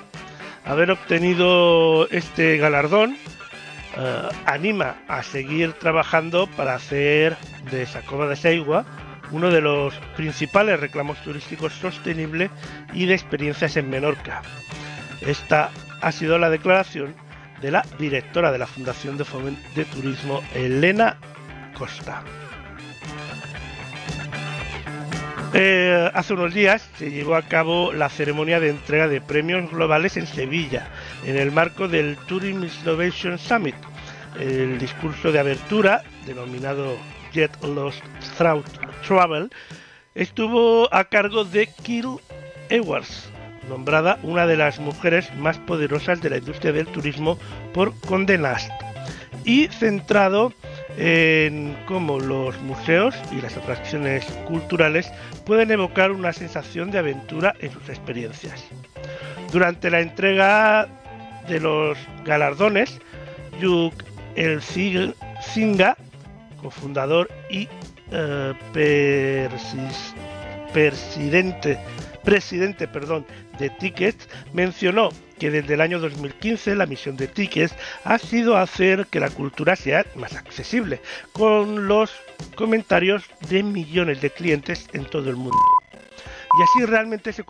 Haber 0.64 0.92
obtenido 0.92 2.08
este 2.10 2.58
galardón 2.58 3.18
eh, 3.98 4.30
anima 4.46 4.98
a 5.08 5.24
seguir 5.24 5.74
trabajando 5.74 6.48
para 6.56 6.76
hacer 6.76 7.36
de 7.72 7.84
esa 7.84 8.02
cueva 8.02 8.28
de 8.28 8.36
Seigua 8.36 8.86
uno 9.32 9.50
de 9.50 9.62
los 9.62 9.96
principales 10.16 10.80
reclamos 10.80 11.18
turísticos 11.24 11.74
sostenibles 11.74 12.52
y 12.94 13.06
de 13.06 13.14
experiencias 13.14 13.78
en 13.78 13.90
Menorca. 13.90 14.42
Esta 15.22 15.72
ha 16.02 16.12
sido 16.12 16.38
la 16.38 16.50
declaración 16.50 17.16
de 17.62 17.72
la 17.72 17.86
directora 18.00 18.52
de 18.52 18.58
la 18.58 18.68
Fundación 18.68 19.18
de 19.18 19.26
Fomento 19.26 19.62
de 19.76 19.86
Turismo, 19.86 20.42
Elena 20.56 21.18
Costa. 21.78 22.24
Eh, 25.54 26.10
hace 26.14 26.34
unos 26.34 26.54
días 26.54 26.90
se 26.98 27.12
llevó 27.12 27.36
a 27.36 27.42
cabo 27.42 27.92
la 27.92 28.08
ceremonia 28.08 28.62
de 28.62 28.70
entrega 28.70 29.10
de 29.10 29.20
premios 29.20 29.70
globales 29.70 30.16
en 30.16 30.26
Sevilla, 30.26 30.88
en 31.26 31.38
el 31.38 31.52
marco 31.52 31.90
del 31.90 32.16
Tourism 32.28 32.64
Innovation 32.64 33.38
Summit. 33.38 33.76
El 34.40 34.80
discurso 34.80 35.32
de 35.32 35.40
abertura, 35.40 36.04
denominado 36.26 36.98
Jet 37.34 37.52
Lost 37.64 38.02
Travel, 38.38 39.50
estuvo 40.16 40.94
a 40.94 41.04
cargo 41.04 41.44
de 41.44 41.68
Kill 41.84 42.18
Edwards, 42.70 43.30
nombrada 43.70 44.20
una 44.24 44.48
de 44.48 44.58
las 44.58 44.80
mujeres 44.80 45.34
más 45.36 45.58
poderosas 45.60 46.22
de 46.22 46.30
la 46.30 46.38
industria 46.38 46.74
del 46.74 46.88
turismo 46.88 47.38
por 47.74 47.94
Condé 48.02 48.38
Nast 48.38 48.72
y 49.46 49.68
centrado 49.68 50.54
en 50.98 51.76
cómo 51.88 52.20
los 52.20 52.60
museos 52.62 53.16
y 53.32 53.42
las 53.42 53.56
atracciones 53.58 54.26
culturales 54.48 55.12
pueden 55.46 55.72
evocar 55.72 56.12
una 56.12 56.34
sensación 56.34 56.92
de 56.92 57.00
aventura 57.00 57.56
en 57.60 57.72
sus 57.72 57.90
experiencias. 57.90 58.64
Durante 59.52 59.90
la 59.90 60.02
entrega 60.02 60.88
de 61.48 61.60
los 61.60 61.98
galardones, 62.26 63.00
Yuk 63.60 63.94
El 64.36 64.62
Zinga, 64.62 65.98
cofundador 66.62 67.30
y 67.50 67.68
eh, 68.12 69.50
presidente 70.74 71.80
presidente 72.24 72.88
perdón, 72.88 73.26
de 73.58 73.70
Tickets, 73.70 74.28
mencionó 74.54 75.10
que 75.40 75.52
desde 75.52 75.74
el 75.74 75.82
año 75.82 76.00
2015 76.00 76.76
la 76.76 76.86
misión 76.86 77.18
de 77.18 77.28
Tickets 77.28 77.76
ha 78.04 78.18
sido 78.18 78.58
hacer 78.58 79.08
que 79.08 79.20
la 79.20 79.30
cultura 79.30 79.76
sea 79.76 80.06
más 80.16 80.36
accesible, 80.36 81.02
con 81.34 81.88
los 81.88 82.12
comentarios 82.56 83.24
de 83.50 83.64
millones 83.64 84.22
de 84.22 84.30
clientes 84.30 84.88
en 84.94 85.06
todo 85.06 85.30
el 85.30 85.36
mundo. 85.36 85.58
Y 86.60 86.64
así 86.64 86.86
realmente 86.86 87.34
se, 87.34 87.44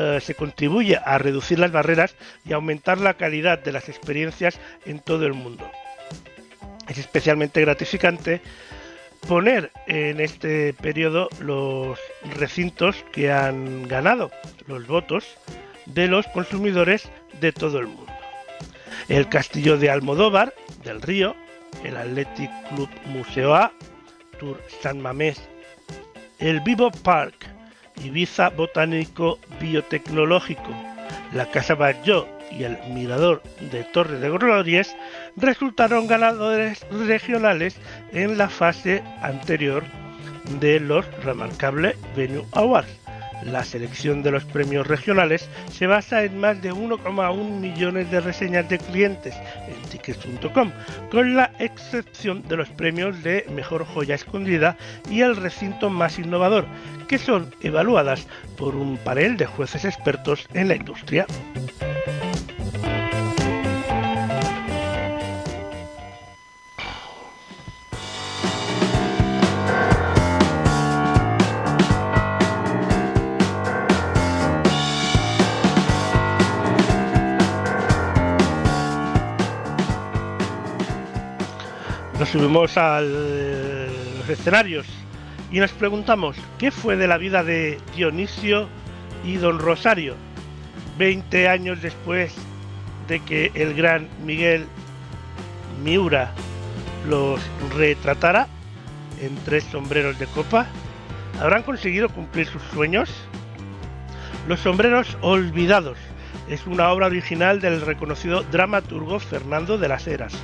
eh, 0.00 0.20
se 0.20 0.34
contribuye 0.34 0.98
a 1.04 1.18
reducir 1.18 1.58
las 1.58 1.72
barreras 1.72 2.14
y 2.44 2.52
aumentar 2.52 2.98
la 2.98 3.14
calidad 3.14 3.58
de 3.58 3.72
las 3.72 3.88
experiencias 3.88 4.58
en 4.86 5.00
todo 5.00 5.26
el 5.26 5.34
mundo. 5.34 5.70
Es 6.88 6.98
especialmente 6.98 7.60
gratificante 7.60 8.40
poner 9.26 9.70
en 9.86 10.20
este 10.20 10.72
periodo 10.74 11.28
los 11.40 11.98
recintos 12.36 13.04
que 13.12 13.30
han 13.30 13.86
ganado 13.88 14.30
los 14.66 14.86
votos 14.86 15.24
de 15.86 16.08
los 16.08 16.26
consumidores 16.28 17.08
de 17.40 17.52
todo 17.52 17.78
el 17.78 17.86
mundo. 17.86 18.12
El 19.08 19.28
Castillo 19.28 19.76
de 19.76 19.90
Almodóvar, 19.90 20.54
del 20.84 21.02
Río, 21.02 21.34
el 21.84 21.96
Athletic 21.96 22.50
Club 22.68 22.88
Museo 23.06 23.54
A, 23.54 23.72
Tour 24.38 24.60
San 24.82 25.00
Mamés, 25.00 25.40
el 26.38 26.60
Vivo 26.60 26.90
Park, 26.90 27.34
Ibiza 28.02 28.50
Botánico 28.50 29.38
Biotecnológico, 29.60 30.70
la 31.32 31.50
Casa 31.50 31.74
Batlló 31.74 32.26
y 32.50 32.64
el 32.64 32.78
Mirador 32.92 33.42
de 33.70 33.84
Torre 33.84 34.18
de 34.18 34.30
Glorias 34.30 34.96
resultaron 35.36 36.06
ganadores 36.06 36.86
regionales 36.90 37.76
en 38.12 38.38
la 38.38 38.48
fase 38.48 39.02
anterior 39.22 39.84
de 40.60 40.80
los 40.80 41.06
remarcables 41.22 41.96
Venue 42.16 42.44
Awards. 42.52 43.00
La 43.44 43.64
selección 43.64 44.22
de 44.22 44.30
los 44.30 44.44
premios 44.44 44.86
regionales 44.86 45.48
se 45.72 45.86
basa 45.86 46.24
en 46.24 46.38
más 46.38 46.60
de 46.60 46.72
1,1 46.72 47.58
millones 47.58 48.10
de 48.10 48.20
reseñas 48.20 48.68
de 48.68 48.78
clientes 48.78 49.34
en 49.66 49.80
tickets.com, 49.88 50.70
con 51.10 51.34
la 51.34 51.50
excepción 51.58 52.46
de 52.48 52.56
los 52.58 52.68
premios 52.68 53.22
de 53.22 53.46
Mejor 53.50 53.86
Joya 53.86 54.14
Escondida 54.14 54.76
y 55.10 55.22
el 55.22 55.36
recinto 55.36 55.88
más 55.88 56.18
innovador, 56.18 56.66
que 57.08 57.16
son 57.16 57.54
evaluadas 57.62 58.26
por 58.58 58.76
un 58.76 58.98
panel 58.98 59.38
de 59.38 59.46
jueces 59.46 59.86
expertos 59.86 60.46
en 60.52 60.68
la 60.68 60.76
industria. 60.76 61.26
Subimos 82.32 82.76
a 82.76 83.00
los 83.00 84.28
escenarios 84.28 84.86
y 85.50 85.58
nos 85.58 85.72
preguntamos 85.72 86.36
qué 86.58 86.70
fue 86.70 86.96
de 86.96 87.08
la 87.08 87.18
vida 87.18 87.42
de 87.42 87.80
Dionisio 87.96 88.68
y 89.24 89.34
Don 89.34 89.58
Rosario 89.58 90.14
20 90.96 91.48
años 91.48 91.82
después 91.82 92.32
de 93.08 93.18
que 93.18 93.50
el 93.54 93.74
gran 93.74 94.08
Miguel 94.24 94.66
Miura 95.82 96.30
los 97.08 97.40
retratara 97.76 98.46
en 99.20 99.34
tres 99.44 99.64
sombreros 99.64 100.16
de 100.20 100.26
copa. 100.26 100.68
¿Habrán 101.40 101.64
conseguido 101.64 102.10
cumplir 102.10 102.46
sus 102.46 102.62
sueños? 102.72 103.10
Los 104.46 104.60
sombreros 104.60 105.18
olvidados 105.20 105.98
es 106.48 106.64
una 106.68 106.90
obra 106.90 107.08
original 107.08 107.60
del 107.60 107.80
reconocido 107.80 108.44
dramaturgo 108.52 109.18
Fernando 109.18 109.78
de 109.78 109.88
las 109.88 110.06
Heras 110.06 110.40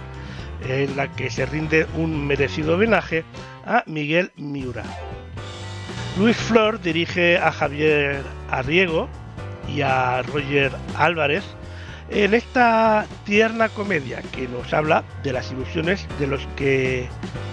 en 0.69 0.97
la 0.97 1.13
que 1.13 1.31
se 1.31 1.47
rinde 1.47 1.87
un 1.97 2.27
merecido 2.27 2.75
homenaje 2.75 3.25
a 3.65 3.83
Miguel 3.87 4.33
Miura. 4.37 4.85
Luis 6.19 6.37
Flor 6.37 6.81
dirige 6.81 7.39
a 7.39 7.53
Javier 7.53 8.23
Arriego 8.51 9.09
y 9.69 9.83
a 9.83 10.23
Roger 10.23 10.73
Álvarez 10.97 11.45
en 12.11 12.35
esta 12.35 13.07
tierna 13.25 13.69
comedia 13.69 14.23
que 14.23 14.49
nos 14.49 14.73
habla 14.73 15.05
de 15.23 15.33
las 15.33 15.51
ilusiones 15.51 16.07
de 16.19 16.27
los 16.27 16.47
que 16.57 17.09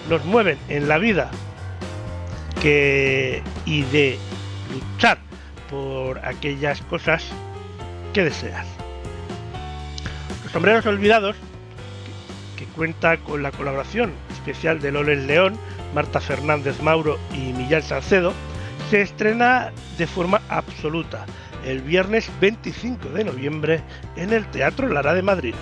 nos 0.08 0.24
mueven 0.24 0.58
en 0.68 0.88
la 0.88 0.98
vida 0.98 1.30
que, 2.62 3.42
y 3.66 3.82
de 3.82 4.18
luchar 4.72 5.18
por 5.68 6.24
aquellas 6.24 6.80
cosas 6.82 7.24
que 8.12 8.24
deseas. 8.24 8.66
Los 10.44 10.52
sombreros 10.52 10.86
olvidados 10.86 11.36
cuenta 12.66 13.16
con 13.18 13.42
la 13.42 13.52
colaboración 13.52 14.12
especial 14.30 14.80
de 14.80 14.92
Loles 14.92 15.24
León, 15.24 15.58
Marta 15.94 16.20
Fernández 16.20 16.80
Mauro 16.82 17.18
y 17.32 17.52
Millán 17.52 17.82
Salcedo, 17.82 18.32
se 18.90 19.02
estrena 19.02 19.72
de 19.98 20.06
forma 20.06 20.40
absoluta 20.48 21.26
el 21.64 21.80
viernes 21.80 22.30
25 22.40 23.08
de 23.10 23.24
noviembre 23.24 23.80
en 24.16 24.32
el 24.32 24.46
Teatro 24.50 24.88
Lara 24.88 25.14
de 25.14 25.22
Madrid. 25.22 25.54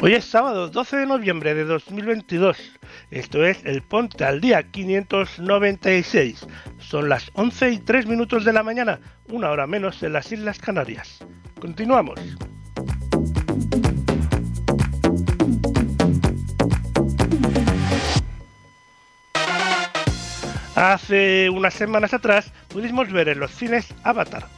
Hoy 0.00 0.14
es 0.14 0.24
sábado 0.24 0.68
12 0.68 0.98
de 0.98 1.06
noviembre 1.06 1.54
de 1.54 1.64
2022. 1.64 2.78
Esto 3.10 3.44
es 3.44 3.64
el 3.64 3.82
Ponte 3.82 4.24
al 4.24 4.40
Día 4.40 4.64
596. 4.64 6.44
Son 6.78 7.08
las 7.08 7.30
11 7.34 7.70
y 7.70 7.78
3 7.78 8.06
minutos 8.06 8.44
de 8.44 8.52
la 8.52 8.64
mañana, 8.64 8.98
una 9.28 9.50
hora 9.50 9.68
menos 9.68 10.02
en 10.02 10.12
las 10.12 10.32
Islas 10.32 10.58
Canarias. 10.58 11.18
Continuamos. 11.60 12.18
Hace 20.74 21.48
unas 21.48 21.74
semanas 21.74 22.12
atrás 22.12 22.52
pudimos 22.68 23.10
ver 23.12 23.28
en 23.28 23.38
los 23.38 23.52
cines 23.52 23.94
Avatar. 24.02 24.48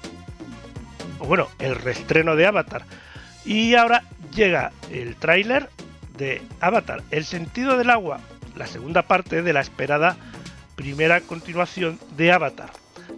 Bueno, 1.18 1.48
el 1.58 1.76
reestreno 1.76 2.34
de 2.34 2.46
Avatar. 2.46 2.82
Y 3.44 3.74
ahora 3.74 4.02
llega 4.34 4.72
el 4.90 5.16
tráiler 5.16 5.68
de 6.16 6.42
Avatar, 6.60 7.02
El 7.10 7.24
sentido 7.24 7.76
del 7.76 7.90
agua, 7.90 8.20
la 8.58 8.66
segunda 8.66 9.02
parte 9.02 9.42
de 9.42 9.52
la 9.52 9.60
esperada 9.60 10.16
primera 10.74 11.20
continuación 11.20 11.98
de 12.16 12.32
Avatar. 12.32 12.70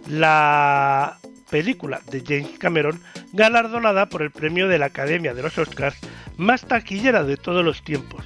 La 0.07 1.17
película 1.49 2.01
de 2.09 2.23
James 2.25 2.57
Cameron 2.59 3.01
galardonada 3.33 4.07
por 4.07 4.21
el 4.21 4.31
premio 4.31 4.67
de 4.67 4.79
la 4.79 4.87
Academia 4.87 5.33
de 5.33 5.43
los 5.43 5.57
Oscars 5.57 5.97
más 6.37 6.61
taquillera 6.61 7.23
de 7.23 7.37
todos 7.37 7.65
los 7.65 7.83
tiempos. 7.83 8.25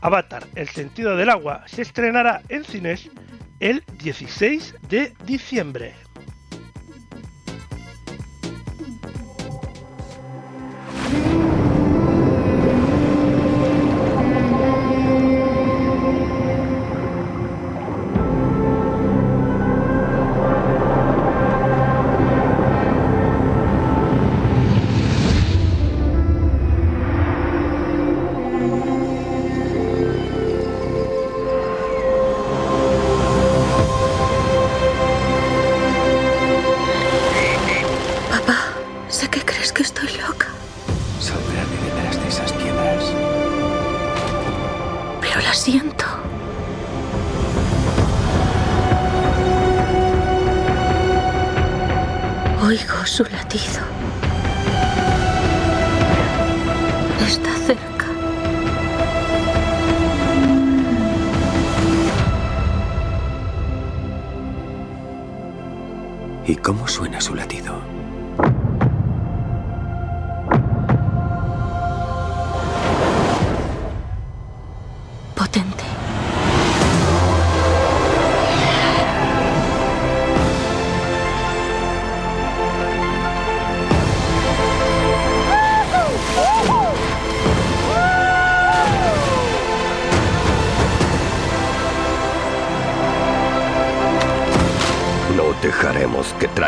Avatar, 0.00 0.46
El 0.56 0.68
sentido 0.68 1.16
del 1.16 1.30
agua, 1.30 1.64
se 1.66 1.82
estrenará 1.82 2.42
en 2.48 2.64
cines 2.64 3.08
el 3.60 3.84
16 4.02 4.74
de 4.88 5.14
diciembre. 5.24 5.94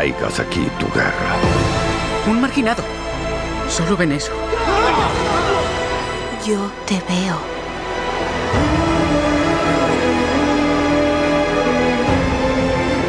Traigas 0.05 0.39
aquí 0.39 0.69
tu 0.79 0.87
guerra. 0.93 1.35
Un 2.27 2.39
marginado. 2.39 2.83
Solo 3.67 3.97
ven 3.97 4.11
eso. 4.11 4.31
Yo 6.45 6.69
te 6.85 7.01
veo. 7.09 7.37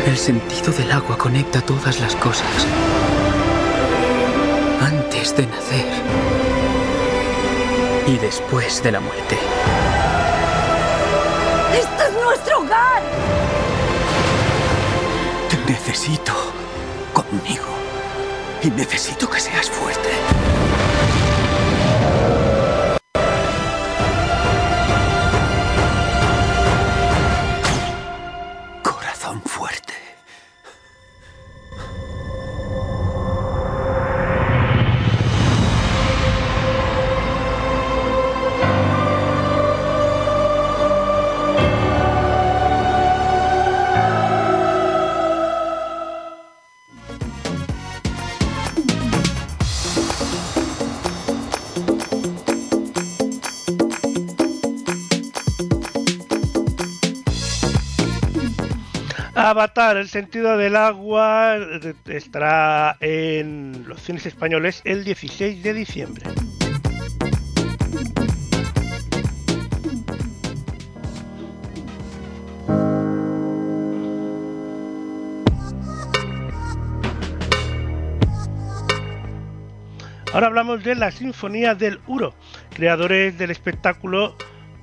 El 0.06 0.16
sentido 0.16 0.72
del 0.72 0.90
agua 0.90 1.18
conecta 1.18 1.60
todas 1.60 2.00
las 2.00 2.16
cosas. 2.16 2.66
Antes 4.80 5.36
de 5.36 5.46
nacer. 5.46 5.86
Y 8.06 8.16
después 8.16 8.82
de 8.82 8.92
la 8.92 9.00
muerte. 9.00 9.36
¡Esto 11.74 12.02
es 12.04 12.24
nuestro 12.24 12.60
hogar! 12.60 13.02
Te 15.50 15.72
necesito 15.72 16.32
Y 18.62 18.70
necesito 18.70 19.28
que 19.28 19.40
seas 19.40 19.70
fuerte. 19.70 20.45
Avatar, 59.48 59.96
el 59.96 60.08
sentido 60.08 60.58
del 60.58 60.74
agua, 60.74 61.56
estará 62.06 62.96
en 62.98 63.84
los 63.86 64.02
cines 64.02 64.26
españoles 64.26 64.82
el 64.84 65.04
16 65.04 65.62
de 65.62 65.72
diciembre. 65.72 66.24
Ahora 80.32 80.48
hablamos 80.48 80.82
de 80.82 80.96
la 80.96 81.12
Sinfonía 81.12 81.76
del 81.76 82.00
Uro, 82.08 82.34
creadores 82.74 83.38
del 83.38 83.52
espectáculo 83.52 84.36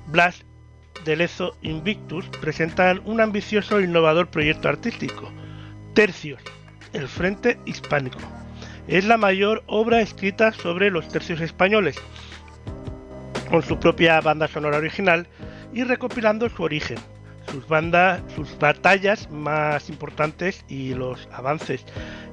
Blast 0.06 0.42
de 1.04 1.16
Lezo 1.16 1.56
Invictus 1.62 2.26
presentan 2.40 3.02
un 3.04 3.20
ambicioso 3.20 3.78
e 3.78 3.84
innovador 3.84 4.28
proyecto 4.28 4.68
artístico, 4.68 5.30
Tercios, 5.94 6.42
el 6.92 7.08
Frente 7.08 7.58
Hispánico. 7.66 8.18
Es 8.88 9.04
la 9.04 9.16
mayor 9.16 9.62
obra 9.66 10.00
escrita 10.00 10.52
sobre 10.52 10.90
los 10.90 11.08
tercios 11.08 11.40
españoles, 11.40 11.96
con 13.50 13.62
su 13.62 13.78
propia 13.78 14.20
banda 14.20 14.48
sonora 14.48 14.78
original 14.78 15.26
y 15.72 15.84
recopilando 15.84 16.48
su 16.48 16.62
origen, 16.62 16.98
sus 17.50 17.66
bandas, 17.68 18.22
sus 18.34 18.58
batallas 18.58 19.30
más 19.30 19.88
importantes 19.88 20.64
y 20.68 20.94
los 20.94 21.28
avances 21.32 21.84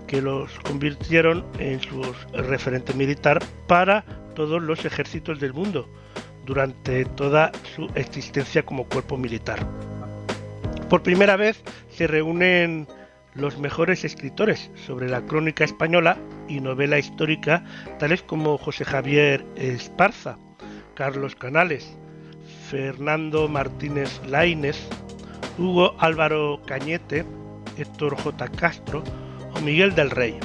que 0.08 0.22
los 0.22 0.52
convirtieron 0.60 1.46
en 1.60 1.80
su 1.82 2.02
referente 2.34 2.94
militar 2.94 3.44
para 3.68 4.04
todos 4.36 4.62
los 4.62 4.86
ejércitos 4.86 5.40
del 5.40 5.54
mundo 5.54 5.88
durante 6.52 7.06
toda 7.06 7.50
su 7.74 7.90
existencia 7.96 8.62
como 8.64 8.84
cuerpo 8.84 9.18
militar. 9.18 9.66
Por 10.90 11.02
primera 11.02 11.38
vez 11.38 11.64
se 11.88 12.08
reúnen 12.08 12.90
los 13.36 13.58
mejores 13.58 14.04
escritores 14.04 14.70
sobre 14.86 15.08
la 15.08 15.22
crónica 15.22 15.64
española 15.64 16.18
y 16.50 16.60
novela 16.60 17.00
histórica, 17.00 17.64
tales 18.00 18.22
como 18.22 18.58
José 18.58 18.84
Javier 18.84 19.46
Esparza, 19.56 20.38
Carlos 20.94 21.38
Canales, 21.38 21.98
Fernando 22.70 23.48
Martínez 23.48 24.20
Laínez, 24.28 24.76
Hugo 25.58 25.96
Álvaro 26.00 26.62
Cañete, 26.66 27.24
Héctor 27.78 28.18
J. 28.18 28.50
Castro 28.50 29.06
o 29.56 29.62
Miguel 29.62 29.96
del 29.96 30.12
Rey. 30.12 30.38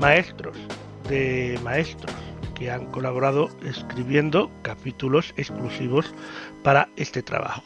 Maestros 0.00 0.58
de 1.08 1.60
maestros 1.62 2.29
que 2.60 2.70
han 2.70 2.84
colaborado 2.92 3.48
escribiendo 3.64 4.50
capítulos 4.60 5.32
exclusivos 5.38 6.14
para 6.62 6.90
este 6.96 7.22
trabajo. 7.22 7.64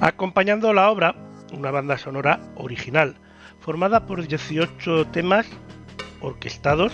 Acompañando 0.00 0.74
la 0.74 0.90
obra, 0.90 1.16
una 1.54 1.70
banda 1.70 1.96
sonora 1.96 2.38
original, 2.54 3.16
formada 3.60 4.04
por 4.04 4.26
18 4.26 5.06
temas 5.06 5.46
orquestados 6.20 6.92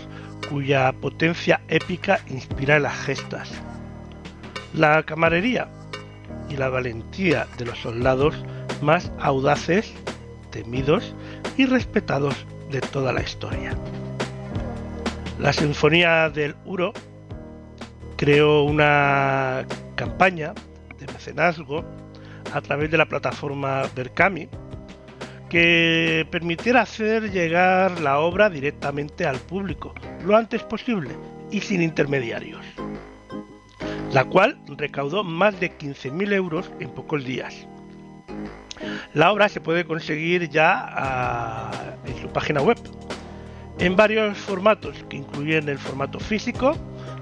cuya 0.49 0.93
potencia 0.93 1.61
épica 1.67 2.21
inspira 2.29 2.79
las 2.79 2.97
gestas. 2.99 3.51
La 4.75 5.03
camarería 5.03 5.69
y 6.49 6.57
la 6.57 6.69
valentía 6.69 7.49
de 7.59 7.67
los 7.67 7.79
soldados 7.81 8.37
más 8.83 9.11
audaces, 9.19 9.93
temidos 10.51 11.17
y 11.57 11.67
respetados 11.67 12.47
de 12.71 12.81
toda 12.81 13.13
la 13.13 13.23
historia. 13.23 13.77
La 15.39 15.53
Sinfonía 15.53 16.31
del 16.31 16.55
Uro 16.65 16.93
creó 18.17 18.63
una 18.65 19.67
campaña 19.97 20.55
de 20.99 21.07
mecenazgo 21.13 21.85
a 22.53 22.61
través 22.61 22.91
de 22.91 22.99
la 22.99 23.07
plataforma 23.07 23.83
Berkami 23.97 24.49
que 25.49 26.27
permitiera 26.31 26.83
hacer 26.83 27.31
llegar 27.31 28.01
la 28.01 28.21
obra 28.21 28.49
directamente 28.49 29.27
al 29.27 29.39
público 29.39 29.93
lo 30.25 30.37
antes 30.37 30.63
posible 30.63 31.11
y 31.51 31.61
sin 31.61 31.83
intermediarios, 31.83 32.65
la 34.13 34.25
cual 34.25 34.59
recaudó 34.79 35.25
más 35.25 35.59
de 35.61 35.77
15.000 35.77 36.33
euros 36.33 36.71
en 36.81 36.91
pocos 36.91 37.25
días. 37.25 37.67
La 39.13 39.31
obra 39.31 39.49
se 39.49 39.61
puede 39.61 39.85
conseguir 39.85 40.49
ya 40.49 40.87
a, 40.89 41.97
en 42.07 42.17
su 42.23 42.29
página 42.29 42.63
web 42.63 42.79
en 43.83 43.97
varios 43.97 44.39
formatos 44.39 44.97
que 45.09 45.17
incluyen 45.17 45.69
el 45.69 45.77
formato 45.77 46.21
físico 46.21 46.77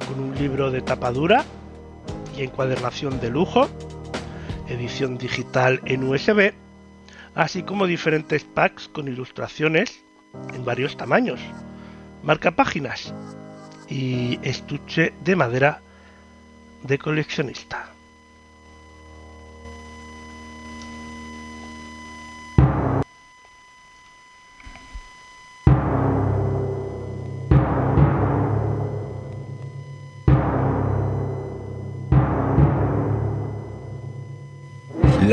con 0.06 0.20
un 0.20 0.34
libro 0.34 0.70
de 0.70 0.82
tapa 0.82 1.10
dura 1.10 1.42
y 2.36 2.42
encuadernación 2.42 3.18
de 3.18 3.30
lujo, 3.30 3.66
edición 4.68 5.16
digital 5.16 5.80
en 5.86 6.06
USB, 6.06 6.52
así 7.34 7.62
como 7.62 7.86
diferentes 7.86 8.44
packs 8.44 8.88
con 8.88 9.08
ilustraciones 9.08 10.04
en 10.52 10.62
varios 10.66 10.98
tamaños, 10.98 11.40
marcapáginas 12.22 13.14
y 13.88 14.38
estuche 14.42 15.14
de 15.24 15.36
madera 15.36 15.80
de 16.82 16.98
coleccionista. 16.98 17.88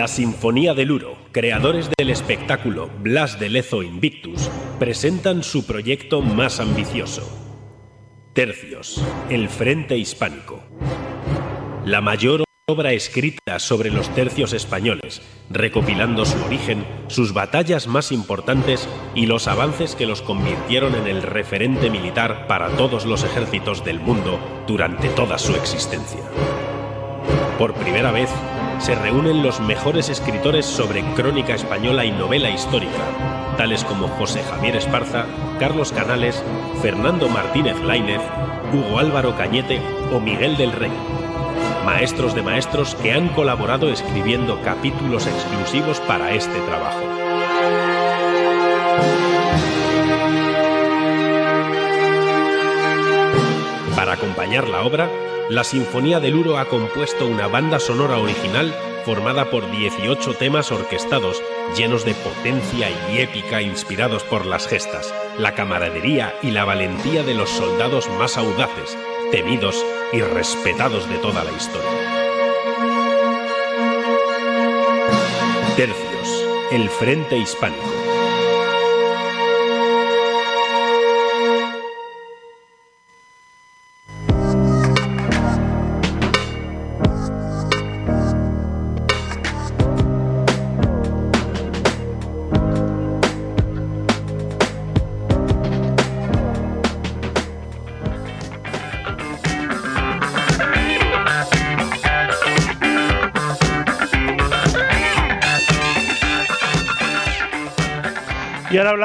La 0.08 0.14
Sinfonía 0.14 0.74
del 0.74 0.94
Uro, 0.94 1.18
creadores 1.34 1.90
del 1.98 2.10
espectáculo 2.10 2.90
Blas 3.02 3.42
de 3.42 3.50
Lezo 3.50 3.84
Invictus, 3.84 4.50
presentan 4.80 5.44
su 5.44 5.66
proyecto 5.66 6.22
más 6.22 6.62
ambicioso. 6.62 7.30
Tercios, 8.32 9.04
el 9.30 9.50
Frente 9.50 9.98
Hispánico. 9.98 10.64
La 11.84 12.00
mayor 12.00 12.46
obra 12.70 12.94
escrita 12.94 13.60
sobre 13.60 13.92
los 13.92 14.08
tercios 14.16 14.54
españoles, 14.54 15.22
recopilando 15.50 16.24
su 16.24 16.42
origen, 16.46 16.86
sus 17.08 17.34
batallas 17.34 17.88
más 17.88 18.14
importantes 18.14 18.88
y 19.14 19.26
los 19.26 19.50
avances 19.50 19.96
que 19.96 20.06
los 20.06 20.22
convirtieron 20.22 20.96
en 20.96 21.08
el 21.08 21.22
referente 21.22 21.90
militar 21.90 22.48
para 22.48 22.70
todos 22.78 23.06
los 23.06 23.26
ejércitos 23.26 23.84
del 23.84 24.00
mundo 24.00 24.40
durante 24.68 25.10
toda 25.10 25.38
su 25.38 25.54
existencia. 25.54 26.22
Por 27.60 27.74
primera 27.74 28.12
vez, 28.12 28.30
se 28.80 28.96
reúnen 28.96 29.44
los 29.44 29.60
mejores 29.60 30.10
escritores 30.10 30.66
sobre 30.66 31.04
crónica 31.14 31.56
española 31.56 32.06
y 32.06 32.12
novela 32.12 32.50
histórica, 32.50 33.04
tales 33.58 33.84
como 33.84 34.08
José 34.08 34.44
Javier 34.44 34.76
Esparza, 34.76 35.26
Carlos 35.60 35.92
Canales, 35.92 36.44
Fernando 36.82 37.28
Martínez 37.28 37.80
Lainez, 37.84 38.22
Hugo 38.74 39.00
Álvaro 39.00 39.36
Cañete 39.36 39.82
o 40.14 40.20
Miguel 40.20 40.58
del 40.58 40.72
Rey. 40.72 40.92
Maestros 41.86 42.36
de 42.36 42.44
maestros 42.44 42.96
que 42.96 43.14
han 43.14 43.30
colaborado 43.30 43.90
escribiendo 43.90 44.62
capítulos 44.62 45.26
exclusivos 45.26 46.00
para 46.02 46.34
este 46.34 46.60
trabajo. 46.62 47.02
Para 53.96 54.14
acompañar 54.14 54.68
la 54.68 54.84
obra, 54.84 55.10
la 55.50 55.64
Sinfonía 55.64 56.20
del 56.20 56.36
Uro 56.36 56.58
ha 56.58 56.66
compuesto 56.66 57.26
una 57.26 57.48
banda 57.48 57.80
sonora 57.80 58.18
original 58.18 58.76
formada 59.06 59.50
por 59.50 59.72
18 59.72 60.34
temas 60.34 60.72
orquestados, 60.74 61.42
llenos 61.78 62.04
de 62.04 62.14
potencia 62.14 62.90
y 63.10 63.20
épica 63.20 63.62
inspirados 63.62 64.24
por 64.24 64.46
las 64.46 64.68
gestas, 64.68 65.14
la 65.38 65.56
camaradería 65.56 66.36
y 66.42 66.52
la 66.52 66.66
valentía 66.66 67.24
de 67.24 67.34
los 67.34 67.50
soldados 67.50 68.10
más 68.20 68.38
audaces, 68.38 68.98
temidos 69.32 69.86
y 70.12 70.20
respetados 70.20 71.08
de 71.08 71.18
toda 71.20 71.46
la 71.46 71.52
historia. 71.52 71.90
Tercios, 75.78 76.44
el 76.72 76.90
Frente 76.90 77.38
Hispánico. 77.38 77.97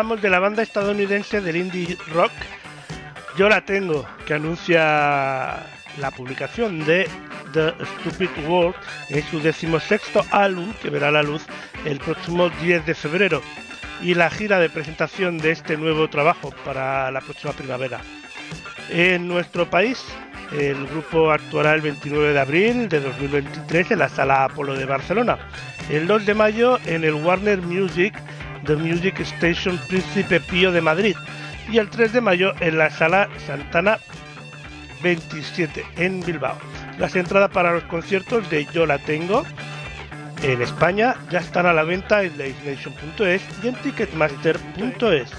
Hablamos 0.03 0.23
de 0.23 0.31
la 0.31 0.41
banda 0.41 0.65
estadounidense 0.65 1.41
del 1.41 1.55
indie 1.55 1.97
rock 2.12 2.33
Yo 3.39 3.49
la 3.49 3.61
tengo, 3.65 4.05
que 4.27 4.35
anuncia 4.35 5.65
la 5.97 6.11
publicación 6.11 6.85
de 6.85 7.09
The 7.53 7.73
Stupid 8.01 8.49
World 8.49 8.74
en 9.11 9.23
su 9.31 9.39
decimosexto 9.39 10.27
álbum 10.33 10.73
que 10.83 10.91
verá 10.91 11.12
la 11.12 11.23
luz 11.23 11.45
el 11.85 12.01
próximo 12.01 12.49
10 12.49 12.85
de 12.85 12.95
febrero 12.97 13.43
y 14.03 14.15
la 14.15 14.29
gira 14.29 14.59
de 14.59 14.70
presentación 14.70 15.39
de 15.39 15.53
este 15.53 15.77
nuevo 15.77 16.11
trabajo 16.11 16.53
para 16.65 17.09
la 17.12 17.20
próxima 17.20 17.53
primavera. 17.53 18.01
En 18.91 19.29
nuestro 19.29 19.70
país, 19.70 20.05
el 20.51 20.85
grupo 20.89 21.31
actuará 21.31 21.74
el 21.74 21.81
29 21.81 22.33
de 22.33 22.41
abril 22.41 22.89
de 22.89 22.99
2023 22.99 23.93
en 23.93 24.01
la 24.01 24.09
Sala 24.09 24.47
Apolo 24.47 24.74
de 24.74 24.85
Barcelona, 24.85 25.39
el 25.89 26.09
2 26.09 26.27
de 26.27 26.35
mayo 26.35 26.81
en 26.87 27.05
el 27.05 27.15
Warner 27.15 27.62
Music 27.62 28.15
The 28.67 28.77
Music 28.77 29.21
Station 29.21 29.79
Príncipe 29.89 30.41
Pío 30.41 30.73
de 30.73 30.81
Madrid 30.81 31.17
y 31.71 31.79
el 31.79 31.89
3 31.89 32.13
de 32.13 32.21
mayo 32.21 32.53
en 32.61 32.79
la 32.79 32.91
Sala 32.91 33.29
Santana 33.47 33.99
27 35.03 35.85
en 35.97 36.21
Bilbao. 36.21 36.57
Las 36.99 37.17
entradas 37.17 37.51
para 37.51 37.73
los 37.73 37.85
conciertos 37.85 38.49
de 38.51 38.67
Yo 38.73 38.87
la 38.87 38.99
tengo 38.99 39.45
en 40.43 40.61
España 40.61 41.15
ya 41.31 41.39
están 41.39 41.67
a 41.67 41.73
la 41.73 41.85
venta 41.85 42.23
en 42.25 42.37
laisnation.es 42.37 43.43
y 43.63 43.69
en 43.69 43.75
ticketmaster.es. 43.77 45.31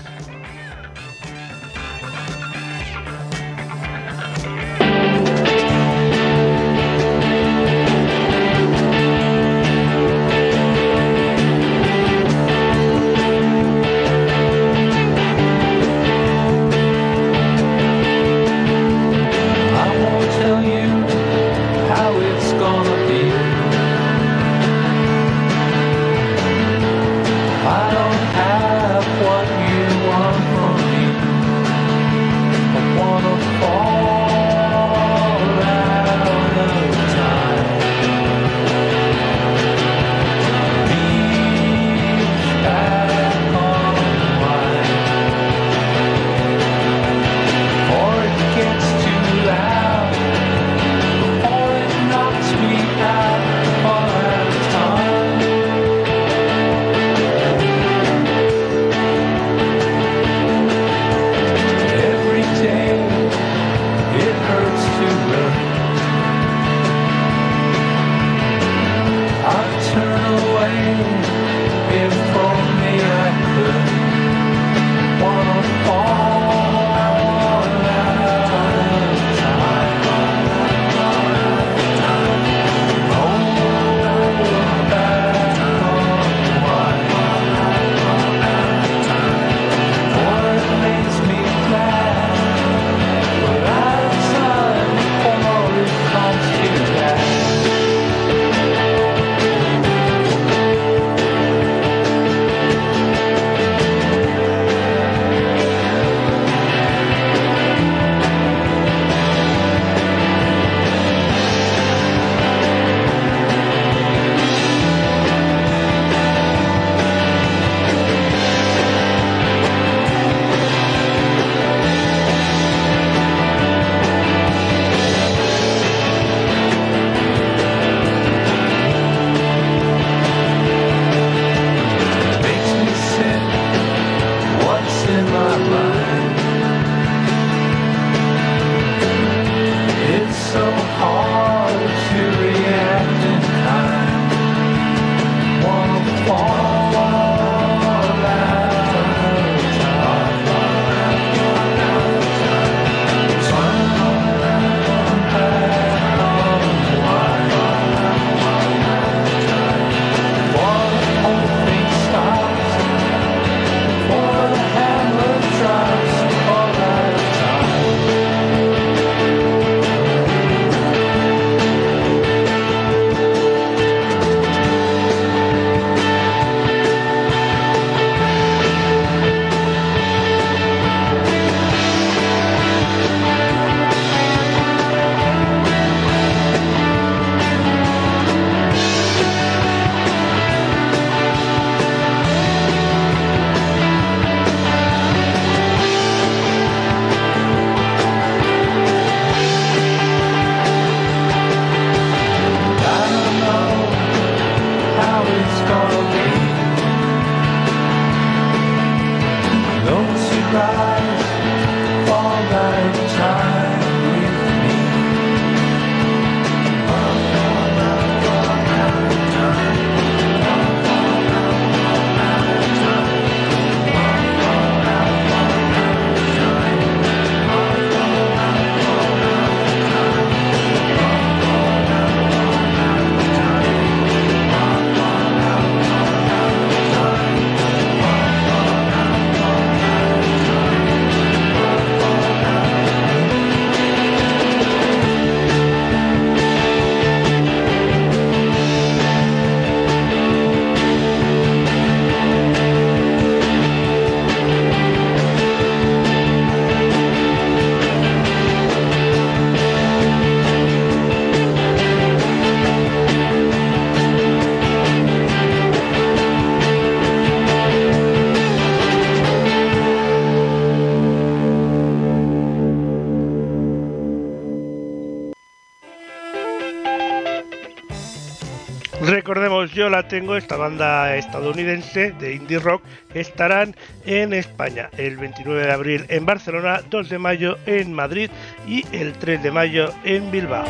yo 279.73 279.89
la 279.89 280.07
tengo, 280.07 280.37
esta 280.37 280.55
banda 280.55 281.15
estadounidense 281.17 282.11
de 282.11 282.35
indie 282.35 282.59
rock 282.59 282.83
estarán 283.13 283.75
en 284.05 284.33
España 284.33 284.89
el 284.97 285.17
29 285.17 285.65
de 285.65 285.71
abril 285.71 286.05
en 286.09 286.25
Barcelona, 286.25 286.81
2 286.89 287.09
de 287.09 287.17
mayo 287.17 287.57
en 287.65 287.91
Madrid 287.91 288.29
y 288.67 288.85
el 288.95 289.13
3 289.13 289.41
de 289.41 289.51
mayo 289.51 289.91
en 290.03 290.29
Bilbao. 290.29 290.65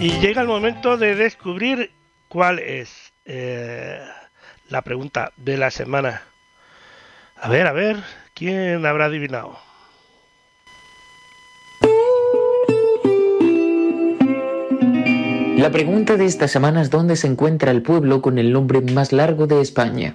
Y 0.00 0.10
llega 0.20 0.42
el 0.42 0.48
momento 0.48 0.96
de 0.96 1.14
descubrir 1.14 1.92
cuál 2.28 2.58
es 2.58 3.12
eh, 3.24 4.00
la 4.68 4.82
pregunta 4.82 5.32
de 5.36 5.56
la 5.56 5.70
semana. 5.70 6.22
A 7.40 7.48
ver, 7.48 7.66
a 7.68 7.72
ver, 7.72 7.96
¿quién 8.34 8.84
habrá 8.86 9.06
adivinado? 9.06 9.65
La 15.56 15.70
pregunta 15.70 16.18
de 16.18 16.26
esta 16.26 16.48
semana 16.48 16.82
es 16.82 16.90
dónde 16.90 17.16
se 17.16 17.26
encuentra 17.26 17.70
el 17.70 17.80
pueblo 17.80 18.20
con 18.20 18.36
el 18.36 18.52
nombre 18.52 18.82
más 18.82 19.10
largo 19.10 19.46
de 19.46 19.62
España. 19.62 20.14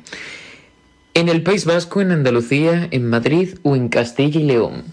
¿En 1.15 1.29
el 1.29 1.41
País 1.41 1.65
Vasco, 1.65 1.99
en 1.99 2.11
Andalucía, 2.11 2.87
en 2.91 3.09
Madrid 3.09 3.57
o 3.63 3.75
en 3.75 3.89
Castilla 3.89 4.39
y 4.39 4.43
León? 4.43 4.83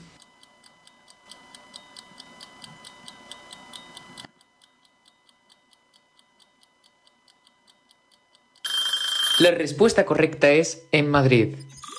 La 9.38 9.50
respuesta 9.50 10.06
correcta 10.06 10.50
es 10.50 10.86
en 10.92 11.10
Madrid. 11.10 11.56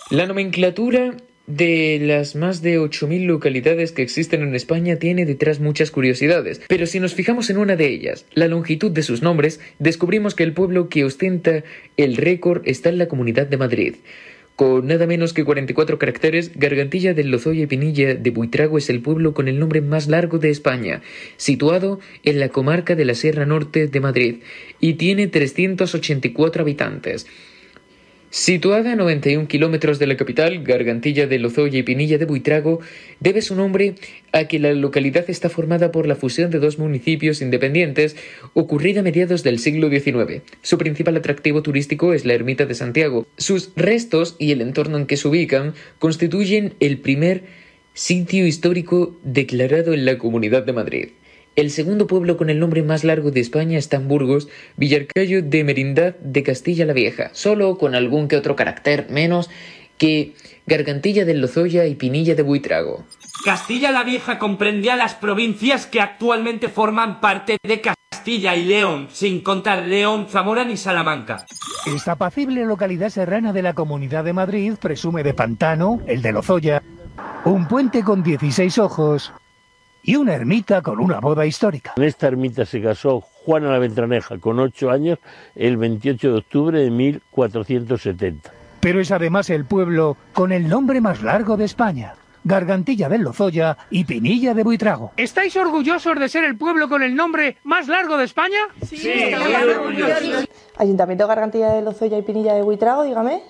La 0.09 0.25
nomenclatura 0.25 1.13
de 1.49 1.99
las 1.99 2.35
más 2.35 2.61
de 2.61 2.79
8.000 2.79 3.25
localidades 3.25 3.91
que 3.91 4.03
existen 4.03 4.43
en 4.43 4.53
España 4.53 4.97
tiene 4.97 5.25
detrás 5.25 5.59
muchas 5.59 5.89
curiosidades, 5.89 6.61
pero 6.67 6.85
si 6.85 6.99
nos 6.99 7.15
fijamos 7.15 7.49
en 7.49 7.57
una 7.57 7.75
de 7.75 7.87
ellas, 7.87 8.25
la 8.33 8.47
longitud 8.47 8.91
de 8.91 9.01
sus 9.01 9.23
nombres, 9.23 9.59
descubrimos 9.79 10.35
que 10.35 10.43
el 10.43 10.53
pueblo 10.53 10.89
que 10.89 11.03
ostenta 11.03 11.63
el 11.97 12.17
récord 12.17 12.61
está 12.65 12.89
en 12.89 12.99
la 12.99 13.07
Comunidad 13.07 13.47
de 13.47 13.57
Madrid. 13.57 13.95
Con 14.55 14.87
nada 14.87 15.07
menos 15.07 15.33
que 15.33 15.43
44 15.43 15.97
caracteres, 15.97 16.51
Gargantilla 16.53 17.13
del 17.13 17.31
Lozoya 17.31 17.63
y 17.63 17.67
Pinilla 17.67 18.13
de 18.13 18.29
Buitrago 18.29 18.77
es 18.77 18.89
el 18.89 19.01
pueblo 19.01 19.33
con 19.33 19.47
el 19.47 19.57
nombre 19.57 19.81
más 19.81 20.07
largo 20.07 20.37
de 20.37 20.51
España, 20.51 21.01
situado 21.37 21.99
en 22.23 22.39
la 22.39 22.49
comarca 22.49 22.93
de 22.95 23.05
la 23.05 23.15
Sierra 23.15 23.45
Norte 23.45 23.87
de 23.87 23.99
Madrid, 24.01 24.35
y 24.79 24.95
tiene 24.95 25.27
384 25.27 26.61
habitantes. 26.61 27.25
Situada 28.31 28.91
a 28.91 28.95
91 28.95 29.47
kilómetros 29.47 29.97
de 29.97 30.05
la 30.05 30.15
capital, 30.15 30.63
Gargantilla 30.63 31.25
de 31.25 31.39
Lozoya 31.39 31.79
y 31.79 31.83
Pinilla 31.83 32.19
de 32.19 32.25
Buitrago 32.25 32.79
debe 33.19 33.41
su 33.41 33.55
nombre 33.55 33.95
a 34.31 34.43
que 34.43 34.59
la 34.59 34.71
localidad 34.73 35.27
está 35.31 35.49
formada 35.49 35.91
por 35.91 36.05
la 36.05 36.15
fusión 36.15 36.51
de 36.51 36.59
dos 36.59 36.77
municipios 36.77 37.41
independientes 37.41 38.15
ocurrida 38.53 38.99
a 38.99 39.03
mediados 39.03 39.41
del 39.41 39.57
siglo 39.57 39.89
XIX. 39.89 40.43
Su 40.61 40.77
principal 40.77 41.17
atractivo 41.17 41.63
turístico 41.63 42.13
es 42.13 42.23
la 42.23 42.35
ermita 42.35 42.67
de 42.67 42.75
Santiago. 42.75 43.25
Sus 43.37 43.71
restos 43.75 44.35
y 44.37 44.51
el 44.51 44.61
entorno 44.61 44.97
en 44.97 45.07
que 45.07 45.17
se 45.17 45.27
ubican 45.27 45.73
constituyen 45.97 46.75
el 46.79 46.99
primer 46.99 47.45
sitio 47.95 48.45
histórico 48.45 49.17
declarado 49.23 49.93
en 49.95 50.05
la 50.05 50.19
Comunidad 50.19 50.63
de 50.63 50.73
Madrid. 50.73 51.07
El 51.59 51.71
segundo 51.71 52.07
pueblo 52.07 52.37
con 52.37 52.49
el 52.49 52.57
nombre 52.57 52.83
más 52.83 53.03
largo 53.03 53.31
de 53.31 53.41
España 53.41 53.77
está 53.77 53.97
en 53.97 54.07
Burgos, 54.07 54.47
Villarcayo 54.77 55.41
de 55.41 55.65
Merindad 55.65 56.15
de 56.21 56.41
Castilla 56.41 56.85
la 56.85 56.93
Vieja, 56.93 57.31
solo 57.33 57.77
con 57.77 57.95
algún 57.95 58.29
que 58.29 58.37
otro 58.37 58.55
carácter 58.55 59.07
menos 59.09 59.49
que 59.97 60.35
Gargantilla 60.67 61.25
del 61.25 61.41
Lozoya 61.41 61.85
y 61.85 61.95
Pinilla 61.95 62.33
de 62.33 62.43
Buitrago. 62.43 63.03
Castilla 63.43 63.91
la 63.91 64.05
Vieja 64.05 64.39
comprendía 64.39 64.95
las 64.95 65.15
provincias 65.15 65.85
que 65.85 65.99
actualmente 65.99 66.69
forman 66.69 67.19
parte 67.19 67.57
de 67.61 67.81
Castilla 67.81 68.55
y 68.55 68.63
León, 68.63 69.09
sin 69.11 69.41
contar 69.41 69.85
León, 69.85 70.27
Zamora 70.29 70.63
ni 70.63 70.77
Salamanca. 70.77 71.45
Esta 71.93 72.13
apacible 72.13 72.63
localidad 72.63 73.09
serrana 73.09 73.51
de 73.51 73.63
la 73.63 73.73
Comunidad 73.73 74.23
de 74.23 74.31
Madrid 74.31 74.75
presume 74.79 75.23
de 75.23 75.33
pantano, 75.33 75.99
el 76.07 76.21
de 76.21 76.31
Lozoya, 76.31 76.81
un 77.43 77.67
puente 77.67 78.01
con 78.01 78.23
16 78.23 78.77
ojos 78.77 79.33
y 80.03 80.15
una 80.15 80.33
ermita 80.33 80.81
con 80.81 80.99
una 80.99 81.19
boda 81.19 81.45
histórica. 81.45 81.93
En 81.97 82.03
esta 82.03 82.27
ermita 82.27 82.65
se 82.65 82.81
casó 82.81 83.21
Juana 83.21 83.69
la 83.69 83.79
Ventraneja 83.79 84.37
con 84.37 84.59
8 84.59 84.89
años 84.91 85.19
el 85.55 85.77
28 85.77 86.31
de 86.31 86.37
octubre 86.37 86.79
de 86.79 86.89
1470. 86.91 88.51
Pero 88.79 89.01
es 89.01 89.11
además 89.11 89.49
el 89.49 89.65
pueblo 89.65 90.17
con 90.33 90.51
el 90.51 90.67
nombre 90.69 91.01
más 91.01 91.21
largo 91.21 91.57
de 91.57 91.65
España. 91.65 92.13
Gargantilla 92.43 93.09
del 93.09 93.21
Lozoya 93.21 93.77
y 93.89 94.05
Pinilla 94.05 94.53
de 94.53 94.63
Buitrago. 94.63 95.11
¿Estáis 95.17 95.55
orgullosos 95.57 96.17
de 96.17 96.29
ser 96.29 96.45
el 96.45 96.57
pueblo 96.57 96.87
con 96.87 97.03
el 97.03 97.15
nombre 97.15 97.57
más 97.63 97.87
largo 97.87 98.17
de 98.17 98.23
España? 98.23 98.59
Sí, 98.85 99.11
muy 99.37 99.53
orgullosos. 99.53 100.47
Ayuntamiento 100.77 101.27
Gargantilla 101.27 101.73
de 101.73 101.81
Lozoya 101.81 102.17
y 102.17 102.21
Pinilla 102.21 102.53
de 102.53 102.61
Buitrago, 102.61 103.03
dígame. 103.03 103.41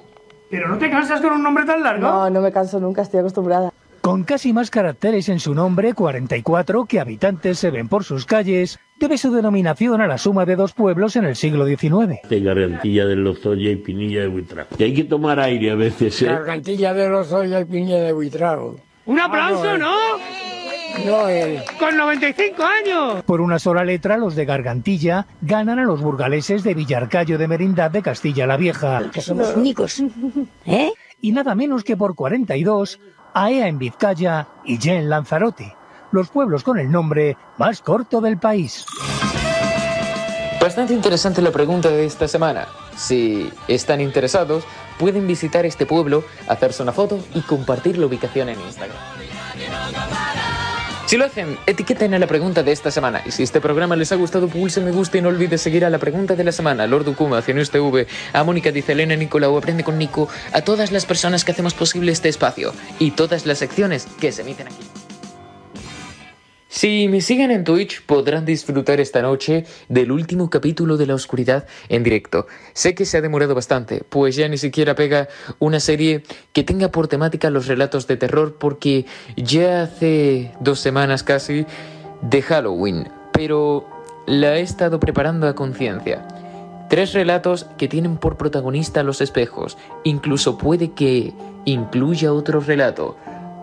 ¿Pero 0.49 0.67
no 0.67 0.77
te 0.79 0.89
cansas 0.89 1.21
con 1.21 1.33
un 1.33 1.43
nombre 1.43 1.65
tan 1.65 1.83
largo? 1.83 2.01
No, 2.01 2.29
no 2.29 2.41
me 2.41 2.51
canso 2.51 2.79
nunca, 2.79 3.03
estoy 3.03 3.19
acostumbrada. 3.19 3.71
Con 4.01 4.23
casi 4.23 4.53
más 4.53 4.69
caracteres 4.69 5.27
en 5.27 5.39
su 5.39 5.53
nombre, 5.53 5.93
44, 5.93 6.85
que 6.85 6.99
habitantes 6.99 7.59
se 7.59 7.69
ven 7.69 7.89
por 7.89 8.05
sus 8.05 8.25
calles, 8.25 8.79
debe 8.97 9.17
su 9.17 9.31
denominación 9.31 9.99
a 9.99 10.07
la 10.07 10.17
suma 10.17 10.45
de 10.45 10.55
dos 10.55 10.73
pueblos 10.73 11.17
en 11.17 11.25
el 11.25 11.35
siglo 11.35 11.65
XIX. 11.65 12.19
De 12.29 12.39
Gargantilla 12.39 13.05
de 13.05 13.15
Lozoya 13.17 13.71
y 13.71 13.75
Pinilla 13.75 14.21
de 14.21 14.27
Buitrago. 14.27 14.69
Y 14.77 14.83
hay 14.83 14.93
que 14.93 15.03
tomar 15.03 15.39
aire 15.39 15.71
a 15.71 15.75
veces, 15.75 16.21
¿eh? 16.21 16.27
Gargantilla 16.27 16.93
de 16.93 17.09
Lozoya 17.09 17.59
y 17.59 17.65
Pinilla 17.65 17.97
de 17.97 18.13
Buitrago. 18.13 18.77
¡Un 19.05 19.19
aplauso, 19.19 19.77
¿no? 19.77 19.95
No 21.05 21.27
él. 21.27 21.59
¡Con 21.77 21.97
95 21.97 22.63
años! 22.63 23.23
Por 23.23 23.41
una 23.41 23.59
sola 23.59 23.83
letra, 23.83 24.17
los 24.17 24.35
de 24.35 24.45
Gargantilla 24.45 25.27
ganan 25.41 25.79
a 25.79 25.83
los 25.83 26.01
burgaleses 26.01 26.63
de 26.63 26.73
Villarcayo 26.73 27.37
de 27.37 27.47
Merindad 27.47 27.91
de 27.91 28.01
Castilla 28.01 28.47
la 28.47 28.57
Vieja. 28.57 29.09
Que 29.11 29.21
somos 29.21 29.55
únicos. 29.55 30.01
¿Eh? 30.65 30.91
Y 31.21 31.31
nada 31.31 31.53
menos 31.53 31.83
que 31.83 31.97
por 31.97 32.15
42 32.15 32.99
Aea 33.33 33.67
en 33.67 33.79
Vizcaya 33.79 34.47
y 34.63 34.77
Ya 34.77 34.93
en 34.93 35.09
Lanzarote, 35.09 35.75
los 36.11 36.29
pueblos 36.29 36.63
con 36.63 36.79
el 36.79 36.91
nombre 36.91 37.37
más 37.57 37.81
corto 37.81 38.21
del 38.21 38.37
país. 38.37 38.85
Bastante 40.61 40.93
interesante 40.93 41.41
la 41.41 41.51
pregunta 41.51 41.89
de 41.89 42.05
esta 42.05 42.27
semana. 42.27 42.67
Si 42.95 43.49
están 43.67 44.01
interesados, 44.01 44.65
pueden 44.97 45.25
visitar 45.25 45.65
este 45.65 45.85
pueblo, 45.85 46.23
hacerse 46.47 46.83
una 46.83 46.91
foto 46.91 47.19
y 47.33 47.41
compartir 47.41 47.97
la 47.97 48.07
ubicación 48.07 48.49
en 48.49 48.59
Instagram. 48.59 48.97
Si 51.09 51.17
lo 51.17 51.25
hacen, 51.25 51.57
etiqueten 51.65 52.13
a 52.13 52.19
la 52.19 52.27
pregunta 52.27 52.61
de 52.61 52.71
esta 52.71 52.91
semana. 52.91 53.23
Y 53.25 53.31
si 53.31 53.41
este 53.41 53.59
programa 53.59 53.95
les 53.95 54.11
ha 54.11 54.15
gustado, 54.15 54.47
pulse 54.47 54.79
me 54.79 54.91
gusta 54.91 55.17
y 55.17 55.21
no 55.21 55.29
olvides 55.29 55.59
seguir 55.59 55.83
a 55.83 55.89
la 55.89 55.97
pregunta 55.97 56.35
de 56.35 56.43
la 56.43 56.51
semana, 56.51 56.85
Lord 56.85 57.07
Ukuma, 57.07 57.41
Cinews 57.41 57.71
TV, 57.71 58.05
a 58.31 58.43
Mónica 58.43 58.71
dice 58.71 58.91
Elena 58.91 59.15
Nicolau, 59.15 59.57
Aprende 59.57 59.83
con 59.83 59.97
Nico, 59.97 60.29
a 60.53 60.61
todas 60.61 60.91
las 60.91 61.07
personas 61.07 61.43
que 61.43 61.51
hacemos 61.51 61.73
posible 61.73 62.11
este 62.11 62.29
espacio 62.29 62.75
y 62.99 63.09
todas 63.09 63.47
las 63.47 63.57
secciones 63.57 64.05
que 64.19 64.31
se 64.31 64.43
emiten 64.43 64.67
aquí. 64.67 64.88
Si 66.79 67.09
me 67.09 67.19
siguen 67.19 67.51
en 67.51 67.65
Twitch 67.65 68.05
podrán 68.05 68.45
disfrutar 68.45 69.01
esta 69.01 69.21
noche 69.21 69.65
del 69.89 70.13
último 70.13 70.49
capítulo 70.49 70.95
de 70.95 71.07
La 71.07 71.13
Oscuridad 71.13 71.67
en 71.89 72.03
directo. 72.03 72.47
Sé 72.71 72.95
que 72.95 73.03
se 73.03 73.17
ha 73.17 73.21
demorado 73.21 73.53
bastante, 73.53 74.01
pues 74.07 74.37
ya 74.37 74.47
ni 74.47 74.57
siquiera 74.57 74.95
pega 74.95 75.27
una 75.59 75.81
serie 75.81 76.23
que 76.53 76.63
tenga 76.63 76.87
por 76.87 77.09
temática 77.09 77.49
los 77.49 77.67
relatos 77.67 78.07
de 78.07 78.15
terror 78.15 78.55
porque 78.57 79.05
ya 79.35 79.81
hace 79.81 80.53
dos 80.61 80.79
semanas 80.79 81.21
casi 81.23 81.65
de 82.21 82.41
Halloween, 82.41 83.09
pero 83.33 83.85
la 84.25 84.55
he 84.55 84.61
estado 84.61 85.01
preparando 85.01 85.49
a 85.49 85.55
conciencia. 85.55 86.25
Tres 86.89 87.11
relatos 87.11 87.65
que 87.77 87.89
tienen 87.89 88.15
por 88.15 88.37
protagonista 88.37 89.03
los 89.03 89.19
espejos, 89.19 89.77
incluso 90.05 90.57
puede 90.57 90.93
que 90.93 91.33
incluya 91.65 92.31
otro 92.31 92.61
relato 92.61 93.17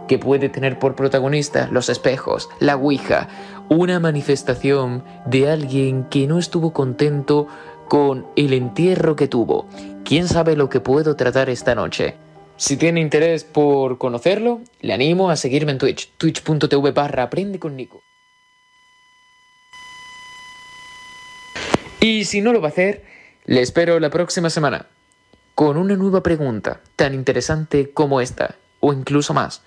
que 0.06 0.18
puede 0.18 0.48
tener 0.48 0.78
por 0.78 0.94
protagonista 0.94 1.68
los 1.70 1.88
espejos, 1.88 2.48
la 2.60 2.76
Ouija, 2.76 3.28
una 3.68 4.00
manifestación 4.00 5.04
de 5.26 5.50
alguien 5.50 6.04
que 6.04 6.26
no 6.26 6.38
estuvo 6.38 6.72
contento 6.72 7.48
con 7.88 8.26
el 8.36 8.52
entierro 8.52 9.16
que 9.16 9.28
tuvo. 9.28 9.66
¿Quién 10.04 10.28
sabe 10.28 10.56
lo 10.56 10.68
que 10.68 10.80
puedo 10.80 11.16
tratar 11.16 11.50
esta 11.50 11.74
noche? 11.74 12.16
Si 12.56 12.76
tiene 12.76 13.00
interés 13.00 13.44
por 13.44 13.98
conocerlo, 13.98 14.60
le 14.80 14.94
animo 14.94 15.30
a 15.30 15.36
seguirme 15.36 15.72
en 15.72 15.78
Twitch, 15.78 16.10
twitch.tv 16.16 16.92
barra 16.92 17.24
aprende 17.24 17.58
con 17.58 17.76
Nico. 17.76 18.02
Y 22.00 22.24
si 22.24 22.40
no 22.40 22.52
lo 22.52 22.60
va 22.60 22.68
a 22.68 22.70
hacer, 22.70 23.04
le 23.44 23.60
espero 23.60 23.98
la 24.00 24.10
próxima 24.10 24.48
semana 24.48 24.86
con 25.56 25.78
una 25.78 25.96
nueva 25.96 26.22
pregunta 26.22 26.80
tan 26.96 27.14
interesante 27.14 27.90
como 27.90 28.20
esta, 28.20 28.56
o 28.80 28.92
incluso 28.92 29.32
más. 29.32 29.62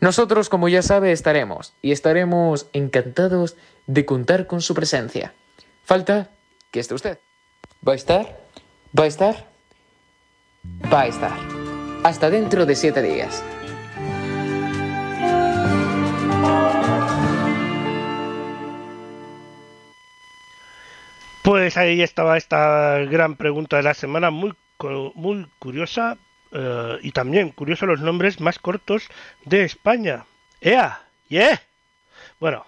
Nosotros, 0.00 0.48
como 0.48 0.68
ya 0.68 0.82
sabe, 0.82 1.10
estaremos 1.10 1.74
y 1.82 1.90
estaremos 1.90 2.68
encantados 2.72 3.56
de 3.86 4.04
contar 4.04 4.46
con 4.46 4.60
su 4.60 4.74
presencia. 4.74 5.34
Falta 5.82 6.30
que 6.70 6.78
esté 6.78 6.94
usted. 6.94 7.18
¿Va 7.86 7.92
a 7.92 7.96
estar? 7.96 8.40
¿Va 8.96 9.04
a 9.04 9.06
estar? 9.06 9.48
Va 10.92 11.00
a 11.02 11.06
estar. 11.06 11.32
Hasta 12.04 12.30
dentro 12.30 12.64
de 12.64 12.76
siete 12.76 13.02
días. 13.02 13.42
Pues 21.42 21.76
ahí 21.76 22.02
estaba 22.02 22.36
esta 22.36 22.98
gran 23.10 23.36
pregunta 23.36 23.78
de 23.78 23.82
la 23.82 23.94
semana, 23.94 24.30
muy, 24.30 24.54
muy 25.14 25.48
curiosa, 25.58 26.18
uh, 26.52 26.98
y 27.02 27.12
también 27.12 27.50
curioso 27.50 27.86
los 27.86 28.00
nombres 28.00 28.40
más 28.40 28.58
cortos 28.58 29.08
de 29.44 29.64
España. 29.64 30.24
¡Ea! 30.60 31.00
¡Yeah! 31.28 31.60
Bueno, 32.40 32.64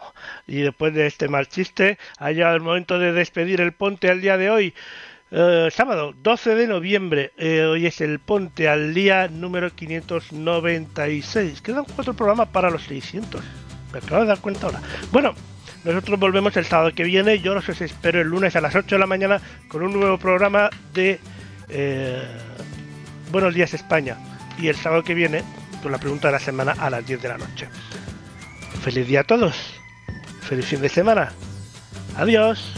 y 0.46 0.62
después 0.62 0.92
de 0.94 1.06
este 1.06 1.28
mal 1.28 1.48
chiste, 1.48 1.98
ha 2.18 2.32
llegado 2.32 2.56
el 2.56 2.62
momento 2.62 2.98
de 2.98 3.12
despedir 3.12 3.60
el 3.60 3.72
ponte 3.72 4.10
al 4.10 4.20
día 4.20 4.36
de 4.36 4.50
hoy. 4.50 4.74
Uh, 5.32 5.70
sábado 5.70 6.12
12 6.20 6.56
de 6.56 6.66
noviembre, 6.66 7.32
eh, 7.38 7.62
hoy 7.62 7.86
es 7.86 8.00
el 8.00 8.18
Ponte 8.18 8.68
al 8.68 8.92
Día 8.94 9.28
número 9.28 9.70
596. 9.70 11.62
Quedan 11.62 11.84
cuatro 11.84 12.14
programas 12.14 12.48
para 12.48 12.68
los 12.68 12.82
600. 12.82 13.40
Me 13.92 13.98
acabo 14.00 14.22
de 14.22 14.26
dar 14.26 14.40
cuenta 14.40 14.66
ahora. 14.66 14.82
Bueno, 15.12 15.34
nosotros 15.84 16.18
volvemos 16.18 16.56
el 16.56 16.64
sábado 16.64 16.92
que 16.92 17.04
viene. 17.04 17.38
Yo 17.38 17.56
os 17.56 17.68
espero 17.80 18.20
el 18.20 18.26
lunes 18.26 18.56
a 18.56 18.60
las 18.60 18.74
8 18.74 18.96
de 18.96 18.98
la 18.98 19.06
mañana 19.06 19.40
con 19.68 19.84
un 19.84 19.92
nuevo 19.92 20.18
programa 20.18 20.68
de 20.92 21.20
eh, 21.68 22.22
Buenos 23.30 23.54
Días 23.54 23.74
España. 23.74 24.16
Y 24.58 24.68
el 24.68 24.76
sábado 24.76 25.04
que 25.04 25.14
viene 25.14 25.44
con 25.82 25.92
la 25.92 25.98
pregunta 25.98 26.28
de 26.28 26.32
la 26.32 26.40
semana 26.40 26.72
a 26.72 26.90
las 26.90 27.06
10 27.06 27.22
de 27.22 27.28
la 27.28 27.38
noche. 27.38 27.68
Feliz 28.82 29.06
día 29.06 29.20
a 29.20 29.24
todos. 29.24 29.54
Feliz 30.42 30.66
fin 30.66 30.80
de 30.80 30.88
semana. 30.88 31.30
Adiós. 32.16 32.74